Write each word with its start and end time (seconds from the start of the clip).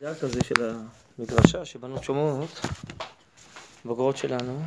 זה 0.00 0.14
כזה 0.20 0.44
של 0.44 0.54
המדרשה 1.18 1.64
שבנות 1.64 2.04
שומעות, 2.04 2.60
בוגרות 3.84 4.16
שלנו. 4.16 4.62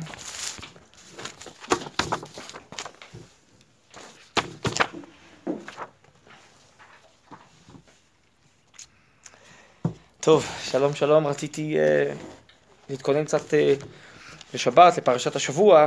טוב, 10.20 10.46
שלום 10.62 10.94
שלום, 10.94 11.26
רציתי 11.26 11.76
uh, 11.76 12.16
להתכונן 12.88 13.24
קצת 13.24 13.50
uh, 13.50 13.84
לשבת, 14.54 14.96
לפרשת 14.98 15.36
השבוע, 15.36 15.86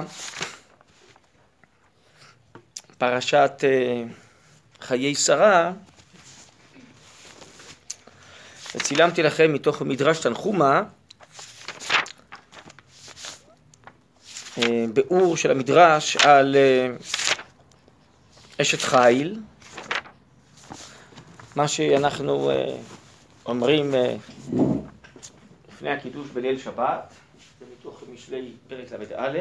פרשת 2.98 3.52
uh, 3.60 4.84
חיי 4.84 5.16
שרה. 5.16 5.73
וצילמתי 8.94 9.23
לכם 9.23 9.54
מתוך 9.54 9.82
מדרש 9.82 10.20
תנחומה 10.20 10.84
ביאור 14.94 15.38
של 15.38 15.52
המדרש 15.52 16.17
על 16.17 16.55
אשת 18.62 18.81
חיל, 18.81 19.40
מה 21.55 21.67
שאנחנו 21.67 22.52
אומרים 23.45 23.94
לפני 25.73 25.89
הקידוש 25.89 26.28
בליל 26.28 26.58
שבת, 26.58 27.14
זה 27.59 27.66
מתוך 27.80 28.03
משלי 28.14 28.52
פרק 28.67 28.91
ל"א. 28.91 29.38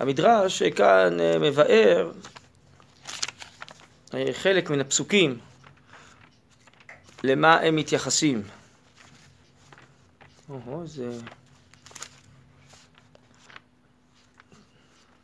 המדרש 0.00 0.62
כאן 0.62 1.16
מבאר 1.40 2.12
חלק 4.32 4.70
מן 4.70 4.80
הפסוקים, 4.80 5.38
למה 7.22 7.60
הם 7.60 7.76
מתייחסים. 7.76 8.42
או, 10.48 10.86
זה... 10.86 11.18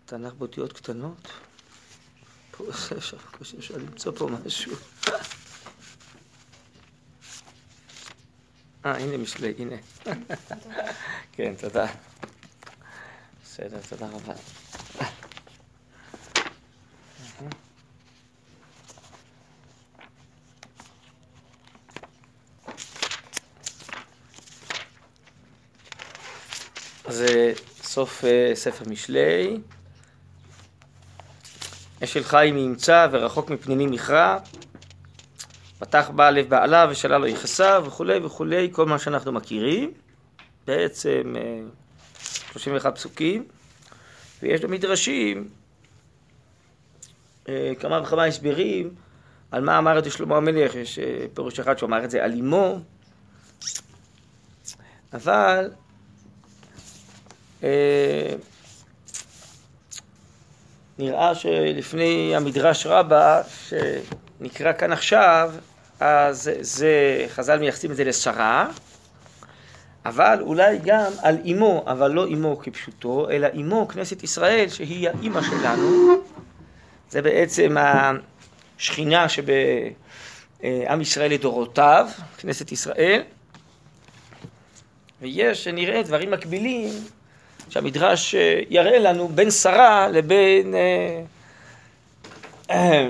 תנ"ך 0.04 0.32
באותיות 0.32 0.72
קטנות? 0.72 1.32
פה 2.50 2.64
אפשר, 2.70 3.16
אפשר 3.58 3.76
למצוא 3.76 4.12
פה 4.16 4.28
משהו. 4.46 4.72
אה, 8.86 8.96
הנה 8.98 9.16
משלי, 9.16 9.54
הנה. 9.58 9.76
כן, 11.32 11.54
תודה. 11.60 11.86
בסדר, 13.44 13.78
תודה 13.88 14.06
רבה. 14.06 14.34
זה 27.08 27.52
סוף 27.82 28.24
ספר 28.54 28.84
משלי. 28.90 29.60
אשל 32.04 32.24
חיים 32.24 32.58
ימצא 32.58 33.06
ורחוק 33.10 33.50
מפנינים 33.50 33.90
מכרע. 33.90 34.38
פתח 35.78 36.10
בה 36.14 36.30
לב 36.30 36.48
בעלה 36.48 36.86
ושלל 36.90 37.18
לו 37.18 37.26
יחסה 37.26 37.78
וכולי 37.84 38.18
וכולי, 38.18 38.68
כל 38.72 38.86
מה 38.86 38.98
שאנחנו 38.98 39.32
מכירים. 39.32 39.92
בעצם 40.66 41.34
31 42.52 42.94
פסוקים, 42.94 43.44
ויש 44.42 44.60
במדרשים 44.60 45.48
כמה 47.78 48.00
וכמה 48.02 48.24
הסברים 48.24 48.94
על 49.50 49.64
מה 49.64 49.78
אמר 49.78 49.98
את 49.98 50.12
שלמה 50.12 50.36
המלך, 50.36 50.74
יש 50.74 50.98
פירוש 51.34 51.60
אחד 51.60 51.78
שהוא 51.78 51.86
אמר 51.86 52.04
את 52.04 52.10
זה 52.10 52.24
על 52.24 52.32
אמו, 52.32 52.80
אבל 55.12 55.70
נראה 60.98 61.34
שלפני 61.34 62.36
המדרש 62.36 62.86
רבה 62.86 63.42
שנקרא 63.68 64.72
כאן 64.72 64.92
עכשיו, 64.92 65.52
אז 66.00 66.50
זה, 66.60 67.24
חז"ל 67.28 67.58
מייחסים 67.58 67.90
את 67.90 67.96
זה 67.96 68.04
לשרה, 68.04 68.68
אבל 70.06 70.38
אולי 70.40 70.78
גם 70.84 71.12
על 71.22 71.38
אמו, 71.52 71.84
אבל 71.86 72.10
לא 72.10 72.26
אמו 72.26 72.58
כפשוטו, 72.58 73.30
אלא 73.30 73.48
אמו 73.60 73.88
כנסת 73.88 74.22
ישראל, 74.22 74.68
שהיא 74.68 75.08
האימא 75.08 75.42
שלנו. 75.42 76.14
זה 77.10 77.22
בעצם 77.22 77.76
השכינה 78.78 79.28
שבעם 79.28 81.00
ישראל 81.00 81.32
לדורותיו, 81.32 82.08
כנסת 82.38 82.72
ישראל. 82.72 83.22
ויש, 85.20 85.68
נראה, 85.68 86.02
דברים 86.02 86.30
מקבילים 86.30 86.90
שהמדרש 87.70 88.34
יראה 88.70 88.98
לנו 88.98 89.28
בין 89.28 89.50
שרה 89.50 90.08
לבין 90.08 90.74
אה, 90.74 91.22
אה, 92.70 93.08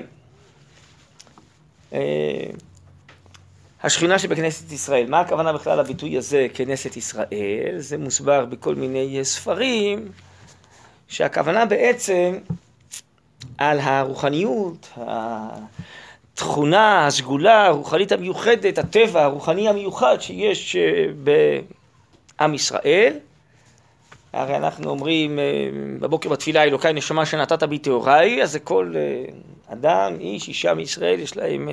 אה, 1.92 2.50
השכינה 3.82 4.18
שבכנסת 4.18 4.72
ישראל. 4.72 5.06
מה 5.08 5.20
הכוונה 5.20 5.52
בכלל 5.52 5.78
לביטוי 5.78 6.16
הזה, 6.16 6.46
כנסת 6.54 6.96
ישראל? 6.96 7.74
זה 7.76 7.98
מוסבר 7.98 8.44
בכל 8.44 8.74
מיני 8.74 9.24
ספרים, 9.24 10.08
שהכוונה 11.08 11.66
בעצם 11.66 12.38
על 13.58 13.80
הרוחניות, 13.80 14.88
התכונה, 14.96 17.06
הסגולה, 17.06 17.66
הרוחנית 17.66 18.12
המיוחדת, 18.12 18.78
הטבע 18.78 19.24
הרוחני 19.24 19.68
המיוחד 19.68 20.16
שיש 20.20 20.76
בעם 22.38 22.54
ישראל. 22.54 23.18
הרי 24.36 24.56
אנחנו 24.56 24.90
אומרים 24.90 25.38
בבוקר 26.00 26.28
בתפילה, 26.28 26.62
אלוקיי 26.62 26.92
נשמה 26.92 27.26
שנתת 27.26 27.62
בי 27.62 27.78
טהוריי, 27.78 28.42
אז 28.42 28.52
זה 28.52 28.58
כל 28.60 28.94
אדם, 29.66 30.16
איש, 30.20 30.48
אישה 30.48 30.74
מישראל, 30.74 31.20
יש 31.20 31.36
להם 31.36 31.68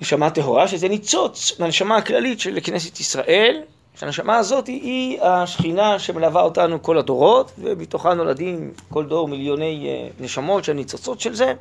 נשמה 0.00 0.30
טהורה, 0.30 0.68
שזה 0.68 0.88
ניצוץ 0.88 1.60
מהנשמה 1.60 1.96
הכללית 1.96 2.40
של 2.40 2.58
כנסת 2.62 3.00
ישראל, 3.00 3.62
שהנשמה 3.98 4.36
הזאת 4.36 4.66
היא 4.66 5.22
השכינה 5.22 5.98
שמלווה 5.98 6.42
אותנו 6.42 6.82
כל 6.82 6.98
הדורות, 6.98 7.52
ומתוכה 7.58 8.14
נולדים 8.14 8.72
כל 8.90 9.04
דור 9.04 9.28
מיליוני 9.28 9.88
נשמות 10.20 10.64
שהן 10.64 10.76
ניצוצות 10.76 11.20
של 11.20 11.34
זה. 11.34 11.52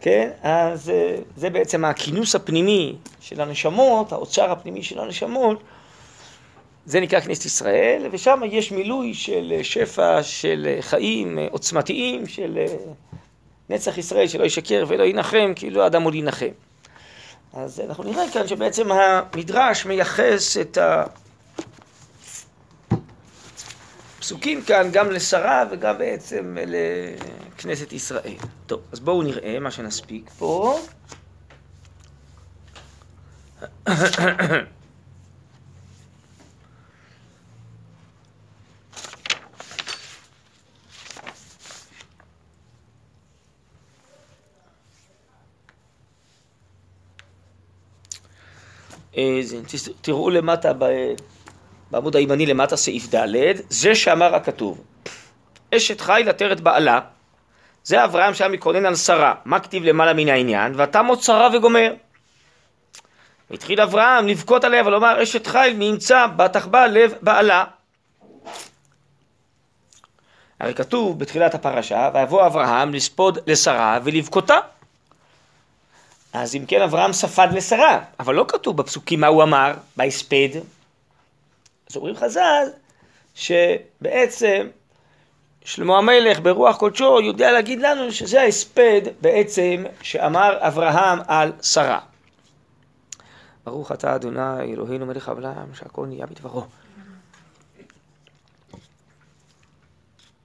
כן, 0.00 0.30
אז 0.42 0.92
זה 1.36 1.50
בעצם 1.50 1.84
הכינוס 1.84 2.34
הפנימי 2.34 2.96
של 3.20 3.40
הנשמות, 3.40 4.12
האוצר 4.12 4.50
הפנימי 4.50 4.82
של 4.82 5.00
הנשמות, 5.00 5.62
זה 6.88 7.00
נקרא 7.00 7.20
כנסת 7.20 7.44
ישראל, 7.44 8.08
ושם 8.12 8.40
יש 8.44 8.72
מילוי 8.72 9.14
של 9.14 9.52
שפע 9.62 10.22
של 10.22 10.76
חיים 10.80 11.38
עוצמתיים, 11.50 12.26
של 12.26 12.58
נצח 13.68 13.98
ישראל 13.98 14.28
שלא 14.28 14.44
ישקר 14.44 14.84
ולא 14.88 15.04
ינחם, 15.04 15.52
כאילו 15.56 15.82
האדם 15.82 16.02
עוד 16.02 16.14
ינחם. 16.14 16.48
אז 17.52 17.80
אנחנו 17.80 18.04
נראה 18.04 18.24
כאן 18.32 18.48
שבעצם 18.48 18.92
המדרש 18.92 19.86
מייחס 19.86 20.56
את 20.56 20.78
הפסוקים 24.18 24.62
כאן 24.62 24.88
גם 24.92 25.10
לשרה 25.10 25.64
וגם 25.70 25.98
בעצם 25.98 26.56
לכנסת 26.66 27.92
ישראל. 27.92 28.34
טוב, 28.66 28.80
אז 28.92 29.00
בואו 29.00 29.22
נראה 29.22 29.58
מה 29.60 29.70
שנספיק 29.70 30.30
פה. 30.38 30.78
תראו 50.00 50.30
למטה, 50.30 50.72
בעמוד 51.90 52.16
הימני 52.16 52.46
למטה, 52.46 52.76
סעיף 52.76 53.14
ד', 53.14 53.52
זה 53.68 53.94
שאמר 53.94 54.34
הכתוב, 54.34 54.84
אשת 55.74 56.00
חיל 56.00 56.28
עטרת 56.28 56.60
בעלה, 56.60 57.00
זה 57.84 58.04
אברהם 58.04 58.34
שהיה 58.34 58.50
מקונן 58.50 58.86
על 58.86 58.94
שרה, 58.94 59.34
מה 59.44 59.60
כתיב 59.60 59.84
למעלה 59.84 60.14
מן 60.14 60.28
העניין, 60.28 60.72
ואתה 60.76 61.02
מות 61.02 61.22
שרה 61.22 61.56
וגומר. 61.56 61.94
התחיל 63.50 63.80
אברהם 63.80 64.28
לבכות 64.28 64.64
עליה 64.64 64.86
ולומר, 64.86 65.22
אשת 65.22 65.46
חיל 65.46 65.76
מי 65.76 65.84
ימצא 65.84 66.26
בטח 66.36 66.66
בה 66.66 66.86
לב 66.86 67.14
בעלה. 67.22 67.64
הרי 70.60 70.74
כתוב 70.74 71.18
בתחילת 71.18 71.54
הפרשה, 71.54 72.10
ויבוא 72.14 72.46
אברהם 72.46 72.94
לספוד 72.94 73.38
לשרה 73.46 73.98
ולבכותה. 74.04 74.58
אז 76.32 76.54
אם 76.54 76.64
כן 76.66 76.82
אברהם 76.82 77.12
ספד 77.12 77.48
לשרה, 77.52 78.04
אבל 78.20 78.34
לא 78.34 78.44
כתוב 78.48 78.76
בפסוקים 78.76 79.20
מה 79.20 79.26
הוא 79.26 79.42
אמר, 79.42 79.74
בהספד. 79.96 80.48
אז 81.90 81.96
אומרים 81.96 82.16
חז"ל, 82.16 82.66
שבעצם 83.34 84.68
שלמה 85.64 85.98
המלך 85.98 86.40
ברוח 86.40 86.76
קודשו 86.76 87.20
יודע 87.20 87.52
להגיד 87.52 87.80
לנו 87.80 88.12
שזה 88.12 88.40
ההספד 88.40 89.00
בעצם 89.20 89.84
שאמר 90.02 90.58
אברהם 90.60 91.18
על 91.26 91.52
שרה. 91.62 92.00
ברוך 93.64 93.92
אתה 93.92 94.14
אדוני 94.14 94.60
אלוהינו 94.60 95.06
מלך 95.06 95.28
העולם 95.28 95.74
שהכל 95.74 96.06
נהיה 96.06 96.26
בדברו. 96.26 96.64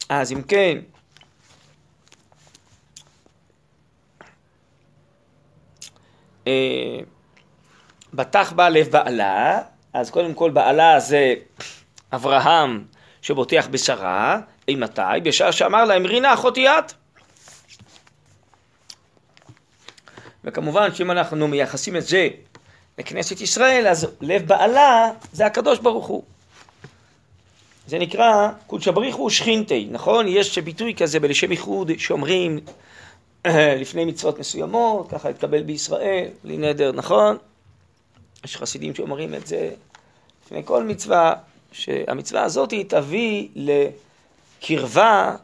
אז 0.09 0.31
אם 0.31 0.41
כן, 0.41 0.77
אה, 6.47 6.99
בטח 8.13 8.51
בה 8.51 8.69
לב 8.69 8.87
בעלה, 8.87 9.61
אז 9.93 10.09
קודם 10.09 10.33
כל 10.33 10.51
בעלה 10.51 10.99
זה 10.99 11.33
אברהם 12.13 12.83
שבוטח 13.21 13.67
בשרה, 13.71 14.39
אימתי? 14.67 15.01
בשעה 15.23 15.51
שאמר 15.51 15.85
להם 15.85 16.05
רינה 16.05 16.33
אחותי 16.33 16.69
את. 16.69 16.93
וכמובן 20.43 20.95
שאם 20.95 21.11
אנחנו 21.11 21.47
מייחסים 21.47 21.95
את 21.95 22.05
זה 22.05 22.27
לכנסת 22.97 23.41
ישראל, 23.41 23.87
אז 23.87 24.07
לב 24.21 24.47
בעלה 24.47 25.09
זה 25.31 25.45
הקדוש 25.45 25.79
ברוך 25.79 26.05
הוא. 26.05 26.23
זה 27.87 27.99
נקרא 27.99 28.49
קודשא 28.67 28.91
בריחו 28.91 29.21
ושכינתי, 29.21 29.87
נכון? 29.91 30.27
יש 30.27 30.57
ביטוי 30.57 30.95
כזה 30.95 31.19
בלשם 31.19 31.51
ייחוד 31.51 31.91
שאומרים 31.97 32.59
לפני 33.81 34.05
מצוות 34.05 34.39
מסוימות, 34.39 35.09
ככה 35.09 35.29
התקבל 35.29 35.63
בישראל, 35.63 36.27
בלי 36.43 36.57
נדר, 36.57 36.91
נכון? 36.91 37.37
יש 38.45 38.57
חסידים 38.57 38.95
שאומרים 38.95 39.35
את 39.35 39.47
זה 39.47 39.69
לפני 40.45 40.61
כל 40.65 40.83
מצווה, 40.83 41.33
שהמצווה 41.71 42.43
הזאת 42.43 42.73
תביא 42.87 43.47
לקרבה 43.55 45.35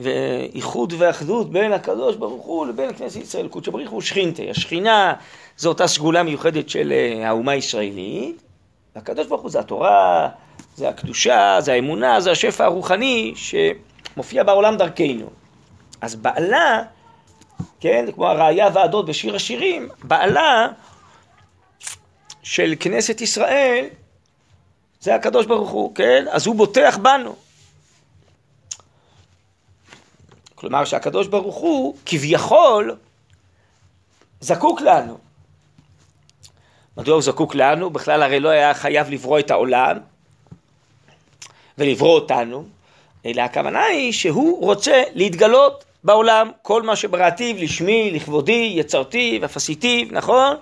ואיחוד 0.00 0.92
ואחדות 0.98 1.50
בין 1.50 1.72
הקדוש 1.72 2.16
ברוך 2.16 2.44
הוא 2.44 2.66
לבין 2.66 2.92
כנסת 2.94 3.20
ישראל. 3.20 3.48
קודשא 3.48 3.70
בריך 3.70 3.90
הוא 3.90 4.00
שכינתי. 4.00 4.50
השכינה 4.50 5.14
זו 5.56 5.68
אותה 5.68 5.86
סגולה 5.86 6.22
מיוחדת 6.22 6.68
של 6.68 6.92
אה, 6.92 7.28
האומה 7.28 7.52
הישראלית, 7.52 8.42
והקדוש 8.96 9.26
ברוך 9.26 9.42
הוא 9.42 9.50
זה 9.50 9.60
התורה, 9.60 10.28
זה 10.76 10.88
הקדושה, 10.88 11.56
זה 11.60 11.72
האמונה, 11.72 12.20
זה 12.20 12.30
השפע 12.30 12.64
הרוחני 12.64 13.34
שמופיע 13.36 14.42
בעולם 14.42 14.76
דרכנו. 14.76 15.30
אז 16.00 16.14
בעלה, 16.14 16.82
כן, 17.80 18.04
כמו 18.14 18.28
הראייה 18.28 18.68
ועדות 18.74 19.06
בשיר 19.06 19.36
השירים, 19.36 19.88
בעלה 20.02 20.68
של 22.42 22.74
כנסת 22.80 23.20
ישראל 23.20 23.86
זה 25.00 25.14
הקדוש 25.14 25.46
ברוך 25.46 25.70
הוא, 25.70 25.94
כן? 25.94 26.24
אז 26.30 26.46
הוא 26.46 26.54
בוטח 26.54 26.98
בנו. 27.02 27.36
כלומר 30.54 30.84
שהקדוש 30.84 31.26
ברוך 31.26 31.56
הוא 31.56 31.96
כביכול 32.06 32.96
זקוק 34.40 34.80
לנו. 34.80 35.18
מדוע 36.96 37.14
הוא 37.14 37.22
זקוק 37.22 37.54
לנו? 37.54 37.90
בכלל 37.90 38.22
הרי 38.22 38.40
לא 38.40 38.48
היה 38.48 38.74
חייב 38.74 39.10
לברוא 39.10 39.38
את 39.38 39.50
העולם 39.50 39.98
ולברוא 41.78 42.14
אותנו, 42.14 42.64
אלא 43.26 43.42
הכוונה 43.42 43.84
היא 43.84 44.12
שהוא 44.12 44.64
רוצה 44.64 45.02
להתגלות 45.14 45.84
בעולם, 46.06 46.50
כל 46.62 46.82
מה 46.82 46.96
שבראתיו, 46.96 47.56
לשמי, 47.58 48.10
לכבודי, 48.10 48.72
יצרתי 48.76 49.38
ואף 49.42 49.56
עשיתיו, 49.56 50.06
נכון? 50.10 50.56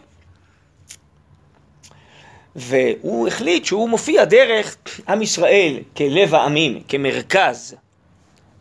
והוא 2.56 3.28
החליט 3.28 3.64
שהוא 3.64 3.88
מופיע 3.88 4.24
דרך 4.24 4.76
עם 5.08 5.22
ישראל 5.22 5.78
כלב 5.96 6.34
העמים, 6.34 6.82
כמרכז 6.88 7.76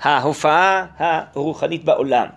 ההופעה 0.02 0.86
הרוחנית 0.98 1.84
בעולם. 1.84 2.28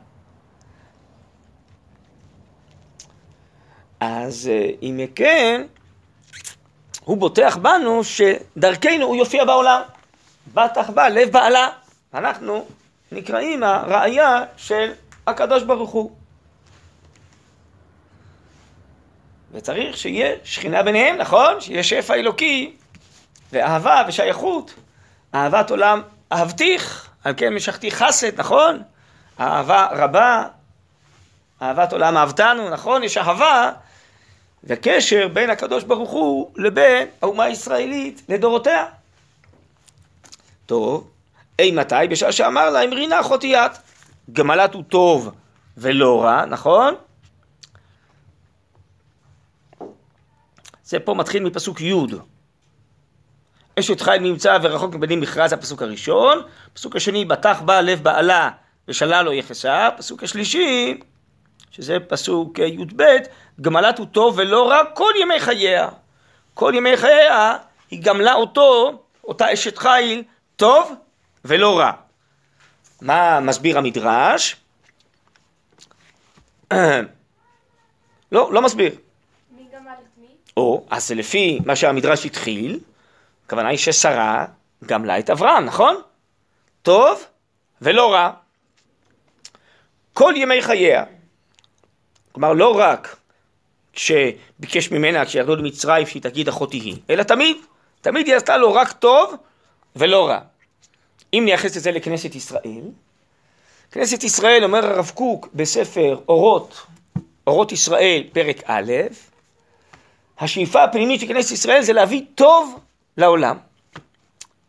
אז 4.01 4.51
אה, 4.53 4.71
אם 4.83 5.01
כן, 5.15 5.67
הוא 7.05 7.17
בוטח 7.17 7.57
בנו 7.57 8.05
שדרכנו 8.05 9.05
הוא 9.05 9.17
יופיע 9.17 9.45
בעולם. 9.45 9.81
בטח 10.55 10.91
בא 10.91 11.09
לב 11.09 11.33
בעלה. 11.33 11.69
אנחנו 12.15 12.65
נקראים 13.13 13.63
הראייה 13.63 14.45
של 14.57 14.93
הקדוש 15.27 15.63
ברוך 15.63 15.91
הוא. 15.91 16.11
וצריך 19.53 19.97
שיהיה 19.97 20.37
שכינה 20.45 20.83
ביניהם, 20.83 21.17
נכון? 21.17 21.61
שיהיה 21.61 21.83
שפע 21.83 22.15
אלוקי 22.15 22.77
ואהבה 23.53 24.03
ושייכות. 24.09 24.75
אהבת 25.35 25.71
עולם 25.71 26.03
אהבתיך, 26.33 27.09
על 27.25 27.35
כן 27.37 27.55
משכתי 27.55 27.91
חסד, 27.91 28.41
נכון? 28.41 28.83
אהבה 29.41 29.87
רבה, 29.91 30.45
אהבת 31.63 31.93
עולם 31.93 32.17
אהבתנו, 32.17 32.71
נכון? 32.71 33.03
יש 33.03 33.17
אהבה 33.17 33.73
וקשר 34.65 35.29
בין 35.29 35.51
הקדוש 35.51 35.85
ברוך 35.85 36.11
הוא 36.11 36.51
לבין 36.57 37.09
האומה 37.23 37.45
הישראלית 37.45 38.23
לדורותיה. 38.29 38.87
טוב, 40.67 41.11
אי 41.59 41.71
מתי? 41.71 41.95
בשעה 42.11 42.33
שאמר 42.33 42.71
לה, 42.71 42.85
אמרי 42.85 43.07
נא 43.07 43.21
אחותי 43.21 43.57
את. 43.57 43.71
גמלת 44.33 44.75
הוא 44.75 44.83
טוב 44.89 45.31
ולא 45.77 46.23
רע, 46.25 46.45
נכון? 46.45 46.95
זה 50.85 51.01
פה 51.01 51.15
מתחיל 51.15 51.43
מפסוק 51.43 51.81
י' 51.81 51.95
אשת 53.79 54.01
חיל 54.01 54.23
נמצא 54.23 54.59
ורחוק 54.63 54.95
מבנים 54.95 55.21
מכרז 55.21 55.53
הפסוק 55.53 55.83
הראשון, 55.83 56.43
פסוק 56.73 56.97
השני 56.97 57.25
בטח 57.25 57.61
בה 57.61 57.81
לב 57.81 58.03
בעלה 58.03 58.51
ושלל 58.89 59.23
לו 59.23 59.33
יחסה, 59.33 59.89
פסוק 59.97 60.23
השלישי, 60.23 61.01
שזה 61.71 61.97
פסוק 62.09 62.59
י"ב, 62.59 63.03
גמלת 63.61 63.99
הוא 63.99 64.07
טוב 64.07 64.35
ולא 64.39 64.71
רע 64.71 64.85
כל 64.95 65.13
ימי 65.21 65.41
חייה. 65.41 65.89
כל 66.55 66.73
ימי 66.77 66.97
חייה 66.97 67.57
היא 67.91 68.03
גמלה 68.03 68.35
אותו, 68.35 69.03
אותה 69.25 69.53
אשת 69.53 69.79
חיל, 69.79 70.23
טוב 70.57 70.95
ולא 71.47 71.79
רע. 71.79 71.93
מה 73.01 73.41
מסביר 73.41 73.79
המדרש? 73.79 74.57
לא, 78.33 78.53
לא 78.53 78.63
מסביר. 78.63 78.95
מי 79.51 79.67
גמל 79.73 79.91
את 79.91 80.19
מי? 80.19 80.27
או, 80.57 80.87
אז 80.91 81.09
זה 81.09 81.15
לפי 81.15 81.59
מה 81.65 81.77
שהמדרש 81.77 82.27
התחיל, 82.27 82.81
הכוונה 83.47 83.69
היא 83.69 83.79
ששרה 83.79 84.47
גמלה 84.85 85.19
את 85.19 85.31
אברהם, 85.31 85.65
נכון? 85.65 85.97
טוב 86.83 87.25
ולא 87.83 88.13
רע. 88.13 88.31
כל 90.13 90.33
ימי 90.37 90.63
חייה. 90.63 91.05
כלומר, 92.33 92.53
לא 92.53 92.79
רק 92.79 93.17
כשביקש 93.93 94.91
ממנה, 94.91 95.25
כשירדו 95.25 95.57
למצרים, 95.57 96.07
שהיא 96.07 96.23
תגיד 96.23 96.49
אחותי 96.49 96.79
היא, 96.79 96.97
אלא 97.11 97.23
תמיד, 97.23 97.57
תמיד 98.01 98.27
היא 98.27 98.37
עשתה 98.37 98.57
לו 98.57 98.75
רק 98.75 98.93
טוב 98.93 99.35
ולא 99.97 100.29
רע. 100.29 100.41
אם 101.35 101.43
נייחס 101.45 101.77
את 101.77 101.83
זה 101.83 101.91
לכנסת 101.91 102.35
ישראל, 102.35 102.83
כנסת 103.91 104.25
ישראל, 104.25 104.65
אומר 104.65 104.87
הרב 104.87 105.11
קוק 105.15 105.49
בספר 105.55 106.19
אורות, 106.29 106.87
אורות 107.47 107.73
ישראל, 107.73 108.25
פרק 108.33 108.63
א', 108.67 108.93
השאיפה 110.39 110.85
הפנימית 110.85 111.21
של 111.21 111.27
כנסת 111.27 111.53
ישראל 111.53 111.83
זה 111.83 111.93
להביא 111.93 112.23
טוב 112.35 112.81
לעולם. 113.17 113.57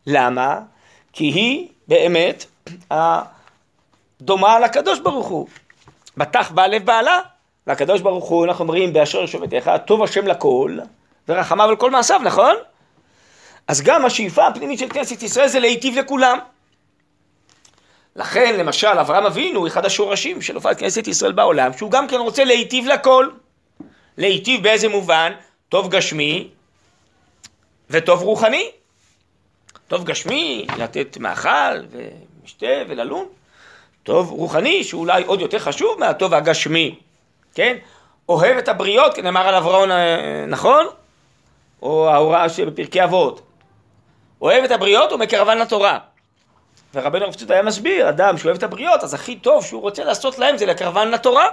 למה? 0.08 0.60
כי 1.14 1.26
היא 1.26 1.68
באמת 1.88 2.46
דומה 4.22 4.60
לקדוש 4.60 5.00
ברוך 5.00 5.28
הוא. 5.28 5.48
בטח 6.18 6.52
בא 6.52 6.68
לב 6.68 6.86
בעלה, 6.86 7.20
והקדוש 7.68 8.02
ברוך 8.02 8.26
הוא, 8.26 8.46
אנחנו 8.46 8.64
אומרים, 8.64 8.94
באשר 8.94 9.26
שומתך, 9.26 9.72
טוב 9.86 10.04
השם 10.04 10.28
לכל, 10.28 10.78
ורחמיו 11.30 11.70
על 11.70 11.76
כל 11.76 11.92
מעשיו, 11.92 12.22
נכון? 12.24 12.56
אז 13.68 13.82
גם 13.82 14.06
השאיפה 14.06 14.48
הפנימית 14.48 14.80
של 14.80 14.90
כנסת 14.90 15.24
ישראל 15.24 15.48
זה 15.48 15.60
להיטיב 15.60 15.98
לכולם. 15.98 16.40
לכן, 18.16 18.56
למשל, 18.60 18.88
אברהם 18.88 19.26
אבינו 19.26 19.60
הוא 19.60 19.68
אחד 19.68 19.86
השורשים 19.86 20.42
של 20.42 20.56
הופעת 20.56 20.80
כנסת 20.80 21.08
ישראל 21.08 21.32
בעולם, 21.32 21.74
שהוא 21.74 21.92
גם 21.92 22.08
כן 22.08 22.18
רוצה 22.18 22.44
להיטיב 22.44 22.86
לכל. 22.88 23.30
להיטיב 24.18 24.64
באיזה 24.64 24.88
מובן? 24.88 25.34
טוב 25.70 25.90
גשמי 25.90 26.48
וטוב 27.90 28.22
רוחני. 28.22 28.72
טוב 29.88 30.04
גשמי, 30.04 30.68
לתת 30.78 31.18
מאכל 31.18 31.50
ומשתה 31.92 32.68
וללון. 32.88 33.26
טוב 34.04 34.32
רוחני, 34.32 34.84
שאולי 34.84 35.24
עוד 35.24 35.42
יותר 35.42 35.60
חשוב 35.60 36.00
מהטוב 36.00 36.34
הגשמי, 36.34 36.96
כן? 37.56 37.78
אוהב 38.30 38.58
את 38.58 38.68
הבריות, 38.68 39.14
כנאמר 39.14 39.48
על 39.48 39.56
אברהם, 39.56 39.92
אה, 39.92 40.46
נכון? 40.48 40.86
או 41.82 42.10
ההוראה 42.10 42.50
שבפרקי 42.50 43.04
אבות. 43.04 43.47
אוהב 44.42 44.64
את 44.64 44.72
הבריות 44.72 45.12
ומקרבן 45.12 45.58
לתורה. 45.58 46.00
ורבנו 46.94 47.26
הרב 47.26 47.34
צוד 47.34 47.52
היה 47.52 47.62
מסביר, 47.62 48.10
אדם 48.10 48.38
שאוהב 48.38 48.58
את 48.58 48.64
הבריות, 48.64 49.04
אז 49.04 49.14
הכי 49.14 49.36
טוב 49.36 49.66
שהוא 49.66 49.82
רוצה 49.82 50.04
לעשות 50.04 50.40
להם 50.40 50.58
זה 50.58 50.66
לקרבן 50.66 51.12
לתורה. 51.12 51.48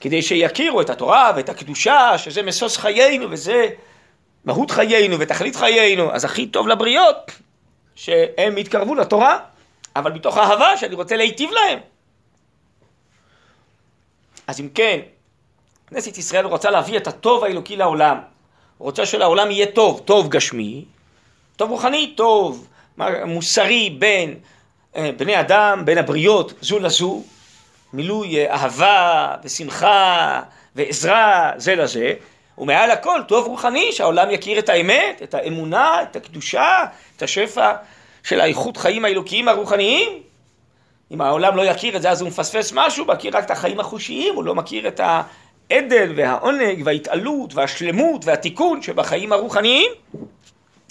כדי 0.00 0.22
שיכירו 0.22 0.80
את 0.80 0.90
התורה 0.90 1.32
ואת 1.36 1.48
הקדושה, 1.48 2.18
שזה 2.18 2.42
משוש 2.42 2.78
חיינו 2.78 3.30
וזה 3.30 3.68
מהות 4.44 4.70
חיינו 4.70 5.18
ותכלית 5.18 5.56
חיינו, 5.56 6.12
אז 6.12 6.24
הכי 6.24 6.46
טוב 6.46 6.68
לבריות 6.68 7.30
שהם 7.94 8.58
יתקרבו 8.58 8.94
לתורה, 8.94 9.38
אבל 9.96 10.12
מתוך 10.12 10.38
אהבה 10.38 10.76
שאני 10.76 10.94
רוצה 10.94 11.16
להיטיב 11.16 11.50
להם. 11.50 11.78
אז 14.46 14.60
אם 14.60 14.68
כן, 14.74 15.00
כנסת 15.86 16.18
ישראל 16.18 16.46
רוצה 16.46 16.70
להביא 16.70 16.96
את 16.96 17.06
הטוב 17.06 17.44
האלוקי 17.44 17.76
לעולם. 17.76 18.20
רוצה 18.80 19.06
שלעולם 19.06 19.50
יהיה 19.50 19.66
טוב, 19.66 20.02
טוב 20.04 20.28
גשמי, 20.28 20.84
טוב 21.56 21.70
רוחני, 21.70 22.12
טוב 22.16 22.66
מוסרי 23.26 23.90
בין 23.98 24.34
אה, 24.96 25.10
בני 25.16 25.40
אדם, 25.40 25.82
בין 25.84 25.98
הבריות 25.98 26.52
זו 26.60 26.78
לזו, 26.78 27.22
מילוי 27.92 28.38
אה, 28.38 28.52
אהבה 28.54 29.34
ושמחה 29.44 30.40
ועזרה 30.76 31.52
זה 31.56 31.74
לזה, 31.74 32.12
ומעל 32.58 32.90
הכל 32.90 33.20
טוב 33.28 33.46
רוחני, 33.46 33.92
שהעולם 33.92 34.30
יכיר 34.30 34.58
את 34.58 34.68
האמת, 34.68 35.22
את 35.22 35.34
האמונה, 35.34 36.02
את 36.02 36.16
הקדושה, 36.16 36.84
את 37.16 37.22
השפע 37.22 37.72
של 38.22 38.40
האיכות 38.40 38.76
חיים 38.76 39.04
האלוקיים 39.04 39.48
הרוחניים. 39.48 40.08
אם 41.10 41.20
העולם 41.20 41.56
לא 41.56 41.62
יכיר 41.62 41.96
את 41.96 42.02
זה 42.02 42.10
אז 42.10 42.20
הוא 42.20 42.28
מפספס 42.28 42.72
משהו, 42.74 43.04
מכיר 43.04 43.36
רק 43.36 43.44
את 43.44 43.50
החיים 43.50 43.80
החושיים, 43.80 44.34
הוא 44.34 44.44
לא 44.44 44.54
מכיר 44.54 44.88
את 44.88 45.00
העדל 45.70 46.12
והעונג 46.16 46.82
וההתעלות 46.84 47.54
והשלמות 47.54 48.24
והתיקון 48.24 48.82
שבחיים 48.82 49.32
הרוחניים. 49.32 49.90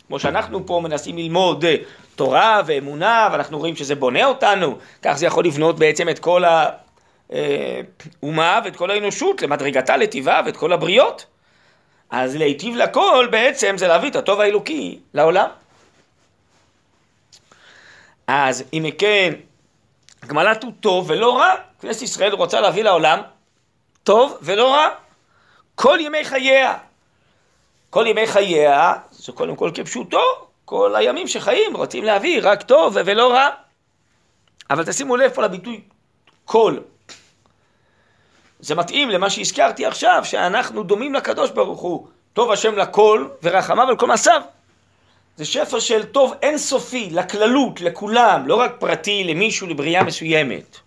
כמו 0.08 0.20
שאנחנו 0.20 0.66
פה 0.66 0.80
מנסים 0.84 1.18
ללמוד 1.18 1.66
אה, 1.66 1.76
תורה 2.16 2.62
ואמונה, 2.66 3.30
ואנחנו 3.32 3.60
רואים 3.60 3.76
שזה 3.76 3.96
בונה 3.96 4.26
אותנו, 4.26 4.78
כך 5.02 5.14
זה 5.14 5.26
יכול 5.26 5.46
לבנות 5.46 5.80
בעצם 5.80 6.10
את 6.10 6.20
כל 6.20 6.44
האומה 6.44 8.56
אה, 8.56 8.60
ואת 8.66 8.76
כל 8.76 8.92
האנושות 8.92 9.42
למדרגתה, 9.42 9.98
לטיבה 9.98 10.42
ואת 10.46 10.58
כל 10.58 10.74
הבריות. 10.74 11.26
אז 12.10 12.36
להיטיב 12.36 12.76
לכל 12.76 13.28
בעצם 13.32 13.78
זה 13.78 13.88
להביא 13.88 14.10
את 14.10 14.16
הטוב 14.16 14.42
האלוקי 14.42 15.00
לעולם. 15.14 15.50
אז 18.28 18.64
אם 18.74 18.86
כן, 18.98 19.34
גמלת 20.28 20.64
הוא 20.64 20.72
טוב 20.80 21.10
ולא 21.10 21.38
רע, 21.38 21.56
כנסת 21.82 22.02
ישראל 22.02 22.34
רוצה 22.34 22.62
להביא 22.62 22.84
לעולם 22.84 23.20
טוב 24.04 24.38
ולא 24.42 24.74
רע. 24.74 24.90
כל 25.76 25.98
ימי 26.02 26.26
חייה. 26.26 26.78
כל 27.90 28.06
ימי 28.08 28.28
חייה 28.28 28.94
זה 29.12 29.32
קודם 29.32 29.56
כל 29.56 29.72
כפשוטו, 29.74 30.22
כל 30.66 30.96
הימים 30.96 31.28
שחיים 31.28 31.76
רוצים 31.76 32.04
להביא 32.04 32.40
רק 32.44 32.64
טוב 32.64 32.98
ולא 33.06 33.34
רע. 33.34 33.50
אבל 34.70 34.86
תשימו 34.86 35.18
לב 35.18 35.32
פה 35.32 35.42
לביטוי 35.42 35.82
כל. 36.46 36.78
זה 38.60 38.76
מתאים 38.76 39.10
למה 39.10 39.30
שהזכרתי 39.30 39.86
עכשיו, 39.86 40.22
שאנחנו 40.24 40.84
דומים 40.84 41.14
לקדוש 41.14 41.52
ברוך 41.52 41.80
הוא. 41.80 42.08
טוב 42.34 42.52
השם 42.52 42.78
לכל 42.78 43.28
ורחמיו 43.44 43.90
על 43.90 43.98
כל 43.98 44.08
מעשיו. 44.08 44.42
זה 45.38 45.46
שפע 45.46 45.80
של 45.80 46.06
טוב 46.06 46.34
אינסופי, 46.42 47.10
לכללות, 47.12 47.82
לכולם, 47.82 48.48
לא 48.48 48.56
רק 48.56 48.76
פרטי 48.80 49.24
למישהו, 49.24 49.68
לבריאה 49.68 50.04
מסוימת. 50.04 50.78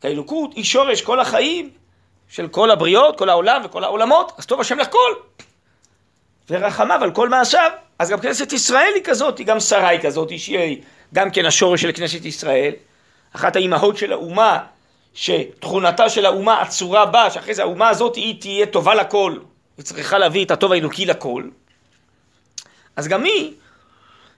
כי 0.00 0.06
האלוקות 0.06 0.54
היא 0.54 0.64
שורש 0.64 1.02
כל 1.02 1.20
החיים 1.20 1.70
של 2.28 2.48
כל 2.48 2.70
הבריות, 2.70 3.18
כל 3.18 3.28
העולם 3.28 3.62
וכל 3.64 3.84
העולמות, 3.84 4.32
אז 4.38 4.46
טוב 4.46 4.60
השם 4.60 4.78
לכל. 4.78 5.12
ורחמיו 6.50 7.04
על 7.04 7.10
כל 7.10 7.28
מעשיו. 7.28 7.70
אז 7.98 8.10
גם 8.10 8.20
כנסת 8.20 8.52
ישראל 8.52 8.92
היא 8.94 9.04
כזאת, 9.04 9.38
היא 9.38 9.46
גם 9.46 9.60
שרה 9.60 9.88
היא 9.88 10.00
כזאת, 10.00 10.38
שהיא 10.38 10.82
גם 11.14 11.30
כן 11.30 11.46
השורש 11.46 11.82
של 11.82 11.92
כנסת 11.92 12.24
ישראל, 12.24 12.72
אחת 13.32 13.56
האימהות 13.56 13.96
של 13.96 14.12
האומה, 14.12 14.58
שתכונתה 15.14 16.08
של 16.08 16.26
האומה 16.26 16.60
עצורה 16.60 17.06
בה, 17.06 17.30
שאחרי 17.30 17.54
זה 17.54 17.62
האומה 17.62 17.88
הזאת 17.88 18.16
היא 18.16 18.40
תהיה 18.40 18.66
טובה 18.66 18.94
לכל, 18.94 19.38
היא 19.76 19.84
צריכה 19.84 20.18
להביא 20.18 20.44
את 20.44 20.50
הטוב 20.50 20.72
האלוקי 20.72 21.06
לכל. 21.06 21.42
אז 22.96 23.08
גם 23.08 23.24
היא, 23.24 23.52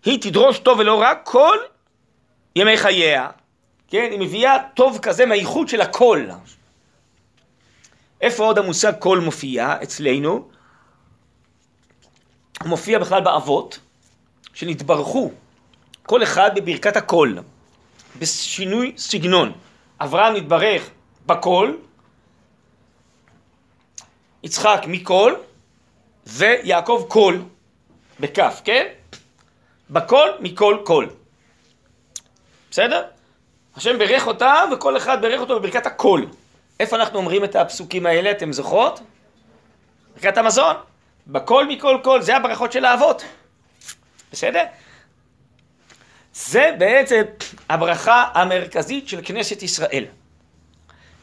היא 0.04 0.20
תדרוש 0.20 0.58
טוב 0.58 0.78
ולא 0.78 1.00
רע 1.00 1.14
כל 1.14 1.56
ימי 2.56 2.76
חייה, 2.76 3.28
כן? 3.90 4.08
היא 4.10 4.20
מביאה 4.20 4.56
טוב 4.74 4.98
כזה 5.02 5.26
מהאיכות 5.26 5.68
של 5.68 5.80
הכל. 5.80 6.26
איפה 8.20 8.44
עוד 8.44 8.58
המושג 8.58 8.92
כל 8.98 9.18
מופיע 9.18 9.82
אצלנו? 9.82 10.48
הוא 12.60 12.68
מופיע 12.68 12.98
בכלל 12.98 13.20
באבות, 13.20 13.78
שנתברכו 14.54 15.30
כל 16.02 16.22
אחד 16.22 16.50
בברכת 16.54 16.96
הכל, 16.96 17.34
בשינוי 18.18 18.92
סגנון. 18.96 19.52
אברהם 20.00 20.34
נתברך 20.36 20.90
בכל, 21.26 21.74
יצחק 24.42 24.82
מכל, 24.86 25.34
ויעקב 26.26 27.04
כל. 27.08 27.38
בכף, 28.20 28.60
כן? 28.64 28.86
בכל 29.90 30.28
מכל 30.40 30.78
כל. 30.84 31.06
בסדר? 32.70 33.02
השם 33.80 33.98
בירך 33.98 34.26
אותם 34.26 34.70
וכל 34.72 34.96
אחד 34.96 35.20
בירך 35.20 35.40
אותו 35.40 35.60
בברכת 35.60 35.86
הכל. 35.86 36.22
איפה 36.80 36.96
אנחנו 36.96 37.18
אומרים 37.18 37.44
את 37.44 37.56
הפסוקים 37.56 38.06
האלה, 38.06 38.30
אתם 38.30 38.52
זוכרות? 38.52 39.00
ברכת 40.14 40.38
המזון. 40.38 40.76
בכל 41.26 41.66
מכל 41.68 41.98
כל, 42.04 42.22
זה 42.22 42.36
הברכות 42.36 42.72
של 42.72 42.84
האבות. 42.84 43.24
בסדר? 44.32 44.64
זה 46.32 46.70
בעצם 46.78 47.22
הברכה 47.68 48.24
המרכזית 48.34 49.08
של 49.08 49.20
כנסת 49.24 49.62
ישראל. 49.62 50.04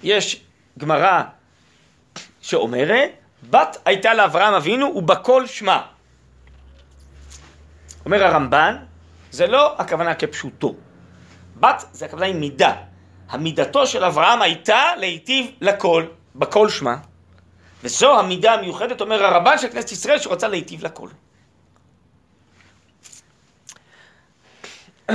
יש 0.04 0.42
גמרא 0.80 1.22
שאומרת, 2.42 3.12
בת 3.50 3.78
הייתה 3.86 4.14
לאברהם 4.14 4.54
אבינו 4.54 4.86
ובכל 4.96 5.48
שמה. 5.48 5.82
אומר 8.06 8.24
הרמב"ן, 8.24 8.76
זה 9.32 9.48
לא 9.48 9.76
הכוונה 9.78 10.16
כפשוטו. 10.16 10.76
בת 11.60 11.86
זה 11.92 12.06
הכוונה 12.06 12.26
עם 12.26 12.40
מידה. 12.40 12.74
המידתו 13.30 13.88
של 13.88 14.04
אברהם 14.04 14.42
הייתה 14.42 14.82
להיטיב 14.98 15.52
לכל, 15.62 16.06
בכל 16.36 16.70
שמה. 16.70 16.98
וזו 17.84 18.20
המידה 18.20 18.54
המיוחדת, 18.54 19.02
אומר 19.02 19.24
הרמב"ן 19.24 19.58
של 19.58 19.70
כנסת 19.70 19.92
ישראל, 19.92 20.20
שרוצה 20.20 20.48
להיטיב 20.48 20.86
לכל. 20.86 21.10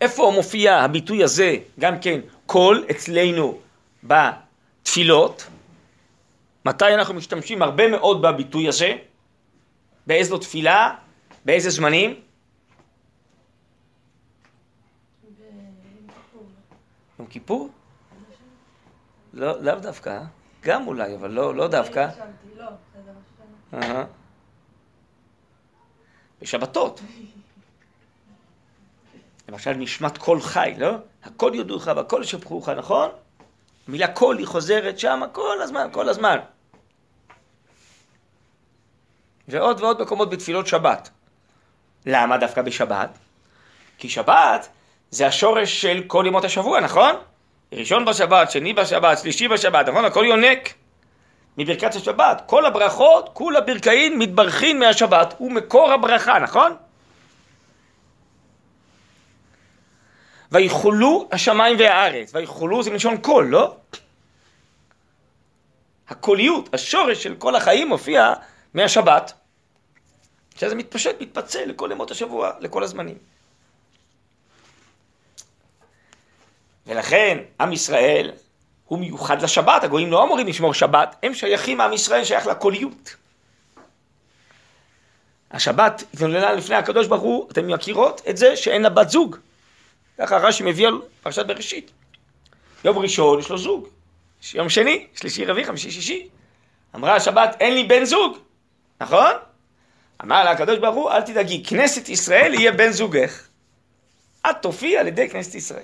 איפה 0.00 0.32
מופיע 0.34 0.76
הביטוי 0.76 1.24
הזה, 1.24 1.56
גם 1.80 1.98
כן, 2.00 2.20
קול 2.46 2.84
אצלנו 2.90 3.58
בתפילות? 4.04 5.46
מתי 6.64 6.94
אנחנו 6.94 7.14
משתמשים 7.14 7.62
הרבה 7.62 7.88
מאוד 7.88 8.22
בביטוי 8.22 8.68
הזה? 8.68 8.94
באיזו 10.06 10.38
תפילה? 10.38 10.94
באיזה 11.44 11.70
זמנים? 11.70 12.14
יום 17.22 17.30
כיפור? 17.30 17.70
לא, 19.32 19.62
לאו 19.62 19.74
דווקא, 19.74 20.22
גם 20.60 20.86
אולי, 20.86 21.14
אבל 21.14 21.30
לא, 21.30 21.54
לא 21.54 21.68
דווקא. 21.68 22.08
בשבתות. 26.42 27.00
למשל 29.48 29.72
נשמת 29.72 30.18
קול 30.18 30.40
חי, 30.40 30.74
לא? 30.78 30.90
הכל 31.24 31.52
יודוך 31.54 31.86
והכל 31.86 32.20
ישבחוך, 32.24 32.68
נכון? 32.68 33.10
המילה 33.88 34.14
קול 34.14 34.38
היא 34.38 34.46
חוזרת 34.46 34.98
שם 34.98 35.20
כל 35.32 35.62
הזמן, 35.62 35.88
כל 35.92 36.08
הזמן. 36.08 36.38
ועוד 39.48 39.80
ועוד 39.80 40.02
מקומות 40.02 40.30
בתפילות 40.30 40.66
שבת. 40.66 41.10
למה 42.06 42.38
דווקא 42.38 42.62
בשבת? 42.62 43.18
כי 43.98 44.08
שבת 44.08 44.68
זה 45.12 45.26
השורש 45.26 45.82
של 45.82 46.02
כל 46.06 46.24
ימות 46.26 46.44
השבוע, 46.44 46.80
נכון? 46.80 47.14
ראשון 47.72 48.04
בשבת, 48.04 48.50
שני 48.50 48.72
בשבת, 48.72 49.18
שלישי 49.18 49.48
בשבת, 49.48 49.88
נכון? 49.88 50.04
הכל 50.04 50.24
יונק 50.24 50.74
מברכת 51.58 51.94
השבת. 51.94 52.42
כל 52.46 52.66
הברכות, 52.66 53.30
כול 53.32 53.56
הברכאים 53.56 54.18
מתברכין 54.18 54.78
מהשבת, 54.78 55.34
הוא 55.38 55.52
מקור 55.52 55.92
הברכה, 55.92 56.38
נכון? 56.38 56.76
ויחולו 60.52 61.28
השמיים 61.32 61.76
והארץ, 61.78 62.34
ויחולו 62.34 62.82
זה 62.82 62.90
מלשון 62.90 63.16
קול, 63.16 63.46
לא? 63.46 63.76
הקוליות, 66.08 66.74
השורש 66.74 67.22
של 67.22 67.34
כל 67.34 67.56
החיים 67.56 67.88
מופיע 67.88 68.32
מהשבת. 68.74 69.32
שזה 70.56 70.74
מתפשט, 70.74 71.20
מתפצל 71.20 71.64
לכל 71.64 71.88
ימות 71.92 72.10
השבוע, 72.10 72.50
לכל 72.60 72.82
הזמנים. 72.82 73.31
ולכן 76.86 77.38
עם 77.60 77.72
ישראל 77.72 78.30
הוא 78.84 78.98
מיוחד 78.98 79.42
לשבת, 79.42 79.84
הגויים 79.84 80.12
לא 80.12 80.24
אמורים 80.24 80.46
לשמור 80.46 80.74
שבת, 80.74 81.16
הם 81.22 81.34
שייכים, 81.34 81.80
עם 81.80 81.92
ישראל 81.92 82.24
שייך 82.24 82.46
לקוליות. 82.46 83.16
השבת 85.50 86.04
התנוללה 86.14 86.52
לפני 86.52 86.76
הקדוש 86.76 87.06
ברוך 87.06 87.22
הוא, 87.22 87.50
אתם 87.50 87.68
מכירות 87.68 88.22
את 88.28 88.36
זה 88.36 88.56
שאין 88.56 88.82
לה 88.82 88.88
בת 88.88 89.10
זוג. 89.10 89.36
ככה 90.18 90.38
רש"י 90.38 90.62
מביא 90.62 90.88
על 90.88 90.94
פרשת 91.22 91.46
בראשית. 91.46 91.90
יום 92.84 92.98
ראשון 92.98 93.38
יש 93.38 93.48
לו 93.48 93.58
זוג, 93.58 93.88
יום 94.54 94.68
שני, 94.68 95.06
שלישי, 95.14 95.44
רביעי, 95.44 95.66
חמישי, 95.66 95.90
שישי. 95.90 96.28
אמרה 96.94 97.16
השבת, 97.16 97.56
אין 97.60 97.74
לי 97.74 97.84
בן 97.84 98.04
זוג, 98.04 98.38
נכון? 99.00 99.32
אמר 100.24 100.44
לה 100.44 100.50
הקדוש 100.50 100.78
ברוך 100.78 100.94
הוא, 100.94 101.10
אל 101.10 101.22
תדאגי, 101.22 101.64
כנסת 101.64 102.08
ישראל 102.08 102.54
יהיה 102.54 102.72
בן 102.72 102.90
זוגך. 102.90 103.48
את 104.50 104.56
תופיע 104.62 105.00
על 105.00 105.08
ידי 105.08 105.28
כנסת 105.28 105.54
ישראל. 105.54 105.82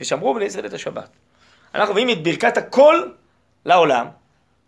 ושמרו 0.00 0.34
בני 0.34 0.44
ישראל 0.44 0.66
את 0.66 0.72
השבת. 0.72 1.08
אנחנו 1.74 1.92
רואים 1.92 2.10
את 2.10 2.22
ברכת 2.22 2.56
הקול 2.56 3.14
לעולם, 3.64 4.06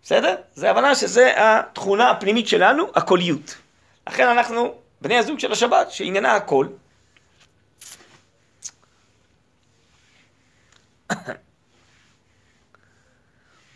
בסדר? 0.02 0.36
זה 0.54 0.70
הבנה 0.70 0.94
שזה 0.94 1.32
התכונה 1.36 2.10
הפנימית 2.10 2.48
שלנו, 2.48 2.84
הקוליות. 2.94 3.56
לכן 4.08 4.28
אנחנו 4.28 4.74
בני 5.00 5.16
הזוג 5.18 5.38
של 5.38 5.52
השבת, 5.52 5.90
שעניינה 5.90 6.34
הקול. 6.34 6.68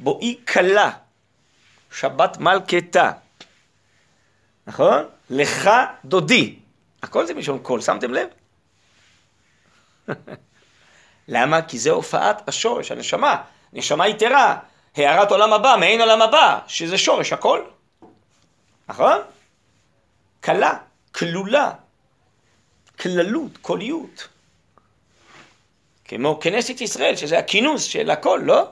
בואי 0.00 0.38
כלה, 0.52 0.90
שבת 1.92 2.38
מלכתה, 2.38 3.12
נכון? 4.66 5.04
לך 5.30 5.70
דודי. 6.04 6.58
הכל 7.02 7.26
זה 7.26 7.34
מלשון 7.34 7.58
קול, 7.58 7.80
שמתם 7.80 8.14
לב? 8.14 8.28
למה? 11.28 11.62
כי 11.62 11.78
זה 11.78 11.90
הופעת 11.90 12.48
השורש, 12.48 12.90
הנשמה, 12.90 13.42
נשמה 13.72 14.08
יתרה, 14.08 14.58
הערת 14.96 15.30
עולם 15.30 15.52
הבא, 15.52 15.76
מעין 15.80 16.00
עולם 16.00 16.22
הבא, 16.22 16.58
שזה 16.66 16.98
שורש 16.98 17.32
הכל. 17.32 17.62
נכון? 18.88 19.18
כלה, 20.44 20.78
כלולה, 21.14 21.72
כללות, 23.00 23.58
קוליות. 23.58 24.28
כמו 26.04 26.40
כנסת 26.40 26.80
ישראל, 26.80 27.16
שזה 27.16 27.38
הכינוס 27.38 27.82
של 27.82 28.10
הכל, 28.10 28.40
לא? 28.44 28.68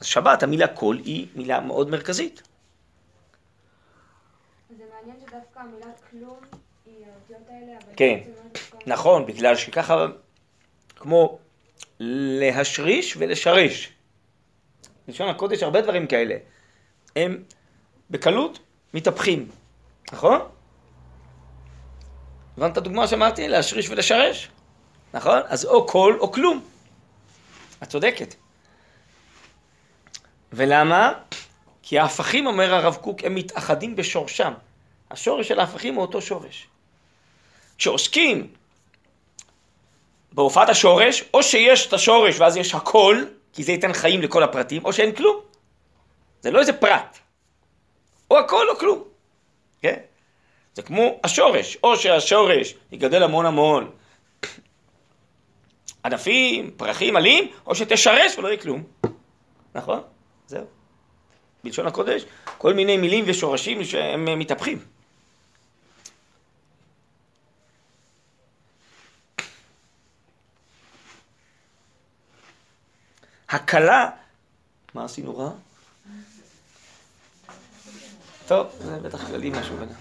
אז 0.00 0.06
שבת, 0.06 0.42
המילה 0.42 0.66
קול 0.66 0.98
היא 1.04 1.26
מילה 1.34 1.60
מאוד 1.60 1.90
מרכזית. 1.90 2.42
זה 4.78 4.84
מעניין 4.94 5.16
שדווקא 5.20 5.58
המילה 5.58 5.86
כלום 6.10 6.40
היא 6.86 6.94
האותיות 6.94 7.48
האלה, 7.48 7.72
אבל... 7.78 7.92
כן. 7.96 8.18
לא 8.26 8.80
נכון, 8.86 9.26
בגלל 9.26 9.56
שככה, 9.56 10.06
כמו 11.06 11.38
להשריש 12.00 13.16
ולשרש. 13.16 13.92
בלשון 15.06 15.28
הקודש 15.28 15.62
הרבה 15.62 15.80
דברים 15.80 16.06
כאלה. 16.06 16.36
הם 17.16 17.42
בקלות 18.10 18.58
מתהפכים, 18.94 19.48
נכון? 20.12 20.40
הבנת 22.56 22.72
את 22.72 22.76
הדוגמה 22.76 23.06
שאמרתי? 23.06 23.48
להשריש 23.48 23.90
ולשרש, 23.90 24.48
נכון? 25.14 25.38
אז 25.46 25.64
או 25.64 25.86
כל 25.86 26.16
או 26.20 26.32
כלום. 26.32 26.64
את 27.82 27.88
צודקת. 27.88 28.34
ולמה? 30.52 31.12
כי 31.82 31.98
ההפכים, 31.98 32.46
אומר 32.46 32.74
הרב 32.74 32.94
קוק, 32.94 33.24
הם 33.24 33.34
מתאחדים 33.34 33.96
בשורשם. 33.96 34.52
השורש 35.10 35.48
של 35.48 35.60
ההפכים 35.60 35.94
הוא 35.94 36.02
אותו 36.02 36.22
שורש. 36.22 36.68
כשעוסקים 37.78 38.48
בהופעת 40.36 40.68
השורש, 40.68 41.24
או 41.34 41.42
שיש 41.42 41.86
את 41.86 41.92
השורש 41.92 42.40
ואז 42.40 42.56
יש 42.56 42.74
הכל, 42.74 43.24
כי 43.52 43.62
זה 43.62 43.72
ייתן 43.72 43.92
חיים 43.92 44.22
לכל 44.22 44.42
הפרטים, 44.42 44.84
או 44.84 44.92
שאין 44.92 45.12
כלום. 45.12 45.40
זה 46.40 46.50
לא 46.50 46.60
איזה 46.60 46.72
פרט. 46.72 47.18
או 48.30 48.38
הכל 48.38 48.68
או 48.68 48.76
כלום. 48.76 49.04
כן? 49.80 49.96
זה 50.74 50.82
כמו 50.82 51.20
השורש, 51.24 51.78
או 51.82 51.96
שהשורש 51.96 52.74
יגדל 52.92 53.22
המון 53.22 53.46
המון 53.46 53.90
ענפים, 56.04 56.70
פרחים, 56.76 57.16
עלים, 57.16 57.50
או 57.66 57.74
שתשרש 57.74 58.38
ולא 58.38 58.48
יהיה 58.48 58.60
כלום. 58.60 58.82
נכון? 59.74 60.00
זהו. 60.46 60.64
בלשון 61.64 61.86
הקודש, 61.86 62.24
כל 62.58 62.74
מיני 62.74 62.96
מילים 62.96 63.24
ושורשים 63.26 63.84
שהם 63.84 64.38
מתהפכים. 64.38 64.78
הקלה, 73.48 74.10
מה 74.94 75.04
עשינו 75.04 75.38
רע? 75.38 75.50
טוב, 78.46 78.66
זה 78.78 78.98
בטח 78.98 79.26
כללי 79.26 79.50
משהו 79.50 79.76
בנה. 79.76 79.94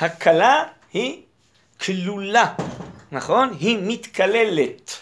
הקלה 0.00 0.64
היא 0.92 1.22
כלולה, 1.80 2.54
נכון? 3.12 3.56
היא 3.60 3.78
מתקללת. 3.82 4.92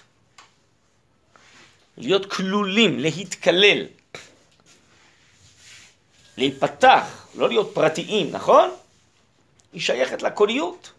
להיות 1.96 2.32
כלולים, 2.32 2.98
להתקלל. 2.98 3.86
להיפתח, 6.36 7.26
לא 7.34 7.48
להיות 7.48 7.70
פרטיים, 7.74 8.30
נכון? 8.30 8.70
היא 9.72 9.80
שייכת 9.80 10.22
לקוליות. 10.22 10.92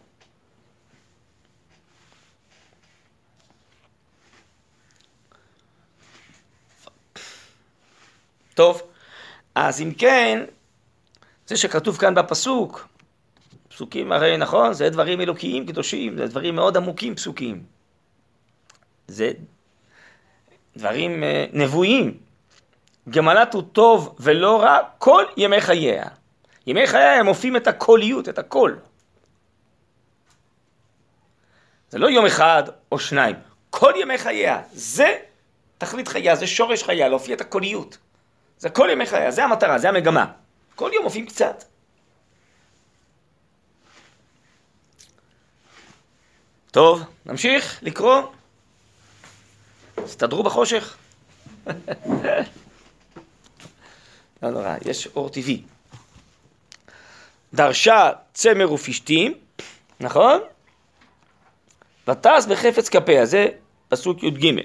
טוב, 8.53 8.81
אז 9.55 9.81
אם 9.81 9.93
כן, 9.97 10.43
זה 11.47 11.57
שכתוב 11.57 11.97
כאן 11.97 12.15
בפסוק, 12.15 12.87
פסוקים 13.69 14.11
הרי 14.11 14.37
נכון, 14.37 14.73
זה 14.73 14.89
דברים 14.89 15.21
אלוקיים 15.21 15.65
קדושים, 15.65 16.17
זה 16.17 16.27
דברים 16.27 16.55
מאוד 16.55 16.77
עמוקים 16.77 17.15
פסוקים. 17.15 17.63
זה 19.07 19.31
דברים 20.77 21.23
אה, 21.23 21.45
נבואיים. 21.53 22.17
גמלת 23.09 23.53
הוא 23.53 23.63
טוב 23.71 24.15
ולא 24.19 24.61
רע 24.61 24.77
כל 24.97 25.23
ימי 25.37 25.61
חייה. 25.61 26.05
ימי 26.67 26.87
חייה 26.87 27.19
הם 27.19 27.25
מופיעים 27.25 27.55
את 27.55 27.67
הקוליות, 27.67 28.29
את 28.29 28.39
הקול. 28.39 28.79
זה 31.89 31.97
לא 31.97 32.07
יום 32.07 32.25
אחד 32.25 32.63
או 32.91 32.99
שניים, 32.99 33.35
כל 33.69 33.93
ימי 34.01 34.17
חייה. 34.17 34.61
זה 34.71 35.17
תכלית 35.77 36.07
חייה, 36.07 36.35
זה 36.35 36.47
שורש 36.47 36.83
חייה, 36.83 37.09
להופיע 37.09 37.35
את 37.35 37.41
הקוליות. 37.41 37.97
זה 38.57 38.69
כל 38.69 38.89
ימי 38.91 39.05
חייה, 39.05 39.31
זה 39.31 39.43
המטרה, 39.43 39.79
זה 39.79 39.89
המגמה. 39.89 40.25
כל 40.75 40.89
יום 40.93 41.03
מופיעים 41.03 41.25
קצת. 41.25 41.63
טוב, 46.71 47.01
נמשיך 47.25 47.79
לקרוא. 47.81 48.21
הסתדרו 49.97 50.43
בחושך. 50.43 50.97
לא 54.43 54.49
נורא, 54.49 54.75
יש 54.85 55.07
אור 55.07 55.29
טבעי. 55.29 55.63
דרשה 57.53 58.11
צמר 58.33 58.73
ופשתים, 58.73 59.33
נכון? 59.99 60.39
ותעש 62.07 62.45
בחפץ 62.45 62.89
כפיה, 62.89 63.25
זה 63.25 63.47
פסוק 63.89 64.23
י"ג. 64.23 64.61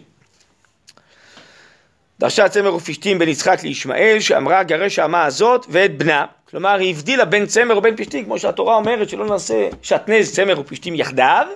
דרשה 2.20 2.48
צמר 2.48 2.74
ופשתים 2.74 3.18
בין 3.18 3.28
יצחק 3.28 3.62
לישמעאל, 3.62 4.20
שאמרה 4.20 4.62
גרש 4.62 4.98
האמה 4.98 5.24
הזאת 5.24 5.66
ואת 5.68 5.98
בנה. 5.98 6.26
כלומר, 6.50 6.74
היא 6.74 6.94
הבדילה 6.94 7.24
בין 7.24 7.46
צמר 7.46 7.78
ובין 7.78 7.96
פשתים, 7.96 8.24
כמו 8.24 8.38
שהתורה 8.38 8.76
אומרת 8.76 9.09
שלא 9.09 9.26
נעשה 9.26 9.68
שעטנז 9.83 10.35
צמר 10.35 10.61
ופשתים 10.61 10.94
יחדיו. 10.94 11.46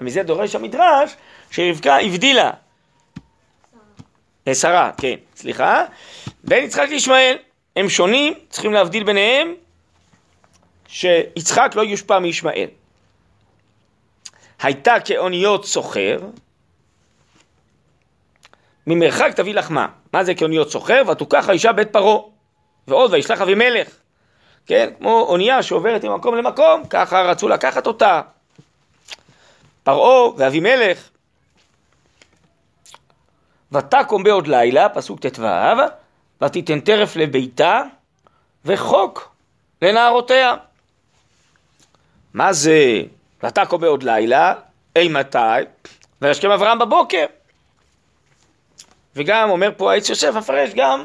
ומזה 0.00 0.22
דורש 0.22 0.54
המדרש 0.54 1.10
שרבקה 1.50 1.98
הבדילה. 1.98 2.50
אה, 4.48 4.54
שרה, 4.54 4.90
כן, 4.98 5.14
סליחה. 5.36 5.84
בין 6.44 6.64
יצחק 6.64 6.86
לישמעאל. 6.88 7.36
הם 7.76 7.88
שונים, 7.88 8.34
צריכים 8.48 8.72
להבדיל 8.72 9.04
ביניהם, 9.04 9.54
שיצחק 10.88 11.72
לא 11.74 11.82
יושפע 11.82 12.18
מישמעאל. 12.18 12.68
הייתה 14.62 14.94
כאוניות 15.04 15.64
סוחר, 15.64 16.18
ממרחק 18.86 19.32
תביא 19.36 19.54
לחמה. 19.54 19.86
מה 20.12 20.24
זה 20.24 20.34
כאוניות 20.34 20.70
סוחר? 20.70 21.02
ותוקח 21.08 21.48
האישה 21.48 21.72
בית 21.72 21.92
פרעה. 21.92 22.18
ועוד 22.88 23.12
וישלח 23.12 23.40
אבימלך. 23.40 23.88
כן, 24.66 24.90
כמו 24.98 25.20
אונייה 25.20 25.62
שעוברת 25.62 26.04
ממקום 26.04 26.34
למקום, 26.34 26.82
ככה 26.90 27.22
רצו 27.22 27.48
לקחת 27.48 27.86
אותה. 27.86 28.20
פרעה 29.82 30.30
ואבימלך. 30.36 31.08
ותקום 33.72 34.22
בעוד 34.22 34.46
לילה, 34.46 34.88
פסוק 34.88 35.26
ט"ו, 35.26 35.42
ותיתן 36.44 36.80
טרף 36.80 37.16
לביתה 37.16 37.82
וחוק 38.64 39.34
לנערותיה. 39.82 40.54
מה 42.34 42.52
זה 42.52 43.02
ותקום 43.44 43.80
בעוד 43.80 44.02
לילה? 44.02 44.54
אי 44.96 45.08
מתי? 45.08 45.38
וישכם 46.22 46.50
אברהם 46.50 46.78
בבוקר. 46.78 47.26
וגם 49.16 49.50
אומר 49.50 49.70
פה 49.76 49.92
העץ 49.92 50.08
יוסף 50.08 50.34
המפרש 50.34 50.70
גם 50.74 51.04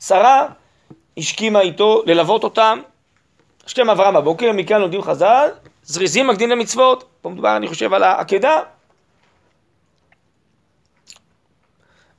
שרה 0.00 0.46
השכימה 1.16 1.60
איתו 1.60 2.02
ללוות 2.06 2.44
אותם. 2.44 2.78
השכם 3.66 3.90
אברהם 3.90 4.14
בבוקר, 4.14 4.52
מכאן 4.52 4.80
לומדים 4.80 5.02
חז"ל, 5.02 5.48
זריזים 5.82 6.26
מקדים 6.26 6.50
למצוות. 6.50 7.04
פה 7.20 7.28
מדובר 7.28 7.56
אני 7.56 7.68
חושב 7.68 7.94
על 7.94 8.02
העקדה. 8.02 8.60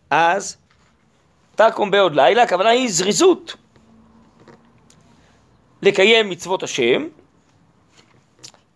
אז 0.10 0.58
תקום 1.56 1.92
בעוד 1.92 2.16
לילה, 2.16 2.44
הכוונה 2.44 2.70
היא 2.70 2.90
זריזות. 2.90 3.56
לקיים 5.82 6.30
מצוות 6.30 6.64
השם. 6.64 7.08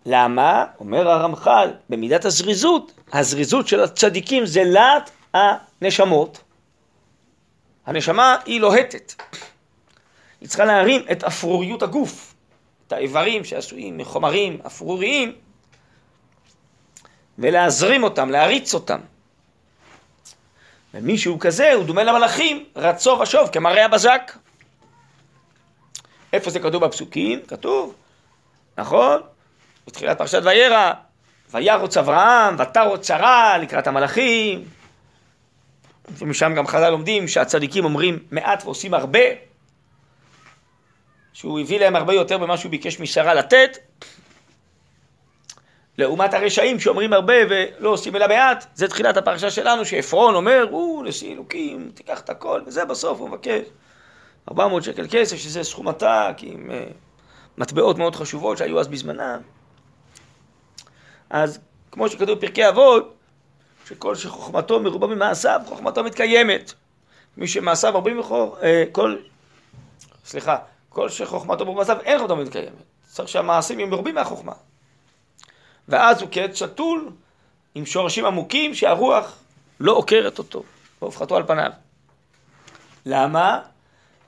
למה? 0.05 0.65
אומר 0.79 1.09
הרמח"ל, 1.09 1.69
במידת 1.89 2.25
הזריזות, 2.25 2.91
הזריזות 3.13 3.67
של 3.67 3.83
הצדיקים 3.83 4.45
זה 4.45 4.63
להט 4.63 5.11
הנשמות. 5.33 6.43
הנשמה 7.89 8.35
היא 8.45 8.61
לוהטת. 8.61 9.13
היא 10.41 10.49
צריכה 10.49 10.65
להרים 10.65 11.01
את 11.11 11.23
אפרוריות 11.23 11.83
הגוף, 11.83 12.33
את 12.87 12.93
האיברים 12.93 13.45
שעשויים 13.45 13.97
מחומרים 13.97 14.59
אפרוריים, 14.65 15.35
ולהזרים 17.37 18.03
אותם, 18.03 18.29
להריץ 18.29 18.73
אותם. 18.73 18.99
ומישהו 20.93 21.39
כזה 21.39 21.73
הוא 21.73 21.83
דומה 21.83 22.03
למלאכים, 22.03 22.65
רצו 22.75 23.19
ושוב, 23.21 23.49
כמראה 23.51 23.85
הבזק. 23.85 24.31
איפה 26.33 26.49
זה 26.49 26.59
כתוב 26.59 26.85
בפסוקים? 26.85 27.39
כתוב, 27.47 27.95
נכון? 28.77 29.21
בתחילת 29.87 30.17
פרשת 30.17 30.41
וירא, 30.43 30.93
וירוץ 31.51 31.97
אברהם, 31.97 32.55
ותרוץ 32.59 33.07
שרה 33.07 33.57
לקראת 33.57 33.87
המלאכים. 33.87 34.78
ומשם 36.17 36.53
גם 36.55 36.67
חז"ל 36.67 36.89
לומדים 36.89 37.27
שהצדיקים 37.27 37.85
אומרים 37.85 38.19
מעט 38.31 38.63
ועושים 38.65 38.93
הרבה, 38.93 39.19
שהוא 41.33 41.59
הביא 41.59 41.79
להם 41.79 41.95
הרבה 41.95 42.13
יותר 42.13 42.37
ממה 42.37 42.57
שהוא 42.57 42.71
ביקש 42.71 42.99
משרה 42.99 43.33
לתת, 43.33 43.77
לעומת 45.97 46.33
הרשעים 46.33 46.79
שאומרים 46.79 47.13
הרבה 47.13 47.33
ולא 47.49 47.89
עושים 47.89 48.15
אלא 48.15 48.27
מעט, 48.27 48.65
זה 48.75 48.87
תחילת 48.87 49.17
הפרשה 49.17 49.51
שלנו, 49.51 49.85
שעפרון 49.85 50.35
אומר, 50.35 50.67
הוא 50.69 51.05
נשיא 51.05 51.33
אלוקים, 51.33 51.91
תיקח 51.93 52.19
את 52.19 52.29
הכל, 52.29 52.61
וזה 52.65 52.85
בסוף 52.85 53.19
הוא 53.19 53.29
מבקש 53.29 53.61
400 54.51 54.83
שקל 54.83 55.07
כסף, 55.09 55.37
שזה 55.37 55.63
סכום 55.63 55.87
עתק, 55.87 56.35
עם 56.41 56.69
uh, 56.69 56.93
מטבעות 57.57 57.97
מאוד 57.97 58.15
חשובות 58.15 58.57
שהיו 58.57 58.79
אז 58.79 58.87
בזמנם. 58.87 59.41
אז 61.29 61.59
כמו 61.91 62.09
שכתוב 62.09 62.37
בפרקי 62.37 62.69
אבות, 62.69 63.18
שכל 63.89 64.15
שחוכמתו 64.15 64.79
מרובה 64.79 65.07
ממעשיו, 65.07 65.61
חוכמתו 65.65 66.03
מתקיימת. 66.03 66.73
מי 67.37 67.47
שמעשיו 67.47 67.91
מרובים 67.91 68.17
מחור, 68.17 68.57
אה, 68.61 68.83
כל, 68.91 69.15
סליחה, 70.25 70.57
כל 70.89 71.09
שחוכמתו 71.09 71.65
מרובה 71.65 71.77
ממעשיו, 71.83 71.97
אין 72.03 72.17
חוכמתו 72.17 72.35
מתקיימת. 72.35 72.83
צריך 73.07 73.29
שהמעשים 73.29 73.79
יהיו 73.79 73.89
מרובים 73.89 74.15
מהחוכמה. 74.15 74.51
ואז 75.87 76.21
הוא 76.21 76.29
כעץ 76.31 76.55
שתול 76.55 77.11
עם 77.75 77.85
שורשים 77.85 78.25
עמוקים 78.25 78.73
שהרוח 78.73 79.37
לא 79.79 79.91
עוקרת 79.91 80.37
אותו, 80.37 80.63
בהופכתו 81.01 81.37
על 81.37 81.43
פניו. 81.47 81.71
למה? 83.05 83.59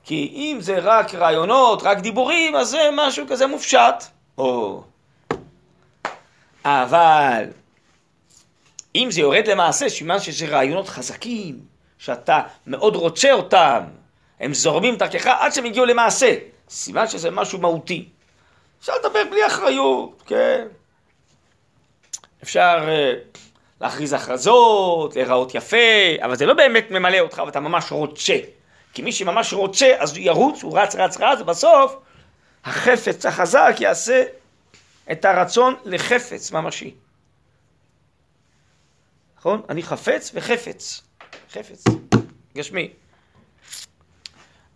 כי 0.04 0.32
אם 0.34 0.58
זה 0.60 0.78
רק 0.78 1.14
רעיונות, 1.14 1.82
רק 1.82 1.98
דיבורים, 1.98 2.56
אז 2.56 2.68
זה 2.68 2.88
משהו 2.92 3.26
כזה 3.28 3.46
מופשט. 3.46 4.04
או... 4.38 4.82
אבל 6.64 7.44
אם 8.94 9.08
זה 9.10 9.20
יורד 9.20 9.46
למעשה, 9.46 9.88
סימן 9.88 10.20
שזה 10.20 10.46
רעיונות 10.46 10.88
חזקים, 10.88 11.60
שאתה 11.98 12.40
מאוד 12.66 12.96
רוצה 12.96 13.32
אותם, 13.32 13.80
הם 14.40 14.54
זורמים 14.54 14.96
דרכך 14.96 15.26
עד 15.26 15.52
שהם 15.52 15.64
הגיעו 15.64 15.84
למעשה. 15.84 16.36
סימן 16.68 17.08
שזה 17.08 17.30
משהו 17.30 17.58
מהותי. 17.58 18.08
אפשר 18.80 18.92
לדבר 19.04 19.22
בלי 19.30 19.46
אחריות, 19.46 20.22
כן? 20.26 20.66
אפשר 22.42 22.88
uh, 22.88 23.38
להכריז 23.80 24.12
הכרזות, 24.12 25.16
להיראות 25.16 25.54
יפה, 25.54 25.76
אבל 26.22 26.36
זה 26.36 26.46
לא 26.46 26.54
באמת 26.54 26.90
ממלא 26.90 27.18
אותך 27.20 27.42
ואתה 27.46 27.60
ממש 27.60 27.92
רוצה. 27.92 28.36
כי 28.94 29.02
מי 29.02 29.12
שממש 29.12 29.52
רוצה, 29.52 29.94
אז 29.98 30.16
הוא 30.16 30.24
ירוץ, 30.24 30.62
הוא 30.62 30.78
רץ, 30.78 30.94
רץ, 30.94 31.16
רץ, 31.20 31.40
ובסוף 31.40 31.96
החפץ 32.64 33.26
החזק 33.26 33.74
יעשה 33.80 34.22
את 35.12 35.24
הרצון 35.24 35.74
לחפץ 35.84 36.52
ממשי. 36.52 36.94
נכון? 39.42 39.62
אני 39.68 39.82
חפץ 39.82 40.30
וחפץ. 40.34 41.02
חפץ. 41.52 41.84
גשמי. 42.56 42.90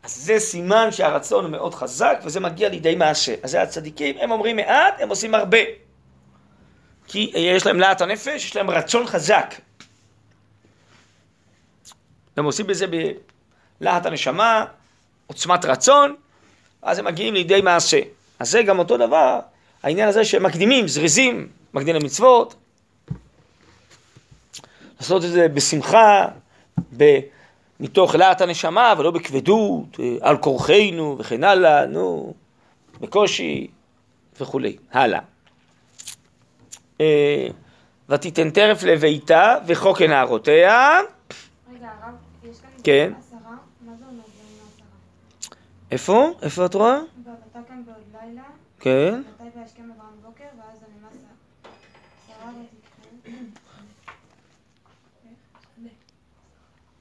אז 0.03 0.17
זה 0.17 0.39
סימן 0.39 0.89
שהרצון 0.91 1.45
הוא 1.45 1.53
מאוד 1.53 1.75
חזק 1.75 2.19
וזה 2.25 2.41
מגיע 2.41 2.69
לידי 2.69 2.95
מעשה. 2.95 3.35
אז 3.43 3.51
זה 3.51 3.63
הצדיקים, 3.63 4.17
הם 4.21 4.31
אומרים 4.31 4.57
מעט, 4.57 5.01
הם 5.01 5.09
עושים 5.09 5.35
הרבה. 5.35 5.59
כי 7.07 7.33
יש 7.35 7.67
להם 7.67 7.81
להט 7.81 8.01
הנפש, 8.01 8.45
יש 8.45 8.57
להם 8.57 8.71
רצון 8.71 9.07
חזק. 9.07 9.55
הם 12.37 12.45
עושים 12.45 12.67
בזה 12.67 12.87
בלהט 13.81 14.07
הנשמה, 14.07 14.65
עוצמת 15.27 15.65
רצון, 15.65 16.17
אז 16.83 16.99
הם 16.99 17.05
מגיעים 17.05 17.35
לידי 17.35 17.61
מעשה. 17.61 18.01
אז 18.39 18.51
זה 18.51 18.63
גם 18.63 18.79
אותו 18.79 18.97
דבר, 18.97 19.41
העניין 19.83 20.09
הזה 20.09 20.25
שהם 20.25 20.43
מקדימים, 20.43 20.89
זריזים, 20.89 21.49
מקדים 21.75 21.95
למצוות, 21.95 22.55
לעשות 25.01 25.25
את 25.25 25.31
זה 25.31 25.49
בשמחה, 25.49 26.27
ב... 26.97 27.19
מתוך 27.81 28.15
להט 28.15 28.41
הנשמה, 28.41 28.95
ולא 28.99 29.11
בכבדות, 29.11 30.01
אה, 30.01 30.17
על 30.21 30.37
כורחנו 30.37 31.17
וכן 31.19 31.45
הלאה, 31.45 31.87
נו, 31.87 32.35
בקושי 33.01 33.67
וכולי. 34.41 34.77
הלאה. 34.93 35.21
אה, 37.01 37.47
ותיתן 38.09 38.51
טרף 38.51 38.83
לביתה 38.83 39.57
וחוקן 39.67 40.11
נערותיה. 40.11 41.01
רגע, 41.75 41.89
הרב, 42.03 42.15
יש 42.45 42.61
כאן 42.61 42.71
כן. 42.85 43.13
עשרה? 43.19 43.39
מה 43.81 43.93
זה 43.99 44.05
אומר 44.11 44.23
עשרה? 44.23 45.57
איפה? 45.91 46.31
איפה 46.43 46.67
את 46.67 46.75
רואה? 46.75 46.99
ואתה 47.25 47.59
כאן 47.69 47.83
בעוד 47.87 48.23
לילה, 48.27 48.43
כן. 48.81 49.21
מתי 49.21 49.59
וישכם 49.59 49.83
אברהם 49.83 50.15
בוקר, 50.23 50.45
ואז 50.45 50.79
אני 50.83 51.07
מסה. 51.07 51.69
שרה 52.27 52.51
ותקחו. 52.51 53.07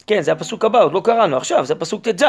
כן, 0.08 0.22
זה 0.22 0.32
הפסוק 0.32 0.66
הבא, 0.66 0.84
עוד 0.84 0.94
לא 0.94 1.02
קראנו 1.04 1.38
עכשיו, 1.38 1.66
זה 1.66 1.74
הפסוק 1.74 2.08
ט"ז. 2.08 2.24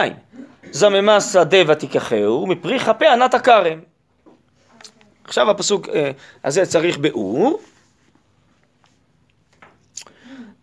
זממה 0.71 1.21
שדה 1.21 1.59
ותיקחהו, 1.69 2.47
מפרי 2.47 2.79
כפה 2.79 3.13
ענת 3.13 3.35
הכרם. 3.35 3.79
עכשיו 5.25 5.51
הפסוק 5.51 5.89
אה, 5.89 6.11
הזה 6.45 6.67
צריך 6.67 6.99
ביאור. 6.99 7.61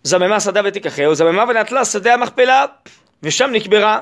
זממה 0.03 0.39
שדה 0.39 0.61
ותיקחהו, 0.65 1.15
זממה 1.15 1.43
ונטלה 1.49 1.85
שדה 1.85 2.13
המכפלה, 2.13 2.65
ושם 3.23 3.49
נקברה, 3.51 3.99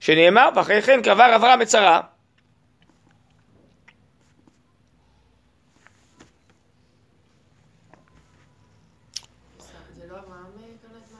שנאמר, 0.00 0.48
ואחרי 0.56 0.82
כן 0.82 1.02
קבר 1.02 1.36
אברהם 1.36 1.62
את 1.62 1.70
שרה. 1.70 2.00
זה 9.58 10.06
לא 10.08 10.18
אברהם 10.18 10.44
קנה 10.82 10.98
את 10.98 11.12
מה? 11.12 11.18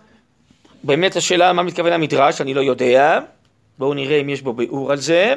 באמת 0.84 1.16
השאלה 1.16 1.52
מה 1.52 1.62
מתכוון 1.62 1.92
המדרש, 1.92 2.40
אני 2.40 2.54
לא 2.54 2.60
יודע. 2.60 3.20
בואו 3.78 3.94
נראה 3.94 4.20
אם 4.20 4.28
יש 4.28 4.42
בו 4.42 4.52
ביאור 4.52 4.92
על 4.92 4.98
זה. 4.98 5.34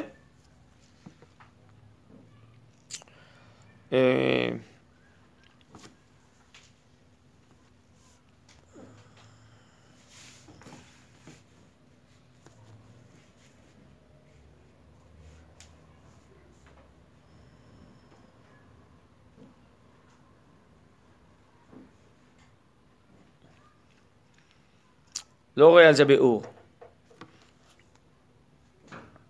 לא 25.56 25.68
רואה 25.68 25.88
על 25.88 25.94
זה 25.94 26.04
ביאור. 26.04 26.42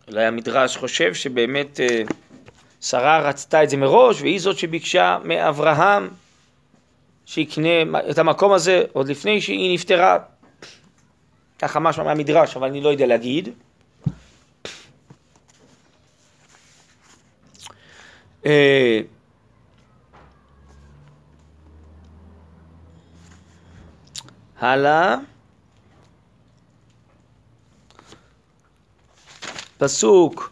אולי 0.08 0.24
המדרש 0.24 0.76
חושב 0.76 1.14
שבאמת 1.14 1.80
אה, 1.80 2.02
שרה 2.80 3.18
רצתה 3.18 3.62
את 3.62 3.70
זה 3.70 3.76
מראש, 3.76 4.20
והיא 4.20 4.40
זאת 4.40 4.58
שביקשה 4.58 5.18
מאברהם 5.24 6.08
שיקנה 7.26 8.00
את 8.10 8.18
המקום 8.18 8.52
הזה 8.52 8.84
עוד 8.92 9.08
לפני 9.08 9.40
שהיא 9.40 9.74
נפטרה. 9.74 10.18
ככה 11.58 11.80
משמע 11.80 12.04
מהמדרש, 12.04 12.56
אבל 12.56 12.68
אני 12.68 12.80
לא 12.80 12.88
יודע 12.88 13.06
להגיד. 13.06 13.48
אה, 18.46 19.00
הלאה. 24.58 25.16
פסוק 29.78 30.50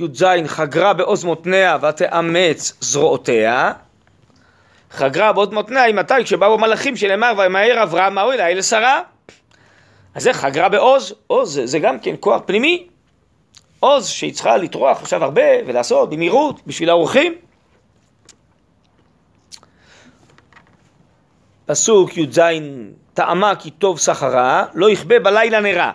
י"ז, 0.00 0.24
חגרה 0.46 0.92
בעוז 0.92 1.24
מותניה 1.24 1.78
ותאמץ 1.82 2.72
זרועותיה. 2.80 3.72
חגרה 4.90 5.32
בעוז 5.32 5.48
מותניה 5.48 5.82
היא 5.82 5.94
מתי? 5.94 6.14
כשבאו 6.24 6.54
המלאכים 6.54 6.96
שנאמר 6.96 7.32
וימהר 7.38 7.82
אברהם 7.82 8.14
מהו 8.14 8.32
אליי 8.32 8.54
לשרה. 8.54 9.00
אז 10.14 10.22
זה 10.22 10.32
חגרה 10.32 10.68
בעוז, 10.68 11.14
עוז 11.26 11.54
זה, 11.54 11.66
זה 11.66 11.78
גם 11.78 11.98
כן 11.98 12.14
כוח 12.20 12.42
פנימי. 12.46 12.86
עוז 13.80 14.08
שהיא 14.08 14.34
צריכה 14.34 14.56
לטרוח 14.56 15.00
עכשיו 15.00 15.24
הרבה 15.24 15.42
ולעשות 15.66 16.10
במהירות 16.10 16.60
בשביל 16.66 16.90
האורחים. 16.90 17.34
פסוק 21.66 22.16
י"ז, 22.16 22.40
טעמה 23.14 23.56
כי 23.56 23.70
טוב 23.70 23.98
סחרה, 23.98 24.64
לא 24.74 24.90
יכבה 24.90 25.18
בלילה 25.18 25.60
נרה. 25.60 25.92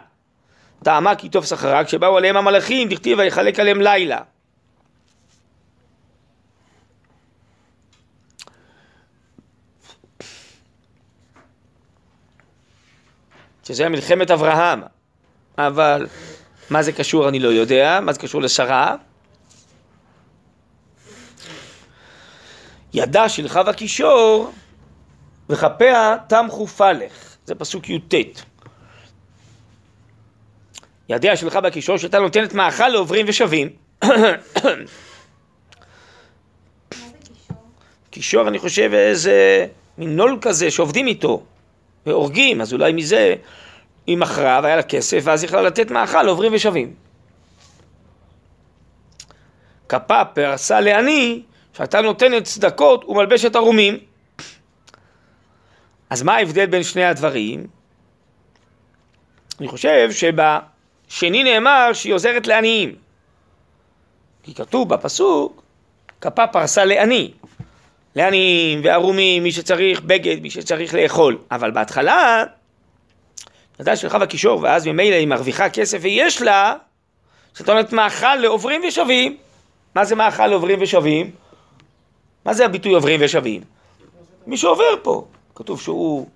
טעמה 0.84 1.16
כי 1.16 1.30
טוב 1.30 1.46
סחרה, 1.46 1.84
כשבאו 1.84 2.18
עליהם 2.18 2.38
המלאכים, 2.38 2.90
דכתיב 2.90 3.20
ויחלק 3.20 3.60
עליהם 3.60 3.82
לילה. 3.82 4.22
שזה 13.64 13.90
מלחמת 13.90 14.32
אברהם, 14.32 14.82
אבל 15.58 16.08
מה 16.70 16.84
זה 16.84 16.92
קשור 16.92 17.30
אני 17.30 17.40
לא 17.40 17.48
יודע, 17.48 18.00
מה 18.02 18.14
זה 18.14 18.20
קשור 18.20 18.42
לשרה? 18.42 18.96
ידה 22.94 23.30
של 23.30 23.48
חווה 23.48 23.74
קישור 23.74 24.52
וכפיה 25.50 26.16
תמכו 26.28 26.68
פלך, 26.68 27.36
זה 27.46 27.56
פסוק 27.56 27.90
י"ט. 27.90 28.14
ידיה 31.10 31.36
של 31.36 31.50
חווה 31.50 31.72
קישור 31.72 31.98
שהייתה 31.98 32.20
נותנת 32.20 32.54
מאכל 32.54 32.88
לעוברים 32.88 33.26
ושבים. 33.30 33.70
קישור? 38.10 38.48
אני 38.48 38.60
חושב 38.60 38.94
איזה 38.94 39.68
מין 39.98 40.16
נול 40.16 40.38
כזה 40.42 40.72
שעובדים 40.72 41.08
איתו 41.08 41.44
והורגים, 42.06 42.62
אז 42.62 42.74
אולי 42.74 42.94
מזה 42.94 43.36
היא 44.08 44.18
מכרה 44.18 44.60
והיה 44.64 44.76
לה 44.76 44.84
כסף 44.84 45.22
ואז 45.24 45.44
היא 45.44 45.48
יכלה 45.48 45.62
לתת 45.62 45.92
מאכל 45.92 46.24
לעוברים 46.24 46.54
ושבים. 46.54 46.94
כפה 49.90 50.26
פרסה 50.26 50.82
לעני 50.82 51.42
שהייתה 51.74 52.02
נותנת 52.02 52.44
צדקות 52.44 53.06
ומלבשת 53.06 53.56
ערומים. 53.56 53.98
אז 56.10 56.24
מה 56.24 56.36
ההבדל 56.36 56.66
בין 56.66 56.84
שני 56.84 57.06
הדברים? 57.06 57.68
אני 59.60 59.68
חושב 59.68 60.10
שבשני 61.10 61.44
נאמר 61.44 61.90
שהיא 61.94 62.14
עוזרת 62.14 62.48
לעניים. 62.48 62.96
כי 64.44 64.54
כתוב 64.54 64.90
בפסוק, 64.90 65.62
כפה 66.22 66.48
פרסה 66.48 66.86
לעני. 66.86 67.32
לעניים 68.16 68.82
וערומים, 68.84 69.44
מי 69.44 69.52
שצריך 69.52 70.02
בגד, 70.02 70.42
מי 70.42 70.50
שצריך 70.50 70.94
לאכול. 70.94 71.38
אבל 71.52 71.72
בהתחלה, 71.72 72.44
ידעה 73.80 73.96
של 73.96 74.10
חווה 74.10 74.28
קישור, 74.28 74.62
ואז 74.62 74.88
ממילא 74.88 75.16
היא 75.16 75.28
מרוויחה 75.28 75.70
כסף 75.70 75.98
ויש 76.02 76.42
לה, 76.42 76.76
זאת 77.54 77.70
אומרת 77.70 77.94
מאכל 77.94 78.36
לעוברים 78.36 78.82
ושבים. 78.88 79.38
מה 79.96 80.06
זה 80.06 80.16
מאכל 80.16 80.48
לעוברים 80.48 80.82
ושבים? 80.82 81.32
מה 82.46 82.54
זה 82.54 82.66
הביטוי 82.66 82.94
עוברים 82.94 83.20
ושבים? 83.24 83.62
מי 84.48 84.58
שעובר 84.58 84.96
פה. 85.02 85.26
כתוב 85.56 85.82
שהוא 85.82 86.30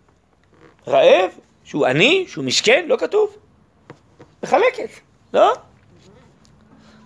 רעב, 0.88 1.30
שהוא 1.64 1.86
עני, 1.86 2.26
שהוא 2.28 2.46
מסכן, 2.46 2.86
לא 2.88 2.98
כתוב. 2.98 3.36
מחלקת, 4.44 4.90
לא? 5.34 5.54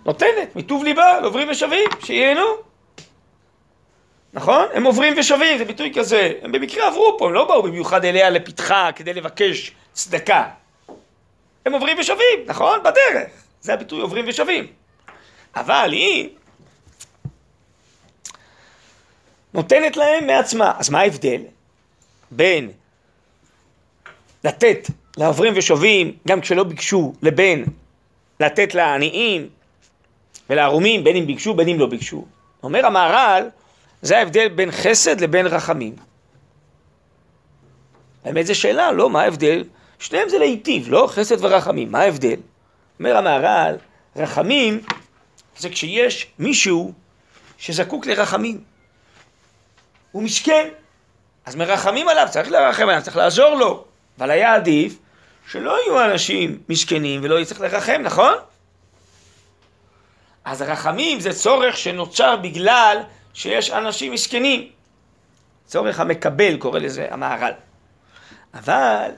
נותנת, 0.04 0.56
מטוב 0.56 0.84
ליבה, 0.84 1.20
לעוברים 1.20 1.48
ושבים, 1.50 1.88
שייהנו. 2.04 2.46
נכון? 4.32 4.66
הם 4.74 4.84
עוברים 4.84 5.14
ושבים, 5.18 5.58
זה 5.58 5.64
ביטוי 5.64 5.92
כזה. 5.94 6.32
הם 6.42 6.52
במקרה 6.52 6.86
עברו 6.86 7.16
פה, 7.18 7.26
הם 7.26 7.32
לא 7.32 7.44
באו 7.44 7.62
במיוחד 7.62 8.04
אליה 8.04 8.30
לפתחה 8.30 8.90
כדי 8.96 9.14
לבקש 9.14 9.72
צדקה. 9.92 10.48
הם 11.66 11.72
עוברים 11.72 11.98
ושבים, 11.98 12.38
נכון? 12.46 12.80
בדרך. 12.80 13.30
זה 13.60 13.74
הביטוי 13.74 14.00
עוברים 14.00 14.24
ושבים. 14.28 14.66
אבל 15.56 15.92
היא 15.92 16.28
נותנת 19.54 19.96
להם 19.96 20.26
מעצמה. 20.26 20.72
אז 20.78 20.90
מה 20.90 21.00
ההבדל 21.00 21.42
בין 22.30 22.70
לתת 24.44 24.88
לעוברים 25.18 25.52
ושבים, 25.56 26.12
גם 26.28 26.40
כשלא 26.40 26.64
ביקשו, 26.64 27.12
לבין 27.22 27.64
לתת 28.40 28.74
לעניים 28.74 29.48
ולערומים, 30.50 31.04
בין 31.04 31.16
אם 31.16 31.26
ביקשו, 31.26 31.54
בין 31.54 31.68
אם 31.68 31.80
לא 31.80 31.86
ביקשו? 31.86 32.24
אומר 32.62 32.86
המהר"ל, 32.86 33.48
זה 34.02 34.18
ההבדל 34.18 34.48
בין 34.48 34.70
חסד 34.70 35.20
לבין 35.20 35.46
רחמים. 35.46 35.96
האמת 38.24 38.46
זו 38.46 38.54
שאלה, 38.54 38.92
לא? 38.92 39.10
מה 39.10 39.22
ההבדל? 39.22 39.64
שניהם 39.98 40.28
זה 40.28 40.38
להיטיב, 40.38 40.88
לא? 40.88 41.08
חסד 41.10 41.44
ורחמים. 41.44 41.92
מה 41.92 42.00
ההבדל? 42.00 42.36
אומר 42.98 43.16
המהר"ל, 43.16 43.76
רחמים 44.16 44.80
זה 45.58 45.68
כשיש 45.68 46.26
מישהו 46.38 46.92
שזקוק 47.58 48.06
לרחמים. 48.06 48.60
הוא 50.12 50.22
מסכן, 50.22 50.68
אז 51.46 51.56
מרחמים 51.56 52.08
עליו, 52.08 52.26
צריך 52.30 52.50
לרחם 52.50 52.88
עליו, 52.88 53.02
צריך 53.02 53.16
לעזור 53.16 53.54
לו. 53.54 53.84
אבל 54.18 54.30
היה 54.30 54.54
עדיף 54.54 54.98
שלא 55.50 55.78
יהיו 55.82 56.04
אנשים 56.04 56.58
מסכנים 56.68 57.20
ולא 57.24 57.40
יצטרך 57.40 57.60
לרחם, 57.60 58.00
נכון? 58.02 58.34
אז 60.44 60.60
הרחמים 60.60 61.20
זה 61.20 61.32
צורך 61.32 61.76
שנוצר 61.76 62.36
בגלל 62.36 62.98
שיש 63.34 63.70
אנשים 63.70 64.12
מסכנים. 64.12 64.68
צורך 65.66 66.00
המקבל 66.00 66.56
קורא 66.56 66.78
לזה 66.78 67.06
המהר"ל. 67.10 67.52
אבל 68.54 69.10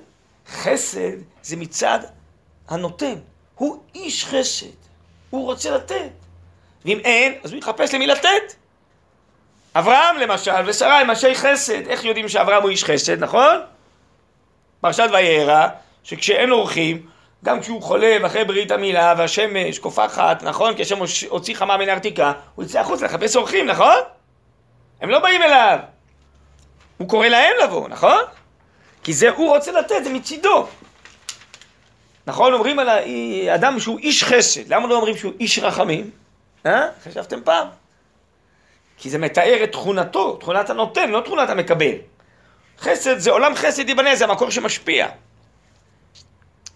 חסד 0.48 1.16
זה 1.42 1.56
מצד 1.56 1.98
הנותן. 2.68 3.14
הוא 3.54 3.82
איש 3.94 4.24
חסד, 4.24 4.66
הוא 5.30 5.44
רוצה 5.44 5.70
לתת. 5.70 6.10
ואם 6.84 6.98
אין, 7.04 7.34
אז 7.44 7.52
הוא 7.52 7.58
יחפש 7.58 7.94
למי 7.94 8.06
לתת. 8.06 8.54
אברהם 9.74 10.16
למשל 10.16 10.62
ושרה 10.66 11.00
הם 11.00 11.10
אנשי 11.10 11.34
חסד. 11.34 11.86
איך 11.86 12.04
יודעים 12.04 12.28
שאברהם 12.28 12.62
הוא 12.62 12.70
איש 12.70 12.84
חסד, 12.84 13.24
נכון? 13.24 13.60
פרשת 14.80 15.08
וירא, 15.12 15.68
שכשאין 16.04 16.50
אורחים, 16.50 17.06
גם 17.44 17.60
כשהוא 17.60 17.82
חולה 17.82 18.16
ואחרי 18.22 18.44
ברית 18.44 18.70
המילה 18.70 19.14
והשמש 19.18 19.78
קופחת, 19.78 20.42
נכון? 20.42 20.74
כי 20.74 20.82
השם 20.82 20.98
הוציא 21.28 21.54
חמה 21.54 21.76
מן 21.76 21.88
הארתיקה, 21.88 22.32
הוא 22.54 22.64
יצא 22.64 22.80
החוצה 22.80 23.04
לחפש 23.04 23.36
אורחים, 23.36 23.66
נכון? 23.66 23.96
הם 25.00 25.10
לא 25.10 25.18
באים 25.18 25.42
אליו. 25.42 25.78
הוא 26.98 27.08
קורא 27.08 27.26
להם 27.26 27.52
לבוא, 27.64 27.88
נכון? 27.88 28.20
כי 29.02 29.12
זה 29.12 29.30
הוא 29.30 29.56
רוצה 29.56 29.72
לתת, 29.72 30.04
זה 30.04 30.10
מצידו. 30.10 30.66
נכון? 32.26 32.52
אומרים 32.52 32.78
על 32.78 32.88
האדם 32.88 33.80
שהוא 33.80 33.98
איש 33.98 34.24
חסד. 34.24 34.72
למה 34.72 34.86
לא 34.88 34.96
אומרים 34.96 35.16
שהוא 35.16 35.32
איש 35.40 35.58
רחמים? 35.58 36.10
אה? 36.66 36.86
חשבתם 37.04 37.40
פעם? 37.44 37.68
כי 38.96 39.10
זה 39.10 39.18
מתאר 39.18 39.64
את 39.64 39.72
תכונתו, 39.72 40.36
תכונת 40.36 40.70
הנותן, 40.70 41.10
לא 41.10 41.20
תכונת 41.20 41.50
המקבל. 41.50 41.94
חסד 42.78 43.18
זה 43.18 43.30
עולם 43.30 43.54
חסד 43.54 43.88
ייבנה, 43.88 44.16
זה 44.16 44.24
המקור 44.24 44.50
שמשפיע. 44.50 45.08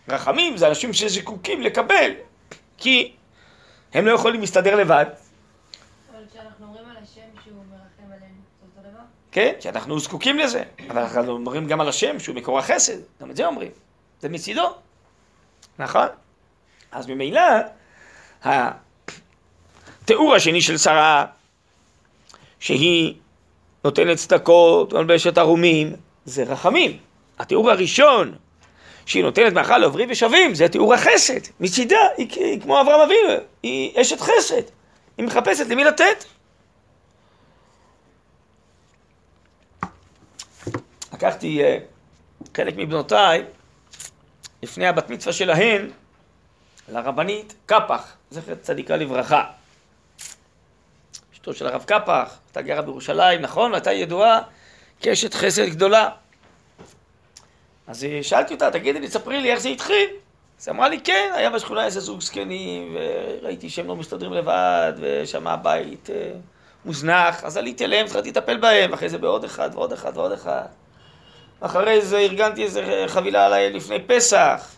רחמים 0.09 0.57
זה 0.57 0.69
אנשים 0.69 0.93
שזקוקים 0.93 1.63
לקבל, 1.63 2.11
כי 2.79 3.13
הם 3.95 4.07
לא 4.07 4.13
יכולים 4.13 4.41
להסתדר 4.41 4.77
לבד. 4.77 5.07
אבל 6.13 6.23
כשאנחנו 6.31 6.67
אומרים 6.67 6.85
על 6.91 6.97
השם 7.03 7.21
שהוא 7.45 7.65
מרחם 7.71 8.13
עלינו, 8.13 8.35
זה 8.61 8.67
אותו 8.79 8.91
דבר? 8.91 9.03
כן, 9.33 9.53
שאנחנו 9.61 10.01
זקוקים 10.01 10.39
לזה. 10.39 10.63
אבל 10.91 11.03
אנחנו 11.03 11.33
אומרים 11.33 11.67
גם 11.67 11.81
על 11.81 11.89
השם 11.89 12.21
שהוא 12.21 12.37
מקור 12.37 12.59
החסד, 12.59 12.99
גם 13.21 13.31
את 13.31 13.37
זה 13.37 13.47
אומרים. 13.47 13.71
זה 14.21 14.29
מצידו. 14.29 14.75
נכון? 15.79 16.07
אז 16.93 17.07
ממילא, 17.07 17.43
התיאור 20.03 20.35
השני 20.35 20.61
של 20.61 20.79
שרה, 20.79 21.27
שהיא 22.61 23.15
נותנת 23.85 24.17
צדקות, 24.17 24.93
מלבשת 24.93 25.39
ערומים, 25.39 25.93
זה 26.25 26.43
רחמים. 26.43 26.99
התיאור 27.39 27.71
הראשון, 27.71 28.35
שהיא 29.07 29.23
נותנת 29.23 29.53
מאכל 29.53 29.79
לעוברים 29.79 30.09
ושבים, 30.11 30.55
זה 30.55 30.69
תיאור 30.69 30.95
החסד. 30.95 31.41
מצידה, 31.61 31.99
היא, 32.17 32.29
היא 32.31 32.61
כמו 32.61 32.81
אברהם 32.81 33.01
אבינו, 33.01 33.45
היא 33.63 34.01
אשת 34.01 34.21
חסד. 34.21 34.63
היא 35.19 35.27
מחפשת 35.27 35.67
למי 35.69 35.85
לתת. 35.85 36.25
לקחתי 41.13 41.63
uh, 41.63 41.83
חלק 42.57 42.75
מבנותיי, 42.77 43.45
לפני 44.63 44.87
הבת 44.87 45.11
מצווה 45.11 45.33
שלהן, 45.33 45.91
לרבנית 46.89 47.55
קפח, 47.67 48.17
זכר 48.31 48.55
צדיקה 48.55 48.97
לברכה. 48.97 49.45
אשתו 51.33 51.55
של 51.55 51.67
הרב 51.67 51.85
קפח, 51.85 52.39
הייתה 52.47 52.63
גרה 52.63 52.83
בירושלים, 52.83 53.41
נכון? 53.41 53.71
והייתה 53.71 53.93
ידועה 53.93 54.41
כאשת 55.01 55.35
חסד 55.35 55.69
גדולה. 55.69 56.09
אז 57.87 58.07
שאלתי 58.23 58.55
אותה, 58.55 58.71
תגידי 58.71 59.01
לי, 59.01 59.09
ספרי 59.09 59.41
לי 59.41 59.53
איך 59.53 59.59
זה 59.61 59.69
התחיל. 59.69 60.09
אז 60.61 60.69
אמרה 60.69 60.89
לי, 60.89 61.01
כן, 61.01 61.31
היה 61.35 61.51
בשכונה 61.51 61.85
איזה 61.85 62.01
זוג 62.01 62.21
זקנים, 62.21 62.97
וראיתי 62.97 63.71
שהם 63.71 63.87
לא 63.87 63.97
מסתדרים 63.97 64.33
לבד, 64.33 64.93
ושם 65.01 65.47
הבית 65.47 66.11
אה, 66.11 66.31
מוזנח, 66.85 67.45
אז 67.45 67.57
עליתי 67.57 67.85
אליהם, 67.85 68.07
התחלתי 68.07 68.29
לטפל 68.29 68.57
בהם, 68.57 68.93
אחרי 68.93 69.09
זה 69.09 69.19
בעוד 69.19 69.45
אחד 69.45 69.71
ועוד 69.75 69.93
אחד 69.93 70.17
ועוד 70.17 70.33
אחד. 70.33 70.67
אחרי 71.61 72.03
זה 72.03 72.19
ארגנתי 72.19 72.63
איזה 72.63 73.05
חבילה 73.07 73.47
עליי 73.47 73.73
לפני 73.73 73.99
פסח. 74.07 74.75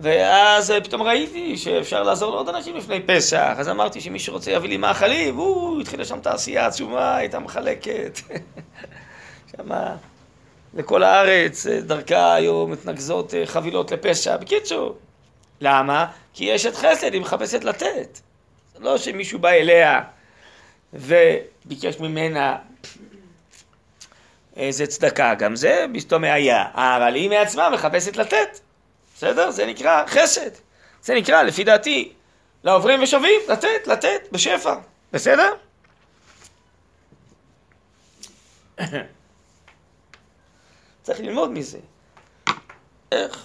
ואז 0.00 0.72
פתאום 0.84 1.02
ראיתי 1.02 1.56
שאפשר 1.56 2.02
לעזור 2.02 2.34
לעוד 2.34 2.48
אנשים 2.48 2.76
לפני 2.76 3.00
פסח, 3.06 3.54
אז 3.58 3.68
אמרתי 3.68 4.00
שמי 4.00 4.18
שרוצה 4.18 4.50
יביא 4.50 4.68
לי 4.68 4.76
מאכלים, 4.76 5.36
הוא 5.36 5.80
התחילה 5.80 6.04
שם 6.04 6.20
תעשייה 6.20 6.66
עצומה, 6.66 7.16
הייתה 7.16 7.38
מחלקת. 7.38 8.18
שמה 9.56 9.96
לכל 10.74 11.02
הארץ, 11.02 11.66
אה, 11.66 11.80
דרכה 11.80 12.34
היו 12.34 12.66
מתנקזות 12.66 13.34
אה, 13.34 13.46
חבילות 13.46 13.90
לפשע. 13.90 14.36
בקיצור, 14.36 14.98
למה? 15.60 16.06
כי 16.34 16.44
יש 16.44 16.66
את 16.66 16.76
חסד, 16.76 17.12
היא 17.12 17.20
מחפשת 17.20 17.64
לתת. 17.64 18.18
זה 18.74 18.80
לא 18.80 18.98
שמישהו 18.98 19.38
בא 19.38 19.48
אליה 19.48 20.00
וביקש 20.92 22.00
ממנה 22.00 22.56
איזה 24.56 24.86
צדקה, 24.86 25.34
גם 25.34 25.56
זה 25.56 25.86
בסתום 25.94 26.24
היה, 26.24 26.64
אבל 26.74 27.14
היא 27.14 27.30
מעצמה 27.30 27.70
מחפשת 27.70 28.16
לתת. 28.16 28.58
בסדר? 29.16 29.50
זה 29.50 29.66
נקרא 29.66 30.06
חסד. 30.06 30.50
זה 31.02 31.14
נקרא, 31.14 31.42
לפי 31.42 31.64
דעתי, 31.64 32.12
לעוברים 32.64 33.02
ושווים, 33.02 33.40
לתת, 33.48 33.86
לתת, 33.86 34.28
בשפע. 34.32 34.74
בסדר? 35.12 35.52
צריך 41.08 41.20
ללמוד 41.20 41.50
מזה. 41.50 41.78
איך? 43.12 43.44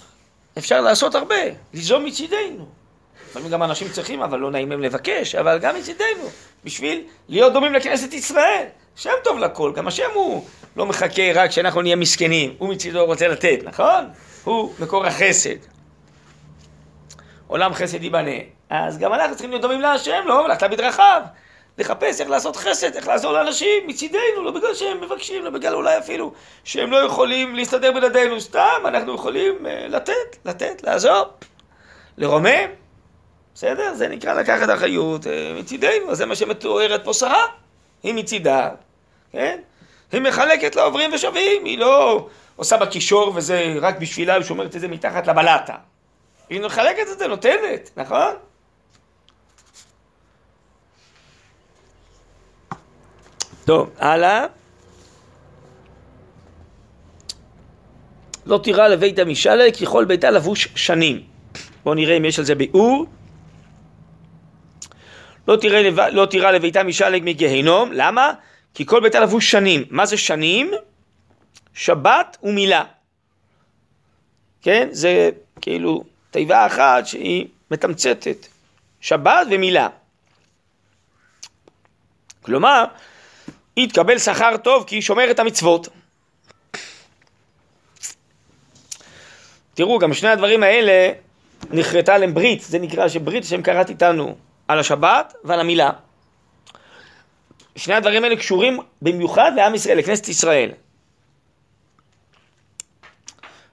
אפשר 0.58 0.80
לעשות 0.80 1.14
הרבה, 1.14 1.34
ליזום 1.74 2.04
מצידנו. 2.04 2.66
לפעמים 3.28 3.50
גם 3.50 3.62
אנשים 3.62 3.88
צריכים, 3.88 4.22
אבל 4.22 4.38
לא 4.38 4.50
נעים 4.50 4.70
להם 4.70 4.82
לבקש, 4.82 5.34
אבל 5.34 5.58
גם 5.58 5.76
מצידנו, 5.76 6.28
בשביל 6.64 7.04
להיות 7.28 7.52
דומים 7.52 7.74
לכנסת 7.74 8.12
ישראל. 8.12 8.64
שם 8.96 9.10
טוב 9.24 9.38
לכל, 9.38 9.72
גם 9.74 9.88
השם 9.88 10.10
הוא 10.14 10.44
לא 10.76 10.86
מחכה 10.86 11.32
רק 11.34 11.50
שאנחנו 11.50 11.82
נהיה 11.82 11.96
מסכנים, 11.96 12.54
הוא 12.58 12.68
מצידו 12.68 13.04
רוצה 13.04 13.28
לתת, 13.28 13.58
נכון? 13.64 14.04
הוא 14.44 14.74
מקור 14.78 15.06
החסד. 15.06 15.56
עולם 17.46 17.74
חסד 17.74 18.02
ייבנה. 18.02 18.30
אז 18.70 18.98
גם 18.98 19.14
אנחנו 19.14 19.32
צריכים 19.32 19.50
להיות 19.50 19.62
דומים 19.62 19.80
להשם, 19.80 20.22
לא? 20.26 20.34
ולכת 20.34 20.70
בדרכיו. 20.70 21.22
לחפש 21.78 22.20
איך 22.20 22.30
לעשות 22.30 22.56
חסד, 22.56 22.96
איך 22.96 23.08
לעזור 23.08 23.32
לאנשים 23.32 23.86
מצידנו, 23.86 24.42
לא 24.42 24.50
בגלל 24.50 24.74
שהם 24.74 25.00
מבקשים, 25.00 25.44
לא 25.44 25.50
בגלל 25.50 25.74
אולי 25.74 25.98
אפילו 25.98 26.32
שהם 26.64 26.90
לא 26.90 26.96
יכולים 26.96 27.54
להסתדר 27.54 27.92
בלעדינו, 27.92 28.40
סתם 28.40 28.82
אנחנו 28.84 29.14
יכולים 29.14 29.54
uh, 29.58 29.68
לתת, 29.88 30.36
לתת, 30.44 30.82
לעזור, 30.82 31.24
לרומם, 32.18 32.68
בסדר? 33.54 33.94
זה 33.94 34.08
נקרא 34.08 34.34
לקחת 34.34 34.74
אחריות 34.74 35.24
uh, 35.24 35.28
מצידנו, 35.58 36.14
זה 36.14 36.26
מה 36.26 36.36
שמתוארת 36.36 37.04
פה 37.04 37.12
שרה, 37.12 37.46
היא 38.02 38.14
מצידה, 38.14 38.70
כן? 39.32 39.60
היא 40.12 40.20
מחלקת 40.20 40.76
לעוברים 40.76 41.10
ושווים, 41.14 41.64
היא 41.64 41.78
לא 41.78 42.26
עושה 42.56 42.76
בקישור 42.76 43.32
וזה 43.34 43.74
רק 43.80 43.98
בשבילה, 43.98 44.34
היא 44.34 44.42
שומרת 44.42 44.76
את 44.76 44.80
זה 44.80 44.88
מתחת 44.88 45.26
לבלטה. 45.26 45.74
היא 46.50 46.60
מחלקת 46.60 47.06
את 47.12 47.18
זה, 47.18 47.26
נותנת, 47.26 47.90
נכון? 47.96 48.34
טוב, 53.64 53.90
הלאה. 53.98 54.46
לא 58.46 58.60
תירא 58.62 58.88
לבית 58.88 59.18
המשאלה 59.18 59.64
ככל 59.80 60.04
ביתה 60.04 60.30
לבוש 60.30 60.68
שנים. 60.74 61.22
בואו 61.84 61.94
נראה 61.94 62.16
אם 62.16 62.24
יש 62.24 62.38
על 62.38 62.44
זה 62.44 62.54
ביאור. 62.54 63.06
לא 65.48 65.56
תירא, 65.56 66.08
לא 66.08 66.26
לביתה 66.50 66.82
משלג 66.82 67.22
מגהנום, 67.24 67.92
למה? 67.92 68.32
כי 68.74 68.86
כל 68.86 69.00
ביתה 69.00 69.20
לבוש 69.20 69.50
שנים. 69.50 69.84
מה 69.90 70.06
זה 70.06 70.16
שנים? 70.16 70.70
שבת 71.74 72.36
ומילה. 72.42 72.84
כן? 74.62 74.88
זה 74.90 75.30
כאילו 75.60 76.04
תיבה 76.30 76.66
אחת 76.66 77.06
שהיא 77.06 77.46
מתמצתת. 77.70 78.46
שבת 79.00 79.46
ומילה. 79.50 79.88
כלומר, 82.42 82.84
היא 83.76 83.88
תקבל 83.88 84.18
שכר 84.18 84.56
טוב 84.56 84.84
כי 84.86 84.96
היא 84.96 85.02
שומרת 85.02 85.38
המצוות. 85.38 85.88
תראו, 89.74 89.98
גם 89.98 90.14
שני 90.14 90.28
הדברים 90.28 90.62
האלה 90.62 91.12
נכרתה 91.70 92.18
להם 92.18 92.34
ברית, 92.34 92.62
זה 92.62 92.78
נקרא 92.78 93.08
שברית 93.08 93.44
השם 93.44 93.62
קראת 93.62 93.90
איתנו 93.90 94.36
על 94.68 94.78
השבת 94.78 95.34
ועל 95.44 95.60
המילה. 95.60 95.90
שני 97.76 97.94
הדברים 97.94 98.24
האלה 98.24 98.36
קשורים 98.36 98.78
במיוחד 99.02 99.52
לעם 99.56 99.74
ישראל, 99.74 99.98
לכנסת 99.98 100.28
ישראל. 100.28 100.70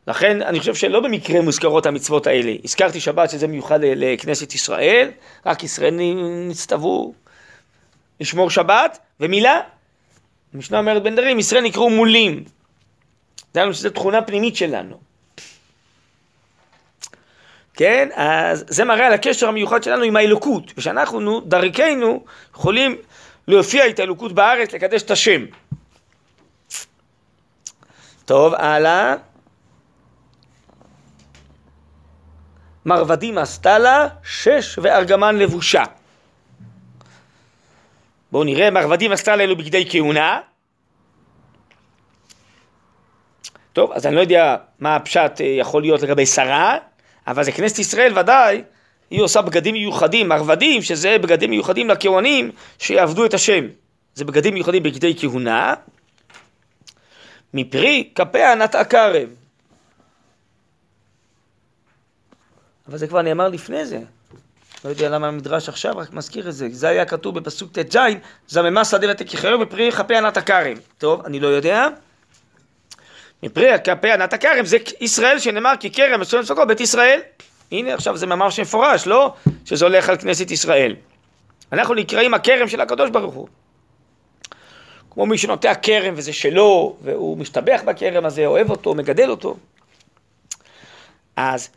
לכן 0.07 0.41
אני 0.41 0.59
חושב 0.59 0.75
שלא 0.75 0.99
במקרה 0.99 1.41
מוזכרות 1.41 1.85
המצוות 1.85 2.27
האלה. 2.27 2.53
הזכרתי 2.63 2.99
שבת 2.99 3.29
שזה 3.29 3.47
מיוחד 3.47 3.79
לכנסת 3.83 4.55
ישראל, 4.55 5.11
רק 5.45 5.63
ישראל 5.63 5.97
נצטוו 6.49 7.13
לשמור 8.19 8.49
שבת, 8.49 8.99
ומילה, 9.19 9.59
המשנה 10.53 10.79
אומרת 10.79 11.03
בן 11.03 11.15
דרים, 11.15 11.39
ישראל 11.39 11.63
נקראו 11.63 11.89
מולים. 11.89 12.43
דהיינו 13.53 13.73
שזו 13.73 13.89
תכונה 13.89 14.21
פנימית 14.21 14.55
שלנו. 14.55 14.99
כן, 17.73 18.09
אז 18.13 18.65
זה 18.67 18.85
מראה 18.85 19.07
על 19.07 19.13
הקשר 19.13 19.47
המיוחד 19.47 19.83
שלנו 19.83 20.03
עם 20.03 20.15
האלוקות, 20.15 20.71
ושאנחנו, 20.77 21.39
דרכנו, 21.39 22.25
יכולים 22.53 22.95
להופיע 23.47 23.89
את 23.89 23.99
האלוקות 23.99 24.31
בארץ, 24.33 24.73
לקדש 24.73 25.01
את 25.01 25.11
השם. 25.11 25.45
טוב, 28.25 28.53
הלאה. 28.53 29.15
מרבדים 32.85 33.37
עשתה 33.37 33.79
לה, 33.79 34.07
שש 34.23 34.79
וארגמן 34.81 35.35
לבושה. 35.35 35.83
בואו 38.31 38.43
נראה, 38.43 38.71
מרבדים 38.71 39.11
עשתה 39.11 39.35
לה 39.35 39.43
אלו 39.43 39.57
בגדי 39.57 39.85
כהונה. 39.89 40.39
טוב, 43.73 43.91
אז 43.91 44.05
אני 44.05 44.15
לא 44.15 44.21
יודע 44.21 44.55
מה 44.79 44.95
הפשט 44.95 45.41
אה, 45.41 45.45
יכול 45.45 45.81
להיות 45.81 46.01
לגבי 46.01 46.25
שרה, 46.25 46.77
אבל 47.27 47.43
זה 47.43 47.51
כנסת 47.51 47.79
ישראל 47.79 48.19
ודאי, 48.19 48.63
היא 49.09 49.21
עושה 49.21 49.41
בגדים 49.41 49.73
מיוחדים, 49.73 50.27
מרבדים, 50.29 50.81
שזה 50.81 51.17
בגדים 51.17 51.49
מיוחדים 51.49 51.89
לכהנים 51.89 52.51
שיעבדו 52.79 53.25
את 53.25 53.33
השם. 53.33 53.65
זה 54.15 54.25
בגדים 54.25 54.53
מיוחדים 54.53 54.83
בגדי 54.83 55.15
כהונה. 55.19 55.73
מפרי 57.53 58.09
כפיה 58.15 58.55
נטעה 58.55 58.85
כרם. 58.85 59.27
אבל 62.87 62.97
זה 62.97 63.07
כבר 63.07 63.21
נאמר 63.21 63.47
לפני 63.47 63.85
זה. 63.85 63.99
לא 64.85 64.89
יודע 64.89 65.09
למה 65.09 65.27
המדרש 65.27 65.69
עכשיו 65.69 65.97
רק 65.97 66.13
מזכיר 66.13 66.49
את 66.49 66.53
זה. 66.53 66.67
זה 66.71 66.89
היה 66.89 67.05
כתוב 67.05 67.39
בפסוק 67.39 67.71
ט"ז, 67.79 67.97
זממה 68.47 68.85
שדה 68.85 69.07
ותכיכהו 69.11 69.59
מפרי 69.59 69.91
כפי 69.91 70.15
ענת 70.15 70.37
הכרם. 70.37 70.77
טוב, 70.97 71.25
אני 71.25 71.39
לא 71.39 71.47
יודע. 71.47 71.87
מפרי 73.43 73.69
כפי 73.83 74.11
ענת 74.11 74.33
הכרם 74.33 74.65
זה 74.65 74.77
ישראל 74.99 75.39
שנאמר 75.39 75.73
כי 75.79 75.91
כרם 75.91 76.19
מסוים 76.19 76.43
סוכו 76.43 76.65
בית 76.67 76.79
ישראל. 76.79 77.19
הנה 77.71 77.93
עכשיו 77.93 78.17
זה 78.17 78.27
מאמר 78.27 78.49
שמפורש, 78.49 79.07
לא 79.07 79.33
שזה 79.65 79.85
הולך 79.85 80.09
על 80.09 80.17
כנסת 80.17 80.51
ישראל. 80.51 80.95
אנחנו 81.71 81.93
נקראים 81.93 82.33
הכרם 82.33 82.67
של 82.67 82.81
הקדוש 82.81 83.09
ברוך 83.09 83.33
הוא. 83.33 83.47
כמו 85.11 85.25
מי 85.25 85.37
שנוטע 85.37 85.75
כרם 85.75 86.13
וזה 86.17 86.33
שלו, 86.33 86.95
והוא 87.03 87.37
משתבח 87.37 87.81
בכרם 87.85 88.25
הזה, 88.25 88.45
אוהב 88.45 88.69
אותו, 88.69 88.95
מגדל 88.95 89.29
אותו. 89.29 89.57
אז 91.35 91.69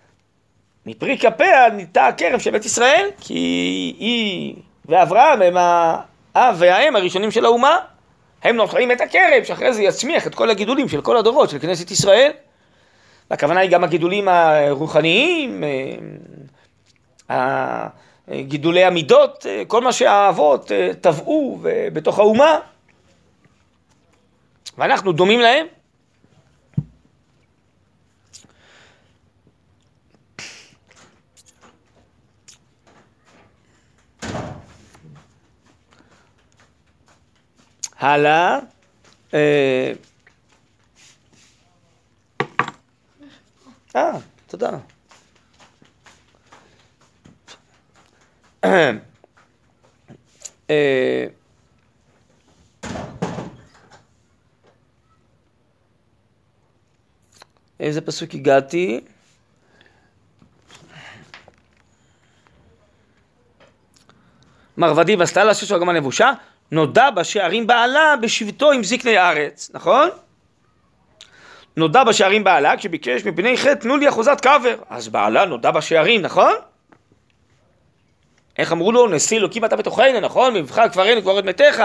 מפרי 0.86 1.18
כפיה 1.18 1.68
ניטע 1.68 2.06
הכרם 2.06 2.40
של 2.40 2.50
בית 2.50 2.64
ישראל, 2.64 3.10
כי 3.20 3.34
היא 3.98 4.54
ואברהם 4.86 5.42
הם 5.42 5.56
האב 5.56 6.56
והאם 6.58 6.96
הראשונים 6.96 7.30
של 7.30 7.44
האומה. 7.44 7.78
הם 8.42 8.56
נוטעים 8.56 8.92
את 8.92 9.00
הכרם, 9.00 9.44
שאחרי 9.44 9.72
זה 9.72 9.82
יצמיח 9.82 10.26
את 10.26 10.34
כל 10.34 10.50
הגידולים 10.50 10.88
של 10.88 11.00
כל 11.00 11.16
הדורות 11.16 11.50
של 11.50 11.58
כנסת 11.58 11.90
ישראל. 11.90 12.30
והכוונה 13.30 13.60
היא 13.60 13.70
גם 13.70 13.85
הגידולים 13.85 14.28
הרוחניים, 14.28 15.64
אה, 17.30 17.88
גידולי 18.30 18.85
המידות, 18.85 19.46
אה, 19.48 19.62
כל 19.66 19.80
מה 19.80 19.92
שהאבות 19.92 20.72
אה, 20.72 20.90
טבעו 21.00 21.58
בתוך 21.92 22.18
האומה, 22.18 22.58
ואנחנו 24.78 25.12
דומים 25.12 25.40
להם. 25.40 25.66
הלאה. 37.98 38.58
אה, 39.34 39.92
אה 43.96 44.18
תודה. 44.46 44.70
אה, 48.64 48.90
איזה 57.80 58.00
פסוק 58.00 58.34
הגעתי? 58.34 59.00
מרבדי 64.76 65.16
בסטלה 65.16 65.54
ששו 65.54 65.74
הגמל 65.74 65.92
לבושה, 65.92 66.32
נודע 66.71 67.10
בשערים 67.10 67.67
בעלה 67.67 68.15
בשבטו 68.23 68.73
עם 68.73 68.85
זקני 68.85 69.17
הארץ, 69.17 69.71
נכון? 69.75 70.08
נודע 71.77 72.04
בשערים 72.04 72.44
בעלה 72.44 72.77
כשביקש 72.77 73.25
מפני 73.25 73.56
חטא 73.56 73.75
תנו 73.75 73.96
לי 73.96 74.08
אחוזת 74.08 74.40
קבר. 74.40 74.75
אז 74.90 75.08
בעלה 75.08 75.44
נודע 75.44 75.71
בשערים, 75.71 76.23
נכון? 76.23 76.52
איך 78.58 78.73
אמרו 78.73 78.92
לו? 78.92 79.06
נשיא 79.08 79.38
אלוקים 79.38 79.65
אתה 79.65 79.77
בתוכנו, 79.77 80.21
נכון? 80.21 80.54
מבחר 80.54 80.88
כפרנו 80.88 81.23
כבר 81.23 81.38
את 81.38 81.44
מתיך. 81.44 81.83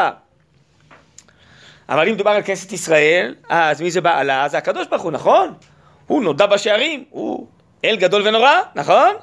אבל 1.90 2.08
אם 2.08 2.14
מדובר 2.14 2.32
על 2.32 2.42
כנסת 2.42 2.72
ישראל, 2.72 3.36
אז 3.50 3.82
מי 3.82 3.92
זה 3.92 4.02
בעלה? 4.02 4.50
זה 4.50 4.58
הקדוש 4.58 4.88
ברוך 4.88 5.04
הוא, 5.04 5.12
נכון? 5.12 5.54
הוא 6.08 6.24
נודע 6.24 6.46
בשערים, 6.46 7.04
הוא 7.10 7.48
אל 7.86 7.96
גדול 7.96 8.28
ונורא, 8.28 8.52
נכון? 8.76 9.16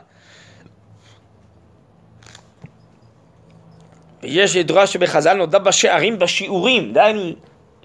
יש 4.27 4.55
ידוע 4.55 4.87
שבחז"ל 4.87 5.35
נודע 5.35 5.59
בשערים 5.59 6.19
בשיעורים, 6.19 6.93
דהיינו 6.93 7.33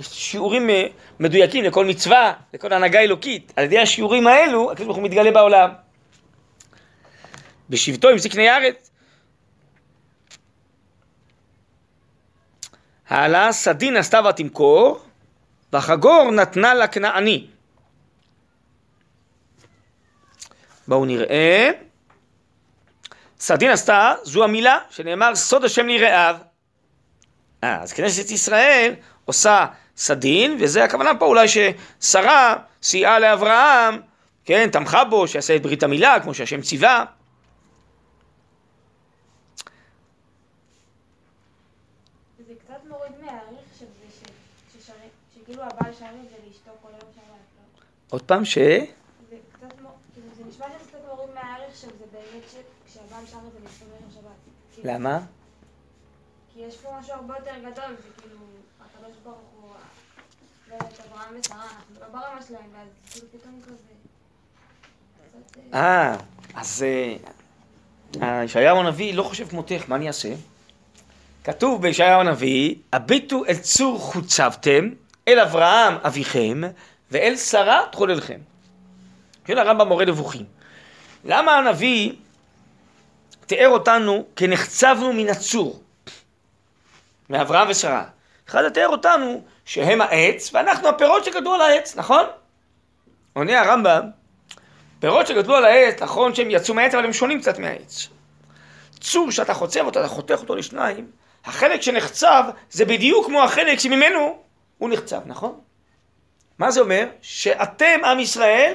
שיעורים 0.01 0.69
אה, 0.69 0.85
מדויקים 1.19 1.63
לכל 1.63 1.85
מצווה, 1.85 2.33
לכל 2.53 2.73
הנהגה 2.73 2.99
אלוקית. 2.99 3.53
על 3.55 3.63
ידי 3.63 3.79
השיעורים 3.79 4.27
האלו, 4.27 4.71
הקדוש 4.71 4.85
ברוך 4.85 4.97
הוא 4.97 5.05
מתגלה 5.05 5.31
בעולם. 5.31 5.69
בשבטו 7.69 8.09
עם 8.09 8.17
זקני 8.17 8.49
ארץ. 8.49 8.91
העלה 13.09 13.51
סדין 13.51 13.97
עשתה 13.97 14.19
ותמכור, 14.29 14.99
והחגור 15.73 16.31
נתנה 16.31 16.73
לכנעני. 16.73 17.47
בואו 20.87 21.05
נראה. 21.05 21.71
סדין 23.41 23.71
עשתה, 23.71 24.13
זו 24.23 24.43
המילה 24.43 24.77
שנאמר 24.89 25.35
סוד 25.35 25.65
השם 25.65 25.87
ליראיו. 25.87 26.35
אה, 27.63 27.81
אז 27.81 27.93
כנסת 27.93 28.31
ישראל 28.31 28.93
עושה 29.25 29.65
סדין, 29.97 30.57
וזה 30.59 30.83
הכוונה 30.83 31.11
פה 31.19 31.25
אולי 31.25 31.45
ששרה 31.47 32.55
סייעה 32.81 33.19
לאברהם, 33.19 34.01
כן, 34.45 34.69
תמכה 34.71 35.03
בו, 35.03 35.27
שיעשה 35.27 35.55
את 35.55 35.61
ברית 35.61 35.83
המילה, 35.83 36.19
כמו 36.23 36.33
שהשם 36.33 36.61
ציווה. 36.61 37.05
זה 42.47 42.53
קצת 42.65 42.79
מוריד 42.89 43.11
מהעריך 43.21 43.59
של 43.79 43.85
זה, 43.85 44.05
ש- 44.19 44.31
ששרים- 44.83 45.09
שכאילו 45.35 45.63
הבעל 45.63 45.93
שרים 45.93 46.25
זה 46.29 46.35
לאשתו 46.47 46.71
כל 46.81 46.89
יום 46.91 47.09
שבת, 47.15 47.21
לא? 47.57 47.81
עוד 48.09 48.21
פעם 48.21 48.45
ש... 48.45 48.57
זה 49.29 49.35
קצת 49.53 49.81
מור- 49.81 49.97
כאילו 50.13 50.27
זה 50.37 50.43
נשמע 50.49 50.65
שזה 50.79 50.89
קצת 50.89 50.99
מוריד 51.07 51.29
מהערך 51.35 51.75
של 51.81 51.87
זה 51.99 52.05
באמת 52.11 52.43
שכשהבעל 52.51 53.25
שר 53.31 53.37
את 53.47 53.53
זה 53.53 53.59
לאשתו 53.63 53.85
ביום 53.85 54.11
שבת. 54.11 54.21
כאילו, 54.70 54.70
למה? 54.84 55.19
כי 56.53 56.59
יש 56.59 56.77
פה 56.77 56.89
משהו 56.99 57.13
הרבה 57.13 57.36
יותר 57.39 57.51
גדול, 57.59 57.95
שכאילו 57.99 58.38
הקדוש 58.82 59.17
ברוך 59.23 59.38
הוא, 59.55 59.69
יודעת, 60.71 60.99
אברהם 61.09 61.39
ושרה, 61.39 61.63
אנחנו 61.63 61.95
לא 62.01 62.07
ברמה 62.07 62.41
שלהם, 62.47 62.69
ואז 62.73 62.88
כאילו 63.11 63.27
פתאום 63.32 63.61
כזה. 63.65 63.75
אה, 65.73 65.79
אה, 65.79 66.15
אז 66.55 66.86
אה, 68.21 68.43
ישעיהו 68.43 68.79
הנביא 68.79 69.13
לא 69.13 69.23
חושב 69.23 69.47
כמותך, 69.47 69.84
מה 69.88 69.95
אני 69.95 70.07
אעשה? 70.07 70.34
כתוב 71.43 71.82
בישעיהו 71.82 72.19
הנביא, 72.19 72.75
הביטו 72.93 73.45
אל 73.45 73.57
צור 73.57 73.99
חוצבתם, 73.99 74.89
אל 75.27 75.39
אברהם 75.39 75.97
אביכם, 76.03 76.61
ואל 77.11 77.36
שרה 77.36 77.82
תחוללכם. 77.91 78.39
כן, 79.45 79.57
הרמב"ם 79.57 79.88
מורה 79.88 80.05
נבוכים. 80.05 80.45
למה 81.25 81.57
הנביא 81.57 82.13
תיאר 83.51 83.69
אותנו 83.69 84.25
כנחצבנו 84.35 85.13
מן 85.13 85.29
הצור, 85.29 85.81
מאברהם 87.29 87.67
ושרה? 87.69 88.03
אחד 88.49 88.69
תיאר 88.69 88.87
אותנו 88.87 89.43
שהם 89.65 90.01
העץ, 90.01 90.49
ואנחנו 90.53 90.87
הפירות 90.87 91.25
שגדלו 91.25 91.53
על 91.53 91.61
העץ, 91.61 91.95
נכון? 91.95 92.23
עונה 93.33 93.61
הרמב"ם, 93.61 94.01
פירות 94.99 95.27
שגדלו 95.27 95.55
על 95.55 95.65
העץ, 95.65 96.01
נכון 96.01 96.35
שהם 96.35 96.51
יצאו 96.51 96.73
מהעץ, 96.73 96.93
אבל 96.93 97.05
הם 97.05 97.13
שונים 97.13 97.41
קצת 97.41 97.59
מהעץ. 97.59 98.07
צור 98.99 99.31
שאתה 99.31 99.53
חוצב 99.53 99.85
אותו, 99.85 99.99
אתה 99.99 100.07
חותך 100.07 100.39
אותו 100.41 100.55
לשניים, 100.55 101.11
החלק 101.45 101.81
שנחצב 101.81 102.43
זה 102.69 102.85
בדיוק 102.85 103.25
כמו 103.25 103.43
החלק 103.43 103.79
שממנו 103.79 104.37
הוא 104.77 104.89
נחצב, 104.89 105.21
נכון? 105.25 105.59
מה 106.57 106.71
זה 106.71 106.79
אומר? 106.79 107.05
שאתם, 107.21 108.05
עם 108.05 108.19
ישראל, 108.19 108.73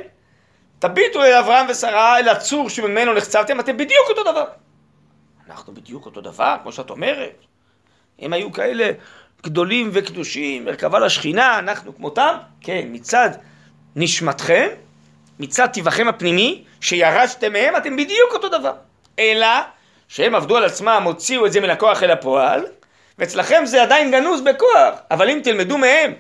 תביטו 0.79 1.25
אל 1.25 1.33
אברהם 1.33 1.67
ושרה, 1.69 2.19
אל 2.19 2.29
הצור 2.29 2.71
שממנו 2.71 3.15
נחצבתם, 3.15 3.61
אתם 3.61 3.77
בדיוק 3.77 4.09
אותו 4.09 4.23
דבר. 4.23 4.45
אנחנו 5.51 5.75
בדיוק 5.75 6.07
אותו 6.07 6.21
דבר, 6.21 6.57
כמו 6.63 6.73
שאת 6.73 6.91
אומרת. 6.91 7.45
הם 8.19 8.33
היו 8.33 8.53
כאלה 8.53 8.91
גדולים 9.43 9.91
וקדושים, 9.93 10.65
מרכבה 10.65 10.99
לשכינה, 10.99 11.59
אנחנו 11.59 11.97
כמותם. 11.97 12.37
כן, 12.61 12.87
מצד 12.91 13.31
נשמתכם, 13.97 14.69
מצד 15.39 15.67
טבעכם 15.67 16.09
הפנימי, 16.09 16.65
שירשתם 16.81 17.53
מהם, 17.53 17.77
אתם 17.77 17.97
בדיוק 17.97 18.33
אותו 18.33 18.49
דבר. 18.49 18.73
אלא 19.19 19.47
שהם 20.09 20.35
עבדו 20.35 20.57
על 20.57 20.65
עצמם, 20.65 21.03
הוציאו 21.05 21.47
את 21.47 21.53
זה 21.53 21.61
מן 21.61 21.71
הכוח 21.71 22.03
אל 22.03 22.11
הפועל, 22.11 22.67
ואצלכם 23.19 23.63
זה 23.67 23.83
עדיין 23.83 24.11
גנוז 24.11 24.41
בכוח. 24.41 24.95
אבל 25.11 25.31
אם 25.31 25.41
תלמדו 25.45 25.79
מהם 25.79 26.13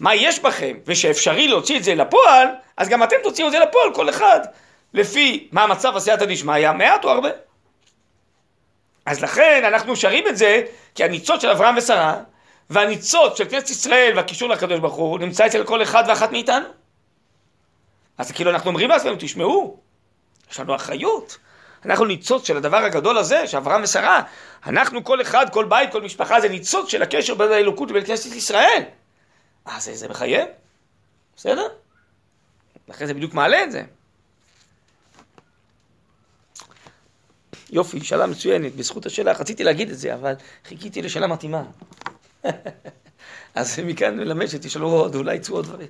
מה 0.00 0.14
יש 0.14 0.38
בכם, 0.38 0.76
ושאפשרי 0.86 1.48
להוציא 1.48 1.78
את 1.78 1.84
זה 1.84 1.94
לפועל, 1.94 2.48
אז 2.76 2.88
גם 2.88 3.02
אתם 3.02 3.16
תוציאו 3.22 3.46
את 3.46 3.52
זה 3.52 3.58
לפועל, 3.58 3.94
כל 3.94 4.08
אחד, 4.08 4.40
לפי 4.94 5.48
מה 5.52 5.62
המצב 5.62 5.96
עשייתא 5.96 6.24
דשמיא, 6.24 6.72
מעט 6.72 7.04
או 7.04 7.10
הרבה. 7.10 7.28
אז 9.06 9.22
לכן 9.22 9.62
אנחנו 9.66 9.96
שרים 9.96 10.24
את 10.28 10.36
זה, 10.36 10.62
כי 10.94 11.04
הניצוץ 11.04 11.42
של 11.42 11.50
אברהם 11.50 11.76
ושרה, 11.76 12.16
והניצוץ 12.70 13.38
של 13.38 13.44
כנסת 13.48 13.70
ישראל 13.70 14.12
והקישור 14.16 14.48
לקדוש 14.48 14.80
ברוך 14.80 14.94
הוא, 14.94 15.18
נמצא 15.18 15.46
אצל 15.46 15.64
כל 15.64 15.82
אחד 15.82 16.04
ואחת 16.08 16.32
מאיתנו. 16.32 16.66
אז 18.18 18.32
כאילו 18.32 18.50
אנחנו 18.50 18.68
אומרים 18.68 18.88
לעצמנו, 18.90 19.16
תשמעו, 19.18 19.80
יש 20.50 20.60
לנו 20.60 20.74
אחריות. 20.74 21.38
אנחנו 21.84 22.04
ניצוץ 22.04 22.46
של 22.46 22.56
הדבר 22.56 22.76
הגדול 22.76 23.18
הזה, 23.18 23.46
שאברהם 23.46 23.82
ושרה, 23.82 24.22
אנחנו 24.66 25.04
כל 25.04 25.22
אחד, 25.22 25.46
כל 25.52 25.64
בית, 25.64 25.92
כל 25.92 26.02
משפחה, 26.02 26.40
זה 26.40 26.48
ניצוץ 26.48 26.88
של 26.88 27.02
הקשר 27.02 27.34
בין 27.34 27.52
האלוקות 27.52 27.90
ובין 27.90 28.04
כנסת 28.04 28.34
ישראל. 28.34 28.82
אז 29.64 29.84
זה, 29.84 29.94
זה 29.94 30.08
מחייב, 30.08 30.48
בסדר? 31.36 31.68
לכן 32.88 33.06
זה 33.06 33.14
בדיוק 33.14 33.34
מעלה 33.34 33.62
את 33.62 33.72
זה. 33.72 33.82
יופי, 37.70 38.04
שאלה 38.04 38.26
מצוינת, 38.26 38.74
בזכות 38.76 39.06
השאלה, 39.06 39.32
רציתי 39.32 39.64
להגיד 39.64 39.90
את 39.90 39.98
זה, 39.98 40.14
אבל 40.14 40.34
חיכיתי 40.68 41.02
לשאלה 41.02 41.26
מתאימה. 41.26 41.62
אז 43.54 43.78
מכאן 43.84 44.16
מלמד 44.16 44.46
שתשאלו 44.46 44.88
עוד, 44.88 45.14
אולי 45.14 45.34
יצאו 45.34 45.54
עוד 45.54 45.64
דברים. 45.64 45.88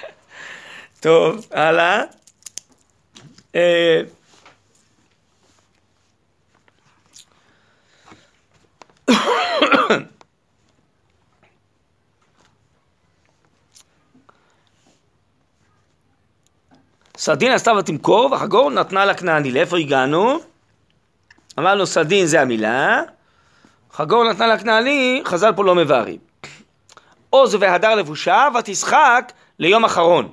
טוב, 1.00 1.46
הלאה. 1.50 2.02
סרדין 17.20 17.52
עשתה 17.52 17.72
ותמכור, 17.72 18.32
והחגור 18.32 18.70
נתנה 18.70 19.04
לכנעני. 19.04 19.52
לאיפה 19.52 19.78
הגענו? 19.78 20.38
אמרנו 21.58 21.86
סרדין 21.86 22.26
זה 22.26 22.40
המילה, 22.40 23.02
חגור 23.92 24.24
נתנה 24.24 24.46
לכנעני, 24.46 25.22
חז"ל 25.24 25.52
פה 25.56 25.64
לא 25.64 25.74
מבארים. 25.74 26.18
עוז 27.30 27.54
והדר 27.54 27.94
לבושה, 27.94 28.48
ותשחק 28.58 29.32
ליום 29.58 29.84
אחרון. 29.84 30.32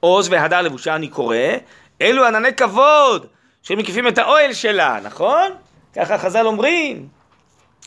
עוז 0.00 0.28
והדר 0.30 0.62
לבושה, 0.62 0.94
אני 0.94 1.08
קורא, 1.08 1.36
אלו 2.02 2.26
ענני 2.26 2.54
כבוד 2.54 3.26
שמקיפים 3.62 4.08
את 4.08 4.18
האוהל 4.18 4.52
שלה, 4.52 4.98
נכון? 5.02 5.50
ככה 5.96 6.18
חז"ל 6.18 6.46
אומרים. 6.46 7.08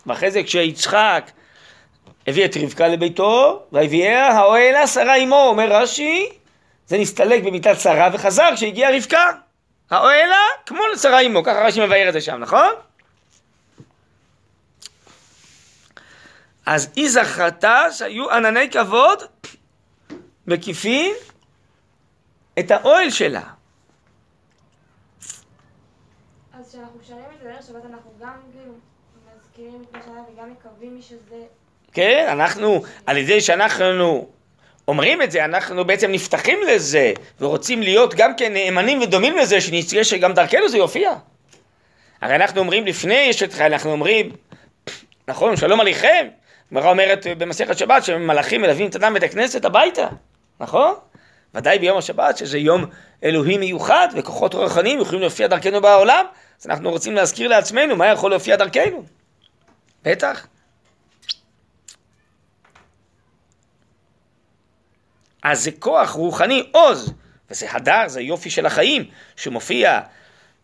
ואחרי 0.05 0.31
זה 0.31 0.43
כשיצחק 0.43 1.31
הביא 2.27 2.45
את 2.45 2.57
רבקה 2.63 2.87
לביתו, 2.87 3.63
והביאה 3.71 4.27
האוהלה 4.27 4.87
שרה 4.87 5.15
עמו, 5.15 5.43
אומר 5.47 5.67
רש"י, 5.71 6.29
זה 6.87 6.97
נסתלק 6.97 7.43
במיטת 7.43 7.79
שרה 7.79 8.09
וחזר 8.13 8.49
כשהגיעה 8.55 8.97
רבקה. 8.97 9.31
האוהלה 9.89 10.37
כמו 10.65 10.79
לשרה 10.93 11.21
עמו, 11.21 11.43
ככה 11.43 11.61
רש"י 11.61 11.85
מבאר 11.85 12.07
את 12.07 12.13
זה 12.13 12.21
שם, 12.21 12.37
נכון? 12.37 12.73
אז 16.65 16.91
היא 16.95 17.09
זכרתה 17.09 17.91
שהיו 17.91 18.31
ענני 18.31 18.69
כבוד 18.69 19.23
מקיפים 20.47 21.13
את 22.59 22.71
האוהל 22.71 23.09
שלה. 23.09 23.41
אז 26.53 26.69
כשאנחנו 26.69 26.99
שרים 27.07 27.19
את 27.35 27.39
זה 27.43 27.49
בערב 27.49 27.61
שבת 27.61 27.85
אנחנו 27.85 28.11
גם 28.19 28.33
כאילו 28.51 28.73
מזכירים 29.37 29.83
את 29.83 29.95
מה 29.95 30.01
שהיה 30.05 30.23
וגם 30.33 30.51
מקווים 30.51 31.01
שזה... 31.01 31.43
כן, 31.91 32.27
אנחנו, 32.31 32.83
על 33.05 33.17
ידי 33.17 33.41
שאנחנו 33.41 34.27
אומרים 34.87 35.21
את 35.21 35.31
זה, 35.31 35.45
אנחנו 35.45 35.85
בעצם 35.85 36.11
נפתחים 36.11 36.59
לזה, 36.67 37.13
ורוצים 37.41 37.81
להיות 37.81 38.13
גם 38.15 38.35
כן 38.35 38.53
נאמנים 38.53 39.01
ודומים 39.01 39.37
לזה, 39.37 39.61
שנצטרך 39.61 40.05
שגם 40.05 40.33
דרכנו 40.33 40.69
זה 40.69 40.77
יופיע. 40.77 41.13
הרי 42.21 42.35
אנחנו 42.35 42.59
אומרים 42.59 42.85
לפני 42.85 43.29
אשת 43.29 43.53
חיל, 43.53 43.65
אנחנו 43.65 43.91
אומרים, 43.91 44.31
נכון, 45.27 45.57
שלום 45.57 45.79
עליכם. 45.79 46.27
גמרא 46.73 46.89
אומרת 46.89 47.27
במסכת 47.37 47.77
שבת 47.77 48.03
שמלאכים 48.03 48.61
מלווים 48.61 48.87
את 48.87 48.95
אדם 48.95 49.13
בית 49.13 49.23
הכנסת 49.23 49.65
הביתה, 49.65 50.07
נכון? 50.59 50.93
ודאי 51.55 51.79
ביום 51.79 51.97
השבת, 51.97 52.37
שזה 52.37 52.57
יום 52.57 52.85
אלוהי 53.23 53.57
מיוחד, 53.57 54.07
וכוחות 54.15 54.53
רוחניים 54.53 55.01
יכולים 55.01 55.21
להופיע 55.21 55.47
דרכנו 55.47 55.81
בעולם, 55.81 56.25
אז 56.61 56.67
אנחנו 56.67 56.89
רוצים 56.89 57.15
להזכיר 57.15 57.47
לעצמנו 57.47 57.95
מה 57.95 58.07
יכול 58.07 58.31
להופיע 58.31 58.55
דרכנו. 58.55 59.03
בטח. 60.03 60.47
אז 65.45 65.63
זה 65.63 65.71
כוח 65.71 66.09
רוחני 66.09 66.63
עוז, 66.71 67.13
וזה 67.49 67.71
הדר, 67.71 68.07
זה 68.07 68.21
יופי 68.21 68.49
של 68.49 68.65
החיים, 68.65 69.05
שמופיע, 69.35 70.01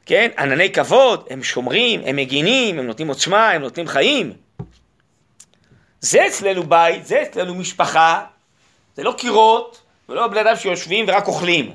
כן, 0.05 0.31
ענני 0.37 0.71
כבוד, 0.71 1.27
הם 1.29 1.43
שומרים, 1.43 2.01
הם 2.05 2.15
מגינים, 2.15 2.79
הם 2.79 2.87
נותנים 2.87 3.07
עוצמה, 3.07 3.51
הם 3.51 3.61
נותנים 3.61 3.87
חיים. 3.87 4.33
זה 5.99 6.27
אצלנו 6.27 6.63
בית, 6.63 7.05
זה 7.05 7.21
אצלנו 7.21 7.55
משפחה, 7.55 8.25
זה 8.95 9.03
לא 9.03 9.13
קירות, 9.17 9.81
ולא 10.09 10.27
בני 10.27 10.41
אדם 10.41 10.55
שיושבים 10.55 11.05
ורק 11.07 11.27
אוכלים. 11.27 11.71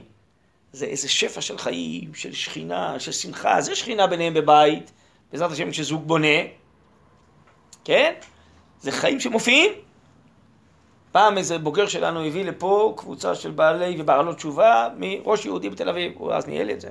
זה 0.73 0.87
איזה 0.87 1.09
שפע 1.09 1.41
של 1.41 1.59
חיים, 1.59 2.15
של 2.15 2.33
שכינה, 2.33 3.01
של 3.01 3.13
שמחה, 3.13 3.61
זה 3.61 3.75
שכינה 3.75 4.07
ביניהם 4.07 4.35
בבית, 4.35 4.91
בעזרת 5.33 5.51
השם 5.51 5.71
כשזוג 5.71 6.07
בונה, 6.07 6.39
כן? 7.85 8.13
זה 8.81 8.93
חיים 8.93 9.21
שמופיעים. 9.21 9.86
פעם 11.17 11.39
איזה 11.39 11.59
בוגר 11.59 11.87
שלנו 11.87 12.25
הביא 12.25 12.45
לפה 12.45 12.95
קבוצה 12.97 13.35
של 13.35 13.51
בעלי 13.51 14.01
ובעלות 14.01 14.37
תשובה 14.37 14.89
מראש 14.97 15.45
יהודי 15.45 15.71
בתל 15.71 15.89
אביב, 15.89 16.13
הוא 16.17 16.33
אז 16.33 16.47
ניהל 16.47 16.71
את 16.71 16.81
זה. 16.81 16.91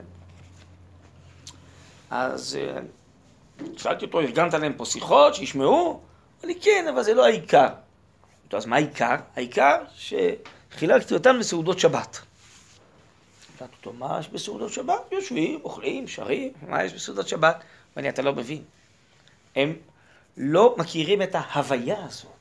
אז 2.09 2.57
אה, 2.61 2.79
שאלתי 3.77 4.05
אותו, 4.05 4.19
ארגנת 4.19 4.53
להם 4.53 4.73
פה 4.73 4.85
שיחות, 4.85 5.35
שישמעו? 5.35 5.89
אמר 5.89 6.53
לי, 6.53 6.59
כן, 6.61 6.85
אבל 6.93 7.03
זה 7.03 7.13
לא 7.13 7.25
העיקר. 7.25 7.67
אז 8.53 8.65
מה 8.65 8.75
העיקר? 8.75 9.15
העיקר 9.35 9.77
שחילקתי 9.95 11.13
אותם 11.13 11.35
לסעודות 11.35 11.79
שבת. 11.79 12.19
שאלתי 13.59 13.73
אותו, 13.77 13.93
מה 13.93 14.17
יש 14.19 14.29
בסעודות 14.29 14.73
שבת? 14.73 15.11
יושבים, 15.11 15.59
אוכלים, 15.63 16.07
שרים, 16.07 16.51
מה 16.67 16.83
יש 16.83 16.93
בסעודות 16.93 17.27
שבת? 17.27 17.63
ואני, 17.95 18.09
אתה 18.09 18.21
לא 18.21 18.33
מבין. 18.33 18.63
הם 19.55 19.73
לא 20.37 20.75
מכירים 20.77 21.21
את 21.21 21.35
ההוויה 21.35 22.05
הזאת. 22.05 22.34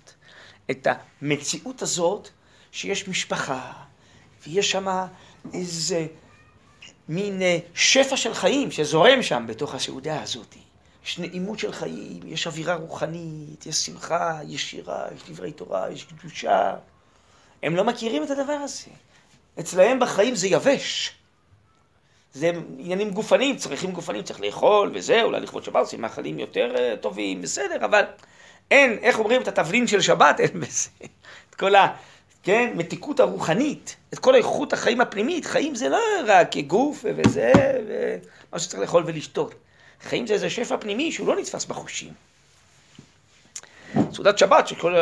את 0.70 0.86
המציאות 1.22 1.82
הזאת 1.82 2.28
שיש 2.72 3.08
משפחה, 3.08 3.72
ויש 4.46 4.70
שם 4.70 5.06
איזה 5.52 6.06
מין 7.08 7.42
אה, 7.42 7.58
שפע 7.74 8.16
של 8.16 8.34
חיים 8.34 8.70
שזורם 8.70 9.22
שם 9.22 9.44
בתוך 9.48 9.74
הסעודה 9.74 10.22
הזאת. 10.22 10.54
יש 11.04 11.18
נעימות 11.18 11.58
של 11.58 11.72
חיים, 11.72 12.20
יש 12.26 12.46
אווירה 12.46 12.74
רוחנית, 12.74 13.66
יש 13.66 13.76
שמחה, 13.76 14.38
יש 14.48 14.70
שירה, 14.70 15.06
יש 15.16 15.22
דברי 15.30 15.52
תורה, 15.52 15.90
יש 15.90 16.04
קדושה. 16.04 16.74
הם 17.62 17.76
לא 17.76 17.84
מכירים 17.84 18.22
את 18.22 18.30
הדבר 18.30 18.52
הזה. 18.52 18.90
אצלהם 19.60 20.00
בחיים 20.00 20.34
זה 20.34 20.48
יבש. 20.48 21.14
זה 22.32 22.50
עניינים 22.78 23.10
גופניים, 23.10 23.56
צרכים 23.56 23.92
גופניים, 23.92 24.24
צריך 24.24 24.40
לאכול 24.40 24.90
וזה, 24.94 25.22
אולי 25.22 25.40
לכבוד 25.40 25.64
שבת 25.64 25.76
עושים 25.76 26.00
מאכלים 26.00 26.38
יותר 26.38 26.74
אה, 26.78 26.96
טובים, 26.96 27.42
בסדר, 27.42 27.84
אבל 27.84 28.02
אין, 28.70 28.98
איך 29.02 29.18
אומרים, 29.18 29.42
את 29.42 29.48
התבלין 29.48 29.86
של 29.86 30.00
שבת, 30.00 30.40
אין 30.40 30.60
בזה. 30.60 30.88
את 31.50 31.54
כל 31.54 31.74
ה... 31.74 31.94
כן, 32.42 32.76
הרוחנית, 33.18 33.96
את 34.14 34.18
כל 34.18 34.34
איכות 34.34 34.72
החיים 34.72 35.00
הפנימית. 35.00 35.46
חיים 35.46 35.74
זה 35.74 35.88
לא 35.88 35.98
רק 36.26 36.56
גוף 36.56 37.04
וזה, 37.16 37.52
ומה 37.88 38.58
שצריך 38.58 38.82
לאכול 38.82 39.02
ולשתות. 39.06 39.54
חיים 40.02 40.26
זה 40.26 40.34
איזה 40.34 40.50
שפע 40.50 40.76
פנימי 40.76 41.12
שהוא 41.12 41.26
לא 41.26 41.36
נתפס 41.36 41.64
בחושים. 41.64 42.12
סעודת 44.12 44.38
שבת, 44.38 44.68
שכל 44.68 44.94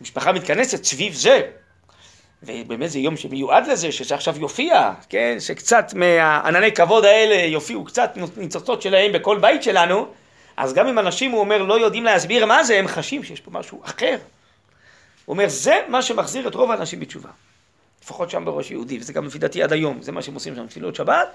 המשפחה 0.00 0.32
מתכנסת 0.32 0.84
סביב 0.84 1.14
זה, 1.14 1.40
ובאמת 2.42 2.90
זה 2.90 2.98
יום 2.98 3.16
שמיועד 3.16 3.66
לזה, 3.66 3.92
שזה 3.92 4.14
עכשיו 4.14 4.38
יופיע, 4.38 4.92
כן, 5.08 5.36
שקצת 5.40 5.94
מהענני 5.94 6.72
כבוד 6.72 7.04
האלה 7.04 7.34
יופיעו 7.34 7.84
קצת 7.84 8.16
ניצוצות 8.36 8.82
שלהם 8.82 9.12
בכל 9.12 9.38
בית 9.38 9.62
שלנו, 9.62 10.06
אז 10.56 10.74
גם 10.74 10.86
אם 10.86 10.98
אנשים, 10.98 11.30
הוא 11.30 11.40
אומר, 11.40 11.62
לא 11.62 11.80
יודעים 11.80 12.04
להסביר 12.04 12.46
מה 12.46 12.64
זה, 12.64 12.78
הם 12.78 12.88
חשים 12.88 13.22
שיש 13.24 13.40
פה 13.40 13.50
משהו 13.50 13.80
אחר. 13.84 14.16
הוא 15.24 15.34
אומר, 15.34 15.48
זה 15.48 15.80
מה 15.88 16.02
שמחזיר 16.02 16.48
את 16.48 16.54
רוב 16.54 16.70
האנשים 16.70 17.00
בתשובה. 17.00 17.30
לפחות 18.02 18.30
שם 18.30 18.44
בראש 18.44 18.70
יהודי, 18.70 18.98
וזה 18.98 19.12
גם 19.12 19.26
לפי 19.26 19.38
דעתי 19.38 19.62
עד 19.62 19.72
היום, 19.72 20.02
זה 20.02 20.12
מה 20.12 20.22
שהם 20.22 20.34
עושים 20.34 20.54
שם, 20.54 20.66
תפילות 20.66 20.94
שבת, 20.94 21.28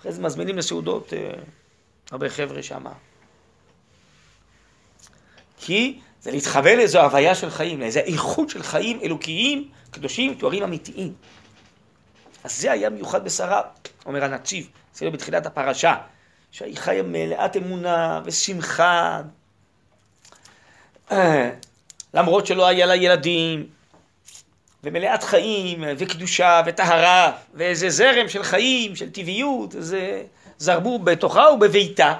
אחרי 0.00 0.12
זה 0.12 0.22
מזמינים 0.22 0.58
לסעודות 0.58 1.12
אה, 1.12 1.30
הרבה 2.10 2.28
חבר'ה 2.28 2.62
שם. 2.62 2.84
כי 5.58 6.00
זה 6.20 6.30
להתחבר 6.30 6.76
לאיזו 6.76 7.00
הוויה 7.00 7.34
של 7.34 7.50
חיים, 7.50 7.80
לאיזו 7.80 8.00
איכות 8.00 8.50
של 8.50 8.62
חיים 8.62 9.00
אלוקיים, 9.02 9.68
קדושים, 9.90 10.34
תוארים 10.34 10.62
אמיתיים. 10.62 11.12
אז 12.44 12.60
זה 12.60 12.72
היה 12.72 12.90
מיוחד 12.90 13.24
בשרה, 13.24 13.62
אומר 14.06 14.24
הנציב, 14.24 14.68
זה 14.94 15.10
בתחילת 15.10 15.46
הפרשה. 15.46 15.96
שהיא 16.52 16.76
חיה 16.76 17.02
מלאת 17.02 17.56
אמונה 17.56 18.20
ושמחה, 18.24 19.20
למרות 22.14 22.46
שלא 22.46 22.66
היה 22.66 22.86
לה 22.86 22.96
ילדים, 22.96 23.66
ומלאת 24.84 25.22
חיים, 25.22 25.84
וקדושה, 25.98 26.62
וטהרה, 26.66 27.32
ואיזה 27.54 27.90
זרם 27.90 28.28
של 28.28 28.42
חיים, 28.42 28.96
של 28.96 29.10
טבעיות, 29.10 29.74
זה 29.78 30.22
זרמו 30.58 30.98
בתוכה 30.98 31.50
ובביתה. 31.50 32.14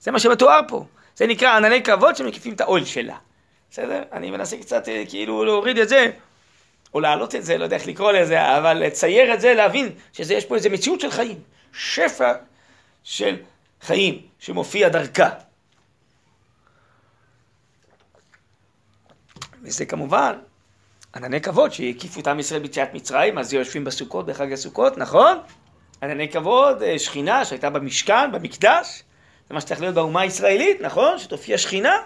זה 0.00 0.10
מה 0.10 0.18
שמתואר 0.18 0.60
פה. 0.68 0.84
זה 1.16 1.26
נקרא 1.26 1.56
ענני 1.56 1.82
כבוד 1.82 2.16
שמקיפים 2.16 2.52
את 2.52 2.60
העול 2.60 2.84
שלה. 2.84 3.16
בסדר? 3.70 4.02
אני 4.12 4.30
מנסה 4.30 4.56
קצת 4.56 4.88
אה, 4.88 5.02
כאילו 5.08 5.44
להוריד 5.44 5.78
את 5.78 5.88
זה, 5.88 6.10
או 6.94 7.00
להעלות 7.00 7.34
את 7.34 7.44
זה, 7.44 7.58
לא 7.58 7.64
יודע 7.64 7.76
איך 7.76 7.86
לקרוא 7.86 8.12
לזה, 8.12 8.58
אבל 8.58 8.78
לצייר 8.78 9.34
את 9.34 9.40
זה, 9.40 9.54
להבין 9.54 9.88
שיש 10.12 10.44
פה 10.44 10.54
איזה 10.54 10.68
מציאות 10.68 11.00
של 11.00 11.10
חיים. 11.10 11.38
שפע 11.72 12.32
של 13.04 13.36
חיים 13.80 14.22
שמופיע 14.38 14.88
דרכה. 14.88 15.30
וזה 19.62 19.86
כמובן 19.86 20.32
ענני 21.16 21.40
כבוד 21.40 21.72
שהקיפו 21.72 22.20
את 22.20 22.26
עם 22.26 22.40
ישראל 22.40 22.60
ביציאת 22.60 22.94
מצרים, 22.94 23.38
אז 23.38 23.52
יושבים 23.52 23.84
בסוכות 23.84 24.26
בחג 24.26 24.52
הסוכות, 24.52 24.98
נכון? 24.98 25.38
ענני 26.02 26.28
כבוד, 26.28 26.82
אה, 26.82 26.98
שכינה 26.98 27.44
שהייתה 27.44 27.70
במשכן, 27.70 28.32
במקדש, 28.32 29.02
זה 29.48 29.54
מה 29.54 29.60
שצריך 29.60 29.80
להיות 29.80 29.94
באומה 29.94 30.20
הישראלית, 30.20 30.80
נכון? 30.80 31.18
שתופיע 31.18 31.58
שכינה, 31.58 31.96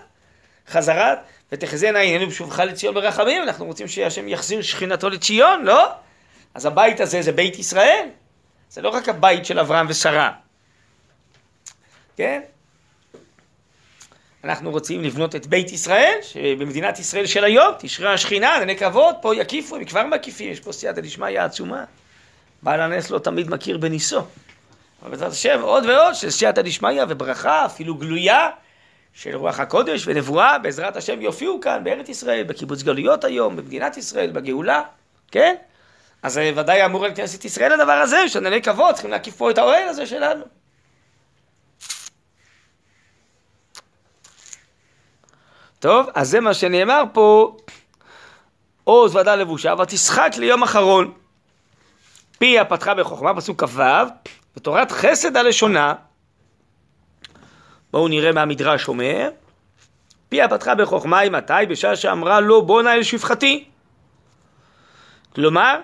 חזרת, 0.69 1.19
ותחזינה 1.53 1.99
עינינו 1.99 2.31
בשובך 2.31 2.59
לציון 2.59 2.95
ברחמים, 2.95 3.43
אנחנו 3.43 3.65
רוצים 3.65 3.89
שהשם 3.89 4.29
יחזיר 4.29 4.63
שכינתו 4.63 5.09
לציון, 5.09 5.65
לא? 5.65 5.89
אז 6.55 6.67
הבית 6.67 7.01
הזה 7.01 7.23
זה 7.23 7.33
בית 7.33 7.59
ישראל, 7.59 8.09
זה 8.71 8.83
לא 8.83 8.89
רק 8.89 9.09
הבית 9.09 9.47
של 9.47 9.59
אברהם 9.59 9.87
ושרה, 9.89 10.33
כן? 12.17 12.41
אנחנו 14.45 14.71
רוצים 14.71 15.05
לבנות 15.05 15.37
את 15.37 15.47
בית 15.47 15.73
ישראל, 15.73 16.19
שבמדינת 16.23 16.99
ישראל 16.99 17.27
של 17.27 17.45
היום, 17.45 17.75
תשרה 17.79 18.13
השכינה, 18.13 18.57
ענני 18.57 18.77
כבוד, 18.77 19.15
פה 19.23 19.37
יקיפו, 19.37 19.77
הם 19.77 19.85
כבר 19.85 20.07
מקיפים, 20.07 20.53
יש 20.53 20.61
פה 20.61 20.73
סייעתא 20.73 21.01
דשמיא 21.01 21.41
עצומה. 21.41 21.85
בעל 22.63 22.81
הנס 22.81 23.11
לא 23.11 23.19
תמיד 23.19 23.51
מכיר 23.51 23.79
בניסו. 23.79 24.23
אבל 25.03 25.11
בעזרת 25.11 25.33
השם 25.33 25.61
עוד 25.63 25.85
ועוד 25.87 26.15
של 26.15 26.31
סייעתא 26.31 26.63
דשמיא 26.63 27.03
וברכה, 27.09 27.65
אפילו 27.65 27.95
גלויה, 27.95 28.49
של 29.15 29.37
רוח 29.37 29.61
הקודש 29.61 30.03
ונבואה, 30.07 30.59
בעזרת 30.59 30.97
השם 30.97 31.23
יופיעו 31.23 31.61
כאן 31.61 31.85
בארץ 31.85 32.09
ישראל, 32.09 32.43
בקיבוץ 32.45 32.83
גלויות 32.83 33.25
היום, 33.25 33.57
במדינת 33.57 33.97
ישראל, 33.97 34.31
בגאולה, 34.31 34.83
כן? 35.31 35.55
אז 36.23 36.41
ודאי 36.57 36.85
אמור 36.85 37.05
על 37.05 37.15
כנסת 37.15 37.45
ישראל 37.45 37.73
הדבר 37.73 37.93
הזה, 37.93 38.29
שענני 38.29 38.63
כבוד, 38.63 38.95
צריכים 38.95 39.11
להקיף 39.11 39.37
פה 39.37 39.51
את 39.51 39.59
האוהל 39.59 39.89
הזה 39.89 40.07
שלנו. 40.07 40.45
טוב, 45.85 46.07
אז 46.15 46.31
זה 46.31 46.41
מה 46.41 46.55
שנאמר 46.55 47.03
פה, 47.13 47.57
עוז 48.85 49.17
ועדה 49.17 49.37
לבושה, 49.37 49.75
ותשחק 49.83 50.31
ליום 50.39 50.63
אחרון. 50.63 51.13
פיה 52.39 52.65
פתחה 52.65 52.95
בחוכמה, 52.95 53.37
פסוק 53.37 53.65
כ"ו, 53.65 53.83
ותורת 54.57 54.93
חסד 54.93 55.37
הלשונה, 55.37 55.95
בואו 57.91 58.09
נראה 58.09 58.33
מה 58.33 58.43
המדרש 58.43 58.89
אומר, 58.89 59.31
פיה 60.29 60.49
פתחה 60.49 60.75
בחוכמה, 60.75 61.19
היא 61.19 61.31
מתי? 61.31 61.53
בשעה 61.69 61.97
שאמרה 61.97 62.41
לו 62.41 62.67
בוא 62.67 62.83
נא 62.83 62.89
אל 62.89 63.03
שפחתי. 63.03 63.65
כלומר, 65.35 65.81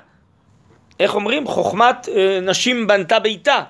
איך 1.01 1.14
אומרים? 1.14 1.46
חוכמת 1.46 2.09
אה, 2.09 2.38
נשים 2.42 2.86
בנתה 2.86 3.18
ביתה. 3.18 3.62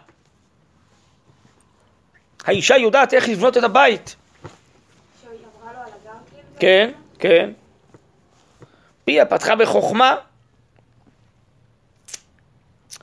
האישה 2.45 2.77
יודעת 2.77 3.15
איך 3.15 3.29
לבנות 3.29 3.57
את 3.57 3.63
הבית. 3.63 4.17
שהיא 5.23 5.33
אמרה 5.63 5.73
לו 5.73 5.79
על 5.79 5.85
הגר 5.85 6.19
כאילו? 6.31 6.49
כן, 6.61 6.91
כן. 7.19 7.51
פיה 9.05 9.27
פתחה 9.27 9.57
בחוכמה, 9.57 10.17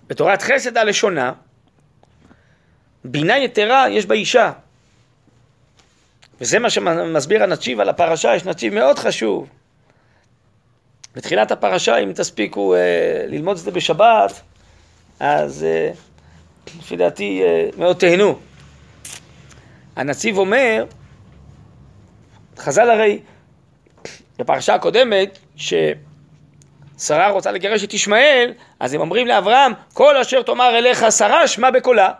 בתורת 0.07 0.41
חסד 0.41 0.77
הלשונה, 0.77 1.33
בינה 3.03 3.37
יתרה 3.37 3.89
יש 3.89 4.05
באישה. 4.05 4.51
וזה 6.41 6.59
מה 6.59 6.69
שמסביר 6.69 7.43
הנציב 7.43 7.79
על 7.79 7.89
הפרשה, 7.89 8.35
יש 8.35 8.45
נציב 8.45 8.73
מאוד 8.73 8.99
חשוב. 8.99 9.49
בתחילת 11.15 11.51
הפרשה, 11.51 11.97
אם 11.97 12.11
תספיקו 12.15 12.75
אה, 12.75 12.79
ללמוד 13.27 13.57
את 13.57 13.63
זה 13.63 13.71
בשבת, 13.71 14.41
אז 15.19 15.63
אה, 15.63 15.91
לפי 16.79 16.95
דעתי 16.95 17.43
אה, 17.43 17.69
מאוד 17.77 17.97
תהנו. 17.97 18.39
הנציב 19.95 20.37
אומר, 20.37 20.85
חז"ל 22.57 22.89
הרי, 22.89 23.19
בפרשה 24.37 24.75
הקודמת, 24.75 25.39
ששרה 25.55 27.29
רוצה 27.29 27.51
לגרש 27.51 27.83
את 27.83 27.93
ישמעאל, 27.93 28.53
אז 28.79 28.93
הם 28.93 29.01
אומרים 29.01 29.27
לאברהם, 29.27 29.73
כל 29.93 30.17
אשר 30.17 30.41
תאמר 30.41 30.77
אליך 30.77 31.05
שרה, 31.11 31.47
שמע 31.47 31.71
בקולה. 31.71 32.11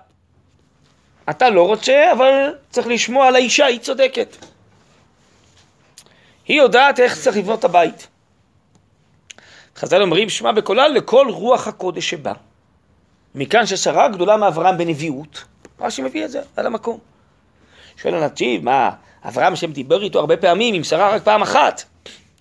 אתה 1.30 1.50
לא 1.50 1.68
רוצה, 1.68 2.12
אבל 2.12 2.54
צריך 2.70 2.88
לשמוע 2.88 3.28
על 3.28 3.36
האישה, 3.36 3.66
היא 3.66 3.80
צודקת. 3.80 4.38
היא 6.46 6.58
יודעת 6.58 7.00
איך 7.00 7.20
צריך 7.20 7.38
לבנות 7.38 7.60
את 7.60 7.64
הבית. 7.64 8.08
חז"ל 9.76 10.02
אומרים, 10.02 10.30
שמע 10.30 10.52
בקולה 10.52 10.88
לכל 10.88 11.28
רוח 11.30 11.68
הקודש 11.68 12.10
שבא. 12.10 12.34
מכאן 13.36 13.66
ששרה 13.66 14.08
גדולה 14.08 14.38
מאברהם 14.38 14.78
בנביאות, 14.78 15.44
רש"י 15.80 16.02
מביא 16.02 16.26
את 16.26 16.32
זה 16.32 16.42
על 16.56 16.66
המקום. 16.66 17.00
שואל 17.98 18.16
הנציב, 18.16 18.64
מה, 18.64 18.92
אברהם 19.24 19.54
השם 19.54 19.72
דיבר 19.72 20.04
איתו 20.04 20.20
הרבה 20.20 20.38
פעמים, 20.38 20.76
עם 20.76 20.84
שרה 20.84 21.16
רק 21.16 21.24
פעם 21.24 21.42
אחת. 21.42 21.84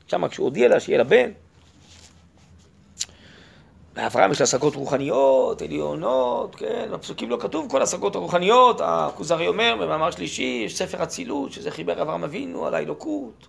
שם 0.06 0.28
כשהוא 0.28 0.44
הודיע 0.44 0.68
לה 0.68 0.80
שיהיה 0.80 0.98
לה 0.98 1.04
בן. 1.04 1.30
לאברהם 3.96 4.32
יש 4.32 4.40
לה 4.40 4.44
השגות 4.44 4.74
רוחניות, 4.74 5.62
עליונות, 5.62 6.56
כן, 6.56 6.88
בפסוקים 6.92 7.30
לא 7.30 7.36
כתוב 7.40 7.70
כל 7.70 7.82
השגות 7.82 8.14
הרוחניות, 8.14 8.80
הכוזרי 8.84 9.48
אומר 9.48 9.76
במאמר 9.80 10.10
שלישי, 10.10 10.62
יש 10.66 10.78
ספר 10.78 11.02
אצילות, 11.02 11.52
שזה 11.52 11.70
חיבר 11.70 12.02
אברהם 12.02 12.24
אבינו 12.24 12.66
על 12.66 12.74
האלוקות. 12.74 13.46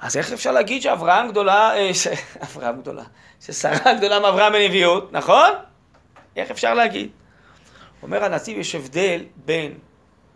אז 0.00 0.16
איך 0.16 0.32
אפשר 0.32 0.52
להגיד 0.52 0.82
שאברהם 0.82 1.28
גדולה, 1.28 1.76
אה, 1.76 1.94
ש... 1.94 2.06
אברהם 2.44 2.80
גדולה, 2.80 3.04
ששרה 3.40 3.94
גדולה 3.98 4.20
מאברהם 4.20 4.52
בנביאות, 4.52 5.12
נכון? 5.12 5.50
איך 6.36 6.50
אפשר 6.50 6.74
להגיד? 6.74 7.10
אומר 8.02 8.24
הנציב, 8.24 8.58
יש 8.58 8.74
הבדל 8.74 9.24
בין 9.44 9.72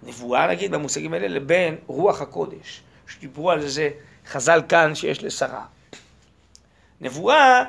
נבואה, 0.03 0.46
נגיד, 0.46 0.72
במושגים 0.72 1.14
האלה, 1.14 1.28
לבין 1.28 1.76
רוח 1.86 2.20
הקודש, 2.20 2.80
שדיברו 3.07 3.51
על 3.51 3.68
זה 3.68 3.90
חז"ל 4.26 4.62
כאן 4.68 4.94
שיש 4.94 5.22
לשרה. 5.22 5.64
נבואה 7.01 7.64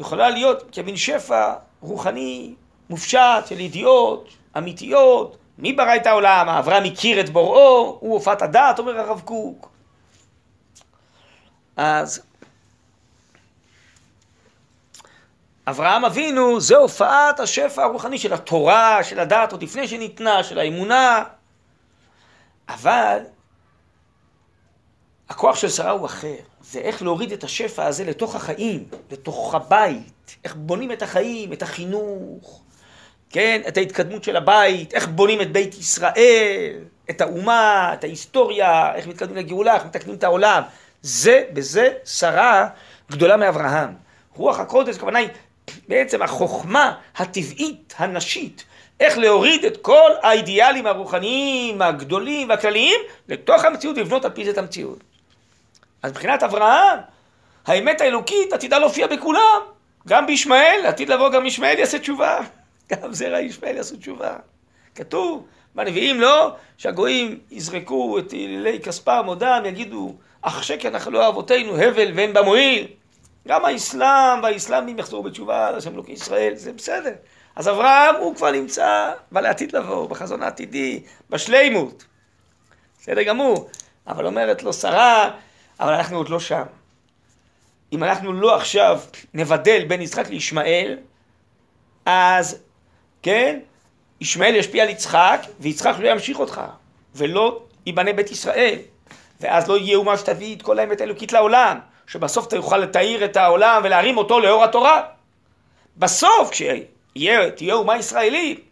יכולה 0.00 0.30
להיות 0.30 0.64
כמין 0.72 0.96
שפע 0.96 1.54
רוחני 1.80 2.54
מופשט 2.90 3.46
של 3.46 3.60
ידיעות 3.60 4.28
אמיתיות. 4.58 5.36
מי 5.58 5.72
ברא 5.72 5.96
את 5.96 6.06
העולם? 6.06 6.48
אברהם 6.48 6.84
הכיר 6.84 7.20
את 7.20 7.30
בוראו, 7.30 7.98
הוא 8.00 8.14
הופעת 8.14 8.42
הדעת, 8.42 8.78
אומר 8.78 9.00
הרב 9.00 9.20
קוק. 9.24 9.68
אז 11.76 12.22
אברהם 15.66 16.04
אבינו 16.04 16.60
זה 16.60 16.76
הופעת 16.76 17.40
השפע 17.40 17.82
הרוחני 17.82 18.18
של 18.18 18.32
התורה, 18.32 19.04
של 19.04 19.20
הדעת 19.20 19.52
עוד 19.52 19.62
לפני 19.62 19.88
שניתנה, 19.88 20.44
של 20.44 20.58
האמונה. 20.58 21.24
אבל 22.68 23.18
הכוח 25.28 25.56
של 25.56 25.68
שרה 25.68 25.90
הוא 25.90 26.06
אחר. 26.06 26.36
זה 26.60 26.78
איך 26.78 27.02
להוריד 27.02 27.32
את 27.32 27.44
השפע 27.44 27.86
הזה 27.86 28.04
לתוך 28.04 28.34
החיים, 28.34 28.84
לתוך 29.10 29.54
הבית. 29.54 30.36
איך 30.44 30.54
בונים 30.54 30.92
את 30.92 31.02
החיים, 31.02 31.52
את 31.52 31.62
החינוך, 31.62 32.62
כן? 33.30 33.60
את 33.68 33.76
ההתקדמות 33.76 34.24
של 34.24 34.36
הבית, 34.36 34.94
איך 34.94 35.08
בונים 35.08 35.40
את 35.40 35.52
בית 35.52 35.74
ישראל, 35.74 36.78
את 37.10 37.20
האומה, 37.20 37.90
את 37.94 38.04
ההיסטוריה, 38.04 38.94
איך 38.94 39.06
מתקדמים 39.06 39.36
לגאולה, 39.36 39.74
איך 39.74 39.84
מתקנים 39.84 40.14
את 40.14 40.24
העולם. 40.24 40.62
זה, 41.02 41.44
בזה 41.52 41.88
שרה 42.04 42.68
גדולה 43.10 43.36
מאברהם. 43.36 43.94
רוח 44.34 44.58
הקודש, 44.58 44.96
הכוונה 44.96 45.18
היא 45.18 45.28
בעצם 45.88 46.22
החוכמה 46.22 46.94
הטבעית, 47.16 47.94
הנשית, 47.98 48.64
איך 49.00 49.18
להוריד 49.18 49.64
את 49.64 49.76
כל 49.76 50.10
האידיאלים 50.22 50.86
הרוחניים, 50.86 51.82
הגדולים 51.82 52.48
והכלליים, 52.48 53.00
לתוך 53.28 53.64
המציאות 53.64 53.98
ולבנות 53.98 54.24
על 54.24 54.30
פי 54.30 54.44
זה 54.44 54.50
את 54.50 54.58
המציאות. 54.58 54.98
אז 56.02 56.10
מבחינת 56.10 56.42
אברהם, 56.42 56.98
האמת 57.66 58.00
האלוקית 58.00 58.52
עתידה 58.52 58.78
להופיע 58.78 59.06
בכולם. 59.06 59.60
גם 60.08 60.26
בישמעאל, 60.26 60.86
עתיד 60.86 61.08
לבוא 61.08 61.28
גם 61.28 61.46
ישמעאל 61.46 61.78
יעשה 61.78 61.98
תשובה. 61.98 62.40
גם 62.92 63.12
זרע 63.12 63.40
ישמעאל 63.40 63.76
יעשו 63.76 63.96
תשובה. 63.96 64.36
כתוב 64.94 65.46
בנביאים, 65.74 66.20
לא? 66.20 66.54
שהגויים 66.78 67.38
יזרקו 67.50 68.18
את 68.18 68.34
אלילי 68.34 68.80
כספם 68.80 69.24
עודם, 69.26 69.62
יגידו, 69.66 70.14
אך 70.42 70.64
שקר 70.64 70.90
נחלו 70.90 71.28
אבותינו, 71.28 71.76
הבל 71.76 72.12
ואין 72.14 72.32
בה 72.32 72.42
מועיל. 72.42 72.86
גם 73.48 73.64
האסלאם 73.64 74.42
והאסלאמים 74.42 74.98
יחזרו 74.98 75.22
בתשובה 75.22 75.68
על 75.68 75.74
השם 75.74 75.94
אלוקי 75.94 76.12
ישראל, 76.12 76.54
זה 76.54 76.72
בסדר. 76.72 77.12
אז 77.56 77.68
אברהם 77.68 78.14
הוא 78.14 78.36
כבר 78.36 78.50
נמצא 78.50 79.12
בלעתיד 79.32 79.76
לבוא, 79.76 80.08
בחזון 80.08 80.42
העתידי, 80.42 81.02
בשלימות. 81.30 82.04
בסדר 83.00 83.22
גמור. 83.22 83.68
אבל 84.06 84.26
אומרת 84.26 84.62
לו 84.62 84.72
שרה, 84.72 85.30
אבל 85.80 85.92
אנחנו 85.92 86.16
עוד 86.16 86.28
לא 86.28 86.40
שם. 86.40 86.62
אם 87.92 88.04
אנחנו 88.04 88.32
לא 88.32 88.56
עכשיו 88.56 89.00
נבדל 89.34 89.84
בין 89.84 90.02
יצחק 90.02 90.28
לישמעאל, 90.28 90.98
אז, 92.06 92.58
כן, 93.22 93.58
ישמעאל 94.20 94.54
ישפיע 94.54 94.82
על 94.82 94.88
יצחק, 94.88 95.40
ויצחק 95.60 95.94
לא 95.98 96.08
ימשיך 96.08 96.38
אותך, 96.38 96.60
ולא 97.14 97.62
ייבנה 97.86 98.12
בית 98.12 98.30
ישראל. 98.30 98.78
ואז 99.40 99.68
לא 99.68 99.78
יהיה 99.78 99.96
אומה 99.96 100.18
שתביא 100.18 100.56
את 100.56 100.62
כל 100.62 100.78
האמת 100.78 101.00
האלוקית 101.00 101.32
לעולם, 101.32 101.78
שבסוף 102.06 102.46
תוכל 102.46 102.78
לתאיר 102.78 103.24
את 103.24 103.36
העולם 103.36 103.80
ולהרים 103.84 104.16
אותו 104.16 104.40
לאור 104.40 104.64
התורה. 104.64 105.02
בסוף, 105.96 106.50
כשתהיה 107.14 107.74
אומה 107.74 107.96
ישראלית, 107.96 108.64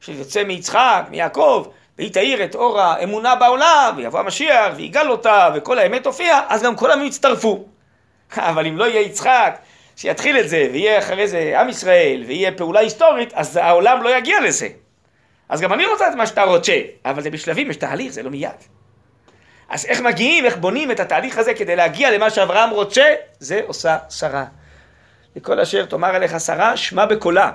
שיוצא 0.00 0.44
מיצחק, 0.44 1.06
מיעקב, 1.10 1.66
והיא 1.98 2.12
תאיר 2.12 2.44
את 2.44 2.54
אור 2.54 2.80
האמונה 2.80 3.34
בעולם, 3.34 3.94
ויבוא 3.96 4.20
המשיח, 4.20 4.72
ויגאל 4.76 5.10
אותה, 5.10 5.50
וכל 5.54 5.78
האמת 5.78 6.04
תופיע, 6.04 6.40
אז 6.48 6.62
גם 6.62 6.76
כל 6.76 6.90
העמים 6.90 7.06
יצטרפו. 7.06 7.64
אבל 8.36 8.66
אם 8.66 8.78
לא 8.78 8.84
יהיה 8.84 9.00
יצחק, 9.00 9.58
שיתחיל 9.96 10.38
את 10.38 10.48
זה, 10.48 10.68
ויהיה 10.72 10.98
אחרי 10.98 11.28
זה 11.28 11.60
עם 11.60 11.68
ישראל, 11.68 12.24
ויהיה 12.26 12.52
פעולה 12.52 12.80
היסטורית, 12.80 13.32
אז 13.34 13.56
העולם 13.56 14.02
לא 14.02 14.16
יגיע 14.16 14.40
לזה. 14.40 14.68
אז 15.48 15.60
גם 15.60 15.72
אני 15.72 15.86
רוצה 15.86 16.08
את 16.08 16.14
מה 16.14 16.26
שאתה 16.26 16.42
רוצה, 16.42 16.80
אבל 17.04 17.22
זה 17.22 17.30
בשלבים, 17.30 17.70
יש 17.70 17.76
תהליך, 17.76 18.12
זה 18.12 18.22
לא 18.22 18.30
מיד. 18.30 18.50
אז 19.68 19.86
איך 19.86 20.00
מגיעים, 20.00 20.44
איך 20.44 20.56
בונים 20.56 20.90
את 20.90 21.00
התהליך 21.00 21.38
הזה 21.38 21.54
כדי 21.54 21.76
להגיע 21.76 22.10
למה 22.10 22.30
שאברהם 22.30 22.70
רוצה, 22.70 23.14
זה 23.38 23.60
עושה 23.66 23.98
שרה. 24.10 24.44
לכל 25.36 25.60
אשר 25.60 25.84
תאמר 25.84 26.16
אליך 26.16 26.40
שרה, 26.40 26.76
שמע 26.76 27.06
בקולה. 27.06 27.52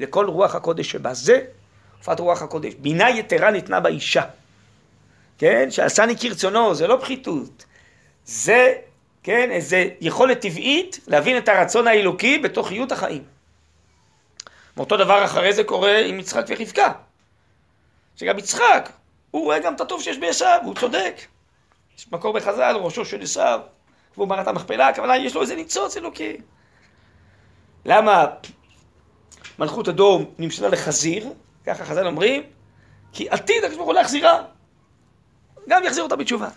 לכל 0.00 0.26
רוח 0.26 0.54
הקודש 0.54 0.90
שבה. 0.90 1.14
זה 1.14 1.40
הופעת 1.98 2.20
רוח 2.20 2.42
הקודש. 2.42 2.74
בינה 2.74 3.10
יתרה 3.10 3.50
ניתנה 3.50 3.80
באישה. 3.80 4.22
כן? 5.38 5.70
שעשני 5.70 6.16
כרצונו, 6.16 6.74
זה 6.74 6.86
לא 6.86 6.98
פחיתות. 7.00 7.64
זה, 8.24 8.74
כן, 9.22 9.50
איזה 9.50 9.88
יכולת 10.00 10.40
טבעית 10.40 11.00
להבין 11.06 11.38
את 11.38 11.48
הרצון 11.48 11.86
האלוקי 11.86 12.38
בתוך 12.38 12.68
חיות 12.68 12.92
החיים. 12.92 13.24
ואותו 14.76 14.96
דבר 14.96 15.24
אחרי 15.24 15.52
זה 15.52 15.64
קורה 15.64 15.98
עם 15.98 16.20
יצחק 16.20 16.44
ורבקה. 16.48 16.92
שגם 18.16 18.38
יצחק, 18.38 18.88
הוא 19.30 19.44
רואה 19.44 19.58
גם 19.58 19.74
את 19.74 19.80
הטוב 19.80 20.02
שיש 20.02 20.18
בעשיו, 20.18 20.58
והוא 20.62 20.74
צודק. 20.74 21.14
יש 21.98 22.06
מקור 22.12 22.32
בחז"ל, 22.32 22.76
ראשו 22.76 23.04
של 23.04 23.22
עשיו, 23.22 23.60
והוא 24.16 24.28
מערת 24.28 24.48
המכפלה, 24.48 24.88
הכוונה 24.88 25.16
יש 25.16 25.34
לו 25.34 25.42
איזה 25.42 25.56
ניצוץ 25.56 25.96
אלוקי. 25.96 26.36
למה 27.84 28.26
מלכות 29.58 29.88
אדום 29.88 30.24
נמשלה 30.38 30.68
לחזיר? 30.68 31.32
ככה 31.66 31.84
חז"ל 31.84 32.06
אומרים, 32.06 32.42
כי 33.12 33.28
עתיד 33.28 33.64
הקדוש 33.64 33.76
ברוך 33.76 33.88
הוא 33.88 33.94
להחזירה. 33.94 34.42
גם 35.68 35.84
יחזיר 35.84 36.02
אותה 36.02 36.16
בתשובה. 36.16 36.48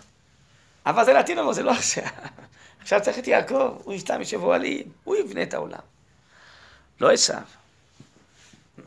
אבל 0.86 1.04
זה 1.04 1.12
לעתיד 1.12 1.38
לבוא, 1.38 1.52
זה 1.52 1.62
לא 1.62 1.70
עכשיו. 1.70 2.04
עכשיו 2.82 3.00
צריך 3.02 3.18
את 3.18 3.28
יעקב, 3.28 3.78
הוא 3.84 3.94
יסתם 3.94 4.20
ישב 4.20 4.42
אוהלים, 4.42 4.82
הוא 5.04 5.16
יבנה 5.16 5.42
את 5.42 5.54
העולם. 5.54 5.78
לא 7.00 7.12
עשיו. 7.12 7.40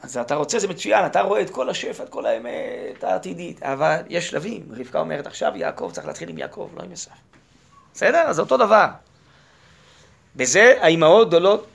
אז 0.02 0.18
אתה 0.18 0.36
רוצה, 0.36 0.60
זה 0.60 0.68
מצוין, 0.68 1.06
אתה 1.06 1.22
רואה 1.22 1.42
את 1.42 1.50
כל 1.50 1.70
השפע, 1.70 2.04
את 2.04 2.10
כל 2.10 2.26
האמת 2.26 3.04
העתידית, 3.04 3.64
אבל 3.64 4.02
יש 4.10 4.30
שלבים. 4.30 4.64
רבקה 4.72 5.00
אומרת 5.00 5.28
עכשיו, 5.28 5.52
יעקב 5.56 5.90
צריך 5.94 6.08
להתחיל 6.08 6.30
עם 6.30 6.38
יעקב, 6.38 6.70
לא 6.78 6.84
עם 6.84 6.92
עשיו. 6.92 7.14
בסדר? 7.94 8.18
אז 8.20 8.36
זה 8.36 8.42
אותו 8.42 8.58
דבר. 8.58 8.88
בזה 10.36 10.74
האימהות 10.82 11.28
גדולות 11.28 11.68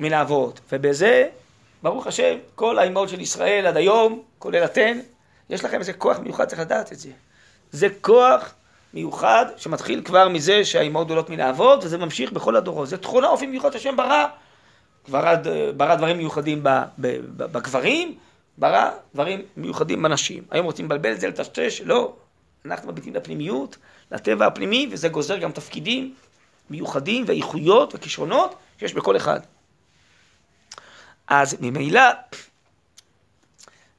מן 0.00 0.12
האבות, 0.12 0.60
ובזה 0.72 1.28
ברוך 1.82 2.06
השם, 2.06 2.36
כל 2.54 2.78
האימהות 2.78 3.08
של 3.08 3.20
ישראל 3.20 3.66
עד 3.66 3.76
היום, 3.76 4.22
כולל 4.38 4.64
אתן, 4.64 4.98
יש 5.50 5.64
לכם 5.64 5.78
איזה 5.78 5.92
כוח 5.92 6.18
מיוחד, 6.18 6.44
צריך 6.44 6.60
לדעת 6.60 6.92
את 6.92 6.98
זה. 6.98 7.10
זה 7.72 7.88
כוח 8.00 8.54
מיוחד 8.94 9.46
שמתחיל 9.56 10.02
כבר 10.04 10.28
מזה 10.28 10.64
שהאימהות 10.64 11.06
גדולות 11.06 11.30
מן 11.30 11.40
האבות, 11.40 11.84
וזה 11.84 11.98
ממשיך 11.98 12.32
בכל 12.32 12.56
הדורות. 12.56 12.88
זה 12.88 12.96
תכונה 12.96 13.28
אופי 13.28 13.46
מיוחד 13.46 13.72
שהשם 13.72 13.96
ברא 13.96 14.26
ברא, 15.08 15.34
ברא 15.76 15.94
דברים 15.94 16.16
מיוחדים 16.18 16.64
בגברים, 16.98 18.14
ברא 18.58 18.90
דברים 19.14 19.42
מיוחדים 19.56 20.02
בנשים. 20.02 20.42
היום 20.50 20.66
רוצים 20.66 20.84
לבלבל 20.84 21.12
את 21.12 21.20
זה, 21.20 21.28
לטשטש, 21.28 21.80
לא. 21.84 22.12
אנחנו 22.64 22.92
מביטים 22.92 23.14
לפנימיות, 23.14 23.76
לטבע 24.12 24.46
הפנימי, 24.46 24.88
וזה 24.90 25.08
גוזר 25.08 25.38
גם 25.38 25.52
תפקידים 25.52 26.14
מיוחדים 26.70 27.24
ואיכויות 27.26 27.94
וכישרונות 27.94 28.54
שיש 28.78 28.94
בכל 28.94 29.16
אחד. 29.16 29.40
אז 31.30 31.56
ממילא, 31.60 32.02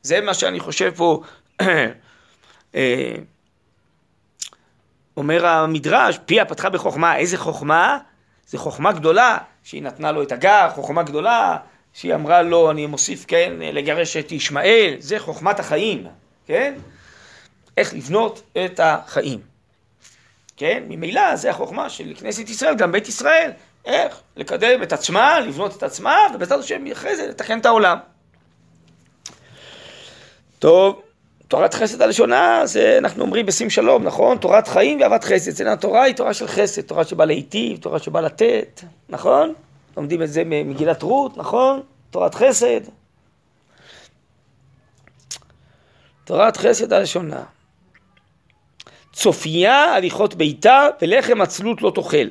זה 0.01 0.21
מה 0.21 0.33
שאני 0.33 0.59
חושב 0.59 0.91
פה, 0.95 1.21
אה, 2.75 3.15
אומר 5.17 5.45
המדרש, 5.45 6.19
פיה 6.25 6.45
פתחה 6.45 6.69
בחוכמה, 6.69 7.17
איזה 7.17 7.37
חוכמה? 7.37 7.97
זו 8.47 8.57
חוכמה 8.57 8.91
גדולה, 8.91 9.37
שהיא 9.63 9.83
נתנה 9.83 10.11
לו 10.11 10.23
את 10.23 10.31
הגר, 10.31 10.69
חוכמה 10.75 11.03
גדולה, 11.03 11.57
שהיא 11.93 12.15
אמרה 12.15 12.41
לו, 12.41 12.71
אני 12.71 12.85
מוסיף, 12.85 13.25
כן, 13.27 13.53
לגרש 13.59 14.17
את 14.17 14.31
ישמעאל, 14.31 14.95
זה 14.99 15.19
חוכמת 15.19 15.59
החיים, 15.59 16.07
כן? 16.45 16.73
איך 17.77 17.93
לבנות 17.93 18.41
את 18.65 18.79
החיים. 18.83 19.39
כן? 20.57 20.83
ממילא 20.87 21.35
זה 21.35 21.49
החוכמה 21.49 21.89
של 21.89 22.13
כנסת 22.19 22.49
ישראל, 22.49 22.75
גם 22.75 22.91
בית 22.91 23.07
ישראל, 23.07 23.51
איך 23.85 24.21
לקדם 24.35 24.83
את 24.83 24.93
עצמה, 24.93 25.39
לבנות 25.39 25.77
את 25.77 25.83
עצמה, 25.83 26.17
ובעזרת 26.35 26.59
השם 26.59 26.91
אחרי 26.91 27.15
זה 27.15 27.27
לתקן 27.27 27.59
את 27.59 27.65
העולם. 27.65 27.97
טוב, 30.59 31.01
תורת 31.47 31.73
חסד 31.73 32.01
הראשונה, 32.01 32.61
זה 32.65 32.97
אנחנו 32.97 33.23
אומרים 33.23 33.45
בשים 33.45 33.69
שלום, 33.69 34.03
נכון? 34.03 34.37
תורת 34.37 34.67
חיים 34.67 35.01
ואהבת 35.01 35.23
חסד. 35.23 35.51
זה 35.51 35.73
התורה 35.73 36.03
היא 36.03 36.15
תורה 36.15 36.33
של 36.33 36.47
חסד, 36.47 36.81
תורה 36.81 37.03
שבאה 37.03 37.25
להיטיב, 37.25 37.77
תורה 37.77 37.99
שבאה 37.99 38.21
לתת, 38.21 38.81
נכון? 39.09 39.53
לומדים 39.97 40.23
את 40.23 40.29
זה 40.29 40.43
ממגילת 40.45 41.01
רות, 41.01 41.37
נכון? 41.37 41.81
תורת 42.11 42.35
חסד. 42.35 42.81
תורת 46.23 46.57
חסד 46.57 46.93
הראשונה. 46.93 47.43
צופיה 49.13 49.95
הליכות 49.95 50.35
ביתה 50.35 50.87
ולחם 51.01 51.41
עצלות 51.41 51.81
לא 51.81 51.91
תאכל. 51.95 52.27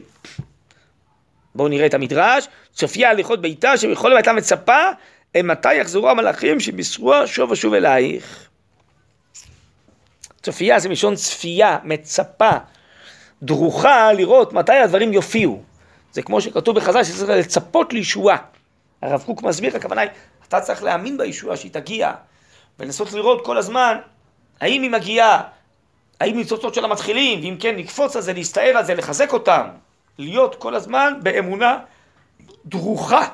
בואו 1.55 1.69
נראה 1.69 1.87
את 1.87 1.95
המדרש, 1.95 2.49
צופיה 2.73 3.11
הליכות 3.11 3.41
ביתה 3.41 3.77
שבכל 3.77 4.17
הייתה 4.17 4.33
מצפה 4.33 4.83
מתי 5.37 5.75
יחזרו 5.75 6.11
המלאכים 6.11 6.61
שבישרוה 6.61 7.27
שוב 7.27 7.51
ושוב 7.51 7.75
אלייך. 7.75 8.49
צופייה 10.43 10.79
זה 10.79 10.89
מלשון 10.89 11.15
צפייה, 11.15 11.79
מצפה, 11.85 12.51
דרוכה 13.43 14.13
לראות 14.13 14.53
מתי 14.53 14.73
הדברים 14.73 15.13
יופיעו. 15.13 15.63
זה 16.13 16.23
כמו 16.23 16.41
שכתוב 16.41 16.77
בחז"ל 16.77 17.05
שצריך 17.05 17.31
לצפות 17.31 17.93
לישועה. 17.93 18.37
הרב 19.03 19.23
קוק 19.27 19.43
מסביר, 19.43 19.77
הכוונה 19.77 20.01
היא, 20.01 20.11
אתה 20.49 20.61
צריך 20.61 20.83
להאמין 20.83 21.19
בישועה 21.19 21.57
שהיא 21.57 21.73
תגיע, 21.73 22.13
ולנסות 22.79 23.13
לראות 23.13 23.45
כל 23.45 23.59
הזמן 23.59 23.97
האם 24.61 24.83
היא 24.83 24.91
מגיעה, 24.91 25.43
האם 26.21 26.37
ניצוצות 26.37 26.75
של 26.75 26.85
המתחילים, 26.85 27.41
ואם 27.41 27.57
כן 27.61 27.75
לקפוץ 27.75 28.17
על 28.17 28.23
זה, 28.23 28.33
להסתער 28.33 28.77
על 28.77 28.85
זה, 28.85 28.95
לחזק 28.95 29.33
אותם, 29.33 29.69
להיות 30.21 30.55
כל 30.55 30.75
הזמן 30.75 31.15
באמונה 31.23 31.79
דרוכה, 32.67 33.29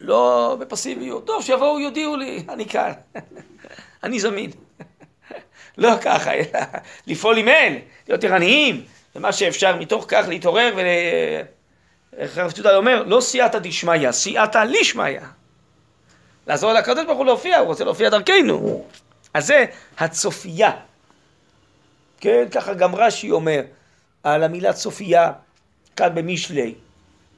לא 0.00 0.56
בפסיביות. 0.60 1.26
טוב, 1.26 1.42
שיבואו, 1.42 1.80
יודיעו 1.80 2.16
לי, 2.16 2.44
אני 2.48 2.68
כאן, 2.68 2.92
אני 4.04 4.20
זמין. 4.20 4.50
לא 5.78 5.90
ככה, 6.02 6.32
אלא 6.32 6.60
לפעול 7.06 7.38
עם 7.38 7.48
אל, 7.48 7.78
להיות 8.08 8.24
ערניים, 8.24 8.84
ומה 9.16 9.32
שאפשר 9.32 9.76
מתוך 9.76 10.04
כך 10.08 10.24
להתעורר 10.28 10.72
ול... 10.76 10.84
איך 12.16 12.38
הרב 12.38 12.52
יהודה 12.56 12.76
אומר, 12.76 13.02
לא 13.06 13.20
סייעתא 13.20 13.58
דשמיא, 13.58 14.12
סייעתא 14.12 14.58
לישמיא. 14.58 15.20
לעזור 16.46 16.72
לקדוש 16.72 17.04
ברוך 17.04 17.18
הוא 17.18 17.26
להופיע, 17.26 17.58
הוא 17.58 17.66
רוצה 17.66 17.84
להופיע 17.84 18.08
דרכנו. 18.08 18.84
אז 19.34 19.46
זה 19.46 19.64
הצופייה. 19.98 20.70
כן, 22.20 22.44
ככה 22.50 22.74
גם 22.74 22.94
רש"י 22.94 23.30
אומר 23.30 23.60
על 24.22 24.42
המילה 24.42 24.72
צופייה, 24.72 25.32
כאן 25.96 26.14
במשלי, 26.14 26.74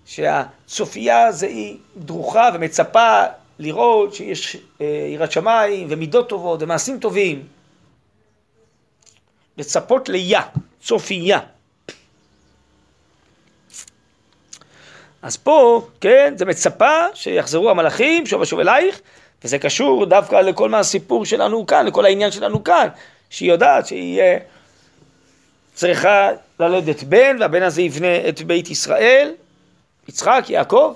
שהצופייה 0.07 1.33
זה 1.33 1.47
היא 1.47 1.77
דרוכה 1.97 2.51
ומצפה 2.55 3.23
לראות 3.59 4.15
שיש 4.15 4.57
אה, 4.81 4.87
יראת 5.13 5.33
שמיים 5.33 5.87
ומידות 5.91 6.29
טובות 6.29 6.63
ומעשים 6.63 6.99
טובים. 6.99 7.47
לצפות 9.59 10.09
ליה, 10.09 10.43
צופייה. 10.83 11.39
אז 15.23 15.37
פה, 15.37 15.87
כן, 16.01 16.35
זה 16.37 16.45
מצפה 16.45 17.07
שיחזרו 17.15 17.71
המלאכים 17.71 18.27
שוב 18.27 18.41
ושוב 18.41 18.61
אלייך, 18.61 19.01
וזה 19.45 19.59
קשור 19.59 20.07
דווקא 20.07 20.37
לכל 20.37 20.69
מהסיפור 20.69 21.25
שלנו 21.25 21.67
כאן, 21.67 21.87
לכל 21.87 22.05
העניין 22.05 22.31
שלנו 22.31 22.65
כאן, 22.65 22.89
שהיא 23.31 23.53
יודעת 23.53 23.87
שהיא 23.87 24.23
צריכה 25.79 26.31
ללדת 26.61 27.03
בן, 27.03 27.37
והבן 27.41 27.63
הזה 27.63 27.83
יבנה 27.83 28.29
את 28.29 28.43
בית 28.43 28.71
ישראל, 28.71 29.33
יצחק, 30.09 30.45
יעקב. 30.49 30.95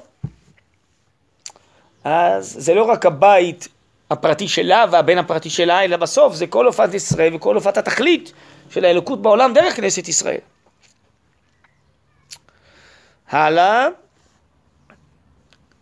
אז 2.04 2.56
זה 2.58 2.74
לא 2.74 2.82
רק 2.82 3.06
הבית 3.06 3.68
הפרטי 4.10 4.48
שלה 4.48 4.84
והבן 4.90 5.18
הפרטי 5.18 5.50
שלה, 5.50 5.84
אלא 5.84 5.96
בסוף 5.96 6.34
זה 6.34 6.46
כל 6.46 6.66
הופעת 6.66 6.94
ישראל 6.94 7.34
וכל 7.34 7.54
הופעת 7.54 7.76
התכלית 7.76 8.32
של 8.70 8.84
האלוקות 8.84 9.22
בעולם 9.22 9.52
דרך 9.54 9.76
כנסת 9.76 10.08
ישראל. 10.08 10.40
הלאה, 13.28 13.86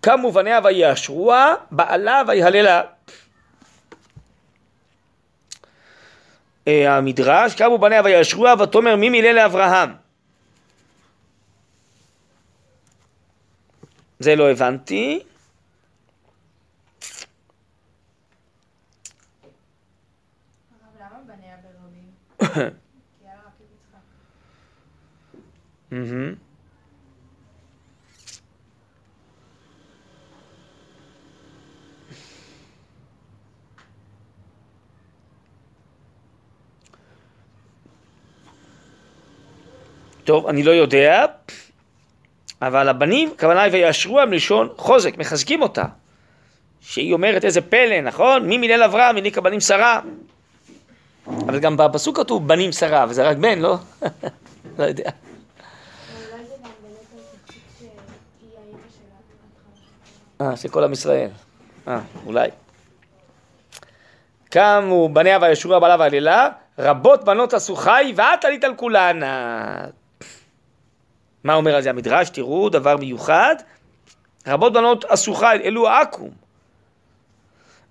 קמו 0.01 0.32
בניה 0.32 0.61
ויאשרוה, 0.64 1.55
בעלה 1.70 2.22
ויהללה. 2.28 2.82
המדרש, 6.66 7.54
קמו 7.54 7.78
בניה 7.78 8.02
ויאשרוה, 8.04 8.54
ותאמר 8.62 8.96
מי 8.96 9.11
מילל 9.11 9.32
לאברהם. 9.32 9.90
זה 14.18 14.36
לא 14.36 14.50
הבנתי. 14.50 15.20
טוב, 40.31 40.47
אני 40.47 40.62
לא 40.62 40.70
יודע, 40.70 41.26
אבל 42.62 42.89
הבנים, 42.89 43.31
הכוונה 43.37 43.62
היא 43.62 43.72
ויאשרו 43.72 44.20
לשון 44.31 44.68
חוזק, 44.76 45.18
מחזקים 45.18 45.62
אותה. 45.62 45.85
שהיא 46.81 47.12
אומרת 47.12 47.45
איזה 47.45 47.61
פלא, 47.61 48.01
נכון? 48.01 48.47
מי 48.49 48.59
מילל 48.59 48.83
אברהם, 48.83 49.16
הניקה 49.16 49.41
הבנים 49.41 49.61
שרה. 49.61 50.01
אבל 51.26 51.59
גם 51.59 51.76
בפסוק 51.76 52.16
כתוב 52.16 52.49
בנים 52.49 52.72
שרה, 52.72 53.07
וזה 53.09 53.28
רק 53.28 53.37
בן, 53.37 53.59
לא? 53.59 53.76
לא 54.78 54.85
יודע. 54.85 55.11
אה, 60.41 60.57
של 60.57 60.68
כל 60.68 60.85
עם 60.85 60.93
ישראל. 60.93 61.28
אה, 61.89 62.01
אולי. 62.26 62.49
קמו 64.51 65.09
בניה 65.09 65.39
וישורה 65.43 65.81
בעלה 65.81 65.97
והעלילה, 65.99 66.49
רבות 66.78 67.24
בנות 67.24 67.55
עשו 67.55 67.76
חי, 67.76 68.12
ואת 68.16 68.45
עלית 68.45 68.64
על 68.64 68.74
כולנה. 68.76 69.99
מה 71.45 71.55
אומר 71.55 71.74
על 71.74 71.82
זה 71.82 71.91
המדרש? 71.91 72.30
תראו, 72.30 72.68
דבר 72.68 72.97
מיוחד. 72.97 73.55
רבות 74.47 74.72
בנות 74.72 75.05
עשו 75.05 75.34
חי, 75.34 75.59
אלו 75.64 75.88
העכו"ם. 75.88 76.30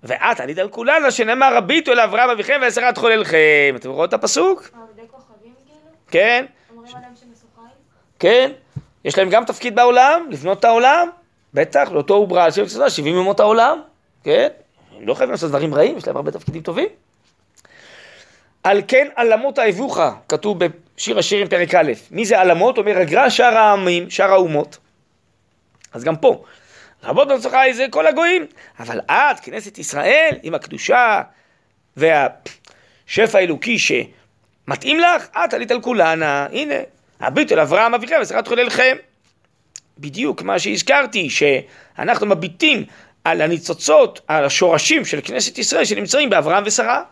ואת 0.02 0.40
עלית 0.40 0.58
על 0.58 0.68
כולנה, 0.68 1.10
שנאמר 1.10 1.56
רביתו 1.56 1.92
אל 1.92 2.00
אברהם 2.00 2.30
אביכם 2.30 2.58
ועשרת 2.62 2.98
חוללכם. 2.98 3.74
אתם 3.76 3.90
רואים 3.90 4.08
את 4.08 4.14
הפסוק? 4.14 4.70
כוכבים 5.10 5.52
כאילו? 5.66 5.80
כן? 6.10 6.46
כן. 8.18 8.50
יש 9.04 9.18
להם 9.18 9.30
גם 9.30 9.44
תפקיד 9.44 9.76
בעולם, 9.76 10.26
לבנות 10.30 10.58
את 10.58 10.64
העולם. 10.64 11.08
בטח, 11.54 11.88
לאותו 11.92 12.14
הוא 12.14 12.28
ברא 12.28 12.44
על 12.44 12.50
שם 12.50 12.66
צדקה, 12.66 12.90
70 12.90 13.16
ימות 13.16 13.40
העולם. 13.40 13.80
כן. 14.24 14.48
הם 14.96 15.06
לא 15.06 15.14
חייבים 15.14 15.30
לעשות 15.30 15.48
דברים 15.48 15.74
רעים, 15.74 15.96
יש 15.96 16.06
להם 16.06 16.16
הרבה 16.16 16.30
תפקידים 16.30 16.62
טובים. 16.62 16.88
על 18.64 18.82
כן 18.88 19.08
עלמות 19.16 19.58
האבוך, 19.58 19.98
כתוב 20.28 20.58
בשיר 21.00 21.18
השירים 21.18 21.48
פרק 21.48 21.74
א', 21.74 21.92
מי 22.10 22.24
זה 22.24 22.40
עלמות? 22.40 22.78
אומר 22.78 22.98
הגר"א 22.98 23.28
שאר 23.28 23.58
העמים, 23.58 24.10
שאר 24.10 24.32
האומות. 24.32 24.78
אז 25.92 26.04
גם 26.04 26.16
פה, 26.16 26.44
רבות 27.04 27.28
בנצחה 27.28 27.60
זה 27.72 27.86
כל 27.90 28.06
הגויים, 28.06 28.46
אבל 28.80 29.00
את, 29.00 29.40
כנסת 29.42 29.78
ישראל, 29.78 30.36
עם 30.42 30.54
הקדושה 30.54 31.22
והשפע 31.96 33.38
האלוקי 33.38 33.76
שמתאים 33.78 35.00
לך, 35.00 35.26
את 35.44 35.54
עלית 35.54 35.70
על 35.70 35.80
כולנה, 35.80 36.46
הנה, 36.52 36.74
הביט 37.20 37.52
אל 37.52 37.60
אברהם 37.60 37.94
אביכם 37.94 38.16
ושרת 38.22 38.48
חוללכם. 38.48 38.96
בדיוק 39.98 40.42
מה 40.42 40.58
שהזכרתי, 40.58 41.30
שאנחנו 41.30 42.26
מביטים 42.26 42.84
על 43.24 43.40
הניצוצות, 43.40 44.20
על 44.28 44.44
השורשים 44.44 45.04
של 45.04 45.20
כנסת 45.24 45.58
ישראל 45.58 45.84
שנמצאים 45.84 46.30
באברהם 46.30 46.62
ושרה. 46.66 47.02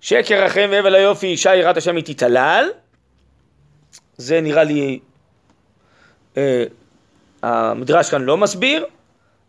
שקר 0.00 0.44
רחם 0.44 0.68
והבל 0.70 0.94
היופי, 0.94 1.26
אישה 1.26 1.54
יראת 1.54 1.76
השם 1.76 1.96
היא 1.96 2.04
תתהלל. 2.04 2.68
זה 4.16 4.40
נראה 4.40 4.64
לי, 4.64 4.98
אה, 6.36 6.64
המדרש 7.42 8.10
כאן 8.10 8.22
לא 8.22 8.36
מסביר, 8.36 8.86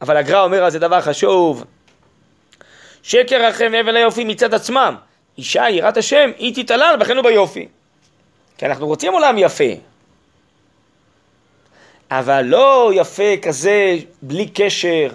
אבל 0.01 0.17
הגר"א 0.17 0.43
אומר 0.43 0.63
על 0.63 0.71
זה 0.71 0.79
דבר 0.79 1.01
חשוב. 1.01 1.63
שקר 3.03 3.45
רחם 3.45 3.67
והבל 3.73 3.97
היופי 3.97 4.23
מצד 4.23 4.53
עצמם. 4.53 4.95
אישה 5.37 5.69
יראת 5.69 5.97
השם 5.97 6.31
היא 6.37 6.63
תתהלל 6.63 6.95
בכן 6.99 7.17
וביופי. 7.17 7.67
כי 8.57 8.65
אנחנו 8.65 8.87
רוצים 8.87 9.13
עולם 9.13 9.35
יפה. 9.37 9.73
אבל 12.11 12.41
לא 12.41 12.91
יפה 12.95 13.37
כזה 13.41 13.95
בלי 14.21 14.49
קשר 14.49 15.07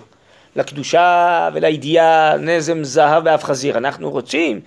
לקדושה 0.57 1.49
ולידיעה, 1.55 2.37
נזם 2.37 2.85
זהב 2.85 3.23
ואף 3.27 3.45
חזיר. 3.45 3.79
אנחנו 3.79 4.11
רוצים 4.11 4.61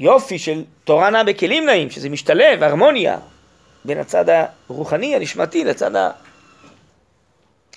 יופי 0.00 0.38
של 0.38 0.64
תורה 0.84 1.10
נעה 1.10 1.24
בכלים 1.24 1.66
נעים, 1.66 1.90
שזה 1.90 2.08
משתלב, 2.08 2.62
הרמוניה, 2.62 3.18
בין 3.84 3.98
הצד 3.98 4.24
הרוחני, 4.68 5.16
הנשמתי, 5.16 5.64
לצד 5.64 5.90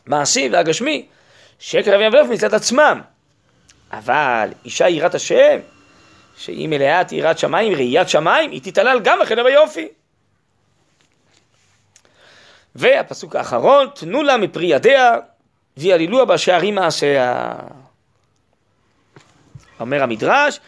המעשי 0.08 0.50
והגשמי, 0.52 1.06
שקר 1.60 1.96
אבי 1.96 2.08
אבי 2.08 2.34
מצד 2.34 2.54
עצמם. 2.54 3.02
אבל 3.92 4.50
אישה 4.66 4.90
יראת 4.90 5.16
השם, 5.16 5.60
שהיא 6.38 6.68
מלאת 6.68 7.12
יראת 7.12 7.40
שמיים, 7.40 7.74
ראיית 7.74 8.10
שמיים, 8.10 8.52
היא 8.52 8.62
תתעלל 8.64 9.00
גם 9.04 9.20
בחדר 9.22 9.46
היופי. 9.46 9.88
והפסוק 12.76 13.36
האחרון, 13.36 13.88
תנו 13.96 14.24
לה 14.24 14.38
מפרי 14.38 14.66
ידיה 14.66 15.16
ויעלילוה 15.78 16.26
בשערים 16.26 16.76
מעשיה. 16.76 17.54
אומר 19.84 20.04
המדרש, 20.04 20.60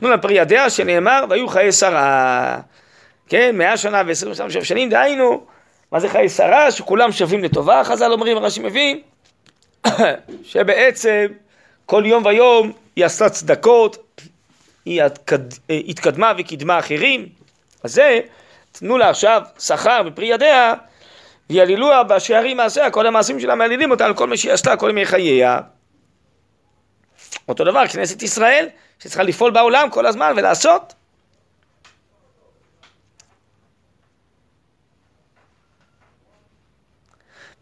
תנו 0.00 0.10
לה 0.10 0.16
מפרי 0.16 0.34
ידיה 0.34 0.70
שנאמר 0.70 1.24
והיו 1.28 1.48
חיי 1.48 1.72
שרה. 1.72 2.58
כן, 3.28 3.56
מאה 3.56 3.76
שנה 3.76 4.02
ועשרים 4.06 4.32
ושלוש 4.32 4.56
שנים, 4.56 4.90
דהיינו, 4.90 5.44
מה 5.92 6.00
זה 6.00 6.08
חיי 6.08 6.28
שרה? 6.28 6.70
שכולם 6.70 7.12
שווים 7.12 7.44
לטובה, 7.44 7.84
חז"ל 7.84 8.12
אומרים, 8.12 8.38
רש"י 8.38 8.60
מבין, 8.60 9.00
שבעצם 10.50 11.26
כל 11.86 12.02
יום 12.06 12.24
ויום 12.26 12.72
היא 12.96 13.04
עשתה 13.04 13.28
צדקות, 13.28 14.20
היא 14.84 15.02
התקדמה 15.70 16.32
וקידמה 16.38 16.78
אחרים, 16.78 17.26
אז 17.84 17.94
זה, 17.94 18.20
תנו 18.72 18.98
לה 18.98 19.10
עכשיו 19.10 19.42
שכר 19.58 20.02
בפרי 20.02 20.26
ידיה 20.26 20.74
ויעלילוה 21.50 22.02
בשערים 22.02 22.56
מעשיה, 22.56 22.90
כל 22.90 23.06
המעשים 23.06 23.40
שלה 23.40 23.54
מעלילים 23.54 23.90
אותה 23.90 24.06
על 24.06 24.14
כל 24.14 24.26
מה 24.26 24.36
שהיא 24.36 24.52
עשתה, 24.52 24.76
כל 24.76 24.90
ימי 24.90 25.06
חייה. 25.06 25.60
אותו 27.48 27.64
דבר, 27.64 27.86
כנסת 27.86 28.22
ישראל, 28.22 28.68
שצריכה 28.98 29.22
לפעול 29.22 29.50
בעולם 29.50 29.90
כל 29.90 30.06
הזמן 30.06 30.32
ולעשות. 30.36 30.94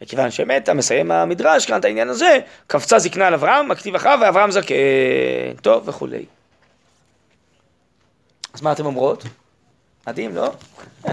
וכיוון 0.02 0.30
שמתה, 0.30 0.74
מסיים 0.74 1.10
המדרש 1.10 1.66
כאן 1.66 1.80
את 1.80 1.84
העניין 1.84 2.08
הזה, 2.08 2.38
קפצה 2.66 2.98
זקנה 2.98 3.26
על 3.26 3.34
אברהם, 3.34 3.68
מכתיב 3.68 3.94
אחריו, 3.94 4.18
ואברהם 4.22 4.50
זקן, 4.50 4.74
טוב 5.62 5.88
וכולי. 5.88 6.24
אז 8.54 8.62
מה 8.62 8.72
אתם 8.72 8.86
אומרות? 8.86 9.24
מדהים, 10.06 10.34
לא? 10.34 10.52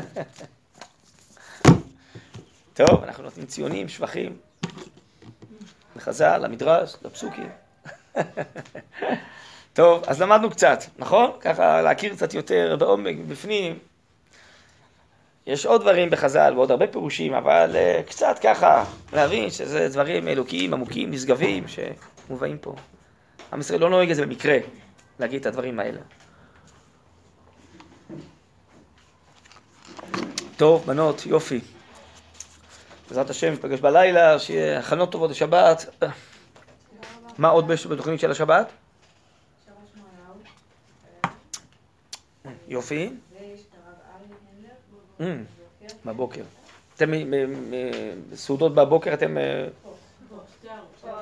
טוב, 2.74 3.04
אנחנו 3.04 3.24
נותנים 3.24 3.46
ציונים, 3.46 3.90
שבחים, 3.90 4.38
לחז"ל, 5.96 6.38
למדרש, 6.38 6.96
לפסוקים. 7.02 7.50
טוב, 9.74 10.04
אז 10.08 10.22
למדנו 10.22 10.50
קצת, 10.50 10.84
נכון? 10.98 11.32
ככה 11.42 11.82
להכיר 11.82 12.16
קצת 12.16 12.34
יותר 12.34 12.76
בעומק, 12.80 13.16
בפנים. 13.28 13.80
יש 15.48 15.66
עוד 15.66 15.82
דברים 15.82 16.10
בחז"ל 16.10 16.54
ועוד 16.56 16.72
הרבה 16.72 16.88
פירושים, 16.88 17.34
אבל 17.34 17.76
uh, 17.76 18.10
קצת 18.10 18.40
ככה 18.44 18.86
להבין 19.14 19.50
שזה 19.50 19.90
דברים 19.90 20.28
אלוקיים, 20.28 20.74
עמוקים, 20.74 21.12
נשגבים, 21.12 21.64
שמובאים 21.68 22.58
פה. 22.58 22.76
עם 23.54 23.60
ישראל 23.60 23.80
לא 23.80 23.90
נוהג 23.90 24.10
את 24.10 24.16
זה 24.16 24.26
במקרה, 24.26 24.58
להגיד 25.20 25.40
את 25.40 25.46
הדברים 25.46 25.80
האלה. 25.80 26.00
טוב, 30.58 30.86
בנות, 30.86 31.26
יופי. 31.26 31.60
בעזרת 33.08 33.30
השם, 33.30 33.54
נפגש 33.54 33.80
בלילה, 33.80 34.40
שיהיה 34.40 34.80
הכנות 34.80 35.12
טובות 35.12 35.32
לשבת. 35.32 36.04
מה 37.40 37.50
עוד 37.50 37.68
בתוכנית 37.68 38.20
של 38.20 38.32
השבת? 38.32 38.72
יופי. 42.68 43.10
Mm, 45.20 45.24
בבוקר. 46.06 46.44
אתם 46.96 47.12
סעודות 48.36 48.76
בבוקר, 48.76 49.14
אתם... 49.14 49.38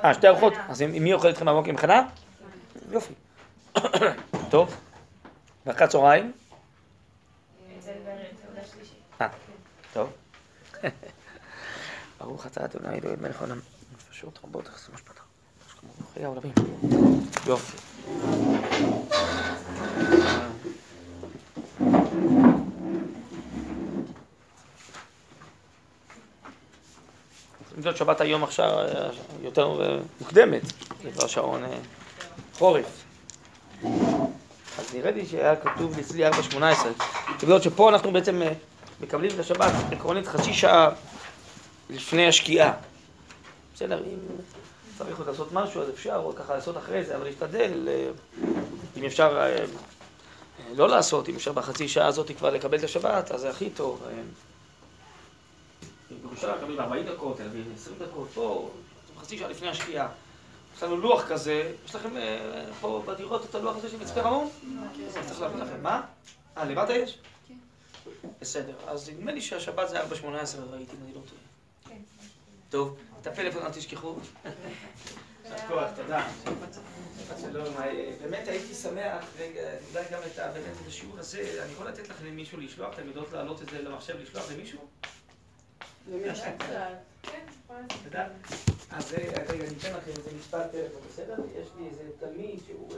אה, 0.04 0.14
שתי 0.14 0.28
ארוחות? 0.28 0.52
אז 0.68 0.82
מי 0.82 1.12
אוכל 1.12 1.28
איתכם 1.28 1.46
בבוקר 1.46 1.70
עם 1.70 1.76
חנה? 1.76 2.08
יופי. 2.90 3.14
טוב. 4.50 4.76
ואחרי 5.66 5.84
הצהריים? 5.84 6.32
אה, 9.20 9.28
טוב. 9.92 10.12
ברוך 12.18 12.46
אתה 12.46 12.64
אדוני 12.64 12.98
אלוהים 12.98 13.22
מלך 13.22 13.42
העולם. 13.42 13.60
נפשות 13.92 14.38
רבות 14.44 14.64
תחסו 14.64 14.92
משפטה. 14.92 15.17
העולמים. 16.22 16.52
יופי. 17.46 17.76
זאת 27.82 27.96
שבת 27.96 28.20
היום 28.20 28.44
עכשיו 28.44 28.70
יותר 29.42 29.80
מוקדמת, 30.20 30.62
זה 31.02 31.10
כבר 31.10 31.26
שעון 31.26 31.62
חורף. 32.54 33.04
אז 34.78 34.94
נראה 34.94 35.10
לי 35.10 35.26
שהיה 35.26 35.56
כתוב 35.56 35.98
אצלי 35.98 36.30
4.18. 36.30 36.56
בגלל 37.42 37.60
שפה 37.60 37.88
אנחנו 37.88 38.12
בעצם 38.12 38.42
מקבלים 39.00 39.30
את 39.34 39.38
השבת 39.38 39.72
עקרונית 39.92 40.26
חצי 40.26 40.54
שעה 40.54 40.88
לפני 41.90 42.28
השקיעה. 42.28 42.72
בסדר, 43.74 44.02
אם 44.04 44.18
צריך 44.98 45.18
עוד 45.18 45.28
לעשות 45.28 45.52
משהו, 45.52 45.82
אז 45.82 45.90
אפשר 45.90 46.20
עוד 46.20 46.38
ככה 46.38 46.54
לעשות 46.54 46.76
אחרי 46.76 47.04
זה, 47.04 47.16
אבל 47.16 47.24
להשתדל, 47.24 47.88
אם 48.96 49.04
אפשר 49.04 49.54
לא 50.76 50.88
לעשות, 50.88 51.28
אם 51.28 51.34
אפשר 51.34 51.52
בחצי 51.52 51.88
שעה 51.88 52.06
הזאת 52.06 52.30
כבר 52.38 52.50
לקבל 52.50 52.78
את 52.78 52.84
השבת, 52.84 53.30
אז 53.30 53.40
זה 53.40 53.50
הכי 53.50 53.70
טוב. 53.70 54.06
בירושלים 56.22 56.54
מקבלים 56.56 56.80
40 56.80 57.06
דקות, 57.06 57.36
תל 57.36 57.44
אביב 57.44 57.72
20 57.74 57.96
דקות, 57.98 58.28
פה, 58.34 58.70
חצי 59.20 59.38
שעה 59.38 59.48
לפני 59.48 59.68
השקיעה. 59.68 60.08
יש 60.76 60.82
לנו 60.82 60.96
לוח 60.96 61.28
כזה, 61.28 61.72
יש 61.84 61.94
לכם 61.94 62.10
פה 62.80 63.02
בדירות 63.06 63.44
את 63.50 63.54
הלוח 63.54 63.76
הזה 63.76 63.88
של 63.88 63.96
מצפה 63.96 64.20
רמון? 64.20 64.48
צריך 65.26 65.40
להביא 65.40 65.62
לכם, 65.62 65.82
מה? 65.82 66.02
אה, 66.56 66.64
למטה 66.64 66.92
יש? 66.92 67.18
כן. 67.48 67.54
בסדר, 68.40 68.74
אז 68.86 69.10
נדמה 69.10 69.32
לי 69.32 69.40
שהשבת 69.40 69.88
זה 69.88 70.00
4.18 70.00 70.04
ראיתי, 70.70 70.96
אם 70.96 71.02
אני 71.04 71.14
לא 71.14 71.20
טועה. 71.20 71.47
טוב, 72.70 72.96
את 73.20 73.26
הפלאפון 73.26 73.62
אל 73.62 73.72
תשכחו. 73.72 74.14
כוח, 75.68 75.90
תודה. 75.96 76.28
באמת 78.22 78.48
הייתי 78.48 78.74
שמח, 78.74 79.24
אולי 79.92 80.04
גם 80.12 80.20
את 80.24 80.86
השיעור 80.86 81.18
הזה, 81.18 81.62
אני 81.64 81.72
יכול 81.72 81.88
לתת 81.88 82.08
לך 82.08 82.16
למישהו 82.24 82.60
לשלוח, 82.60 82.94
אתם 82.94 83.06
יודעות 83.08 83.32
להעלות 83.32 83.62
את 83.62 83.68
זה 83.68 83.82
למחשב, 83.82 84.16
לשלוח 84.20 84.52
למישהו? 84.52 84.78
כן, 87.22 87.44
אז 88.90 89.12
רגע, 89.12 89.36
אני 89.36 89.64
אתן 89.78 89.92
לכם 89.96 90.10
איזה 90.10 90.30
מספר 90.38 90.68
טלפון, 90.68 91.02
בסדר? 91.12 91.34
יש 91.62 91.68
לי 91.78 91.86
איזה 91.88 92.02
תלמיד 92.20 92.60
שהוא... 92.66 92.88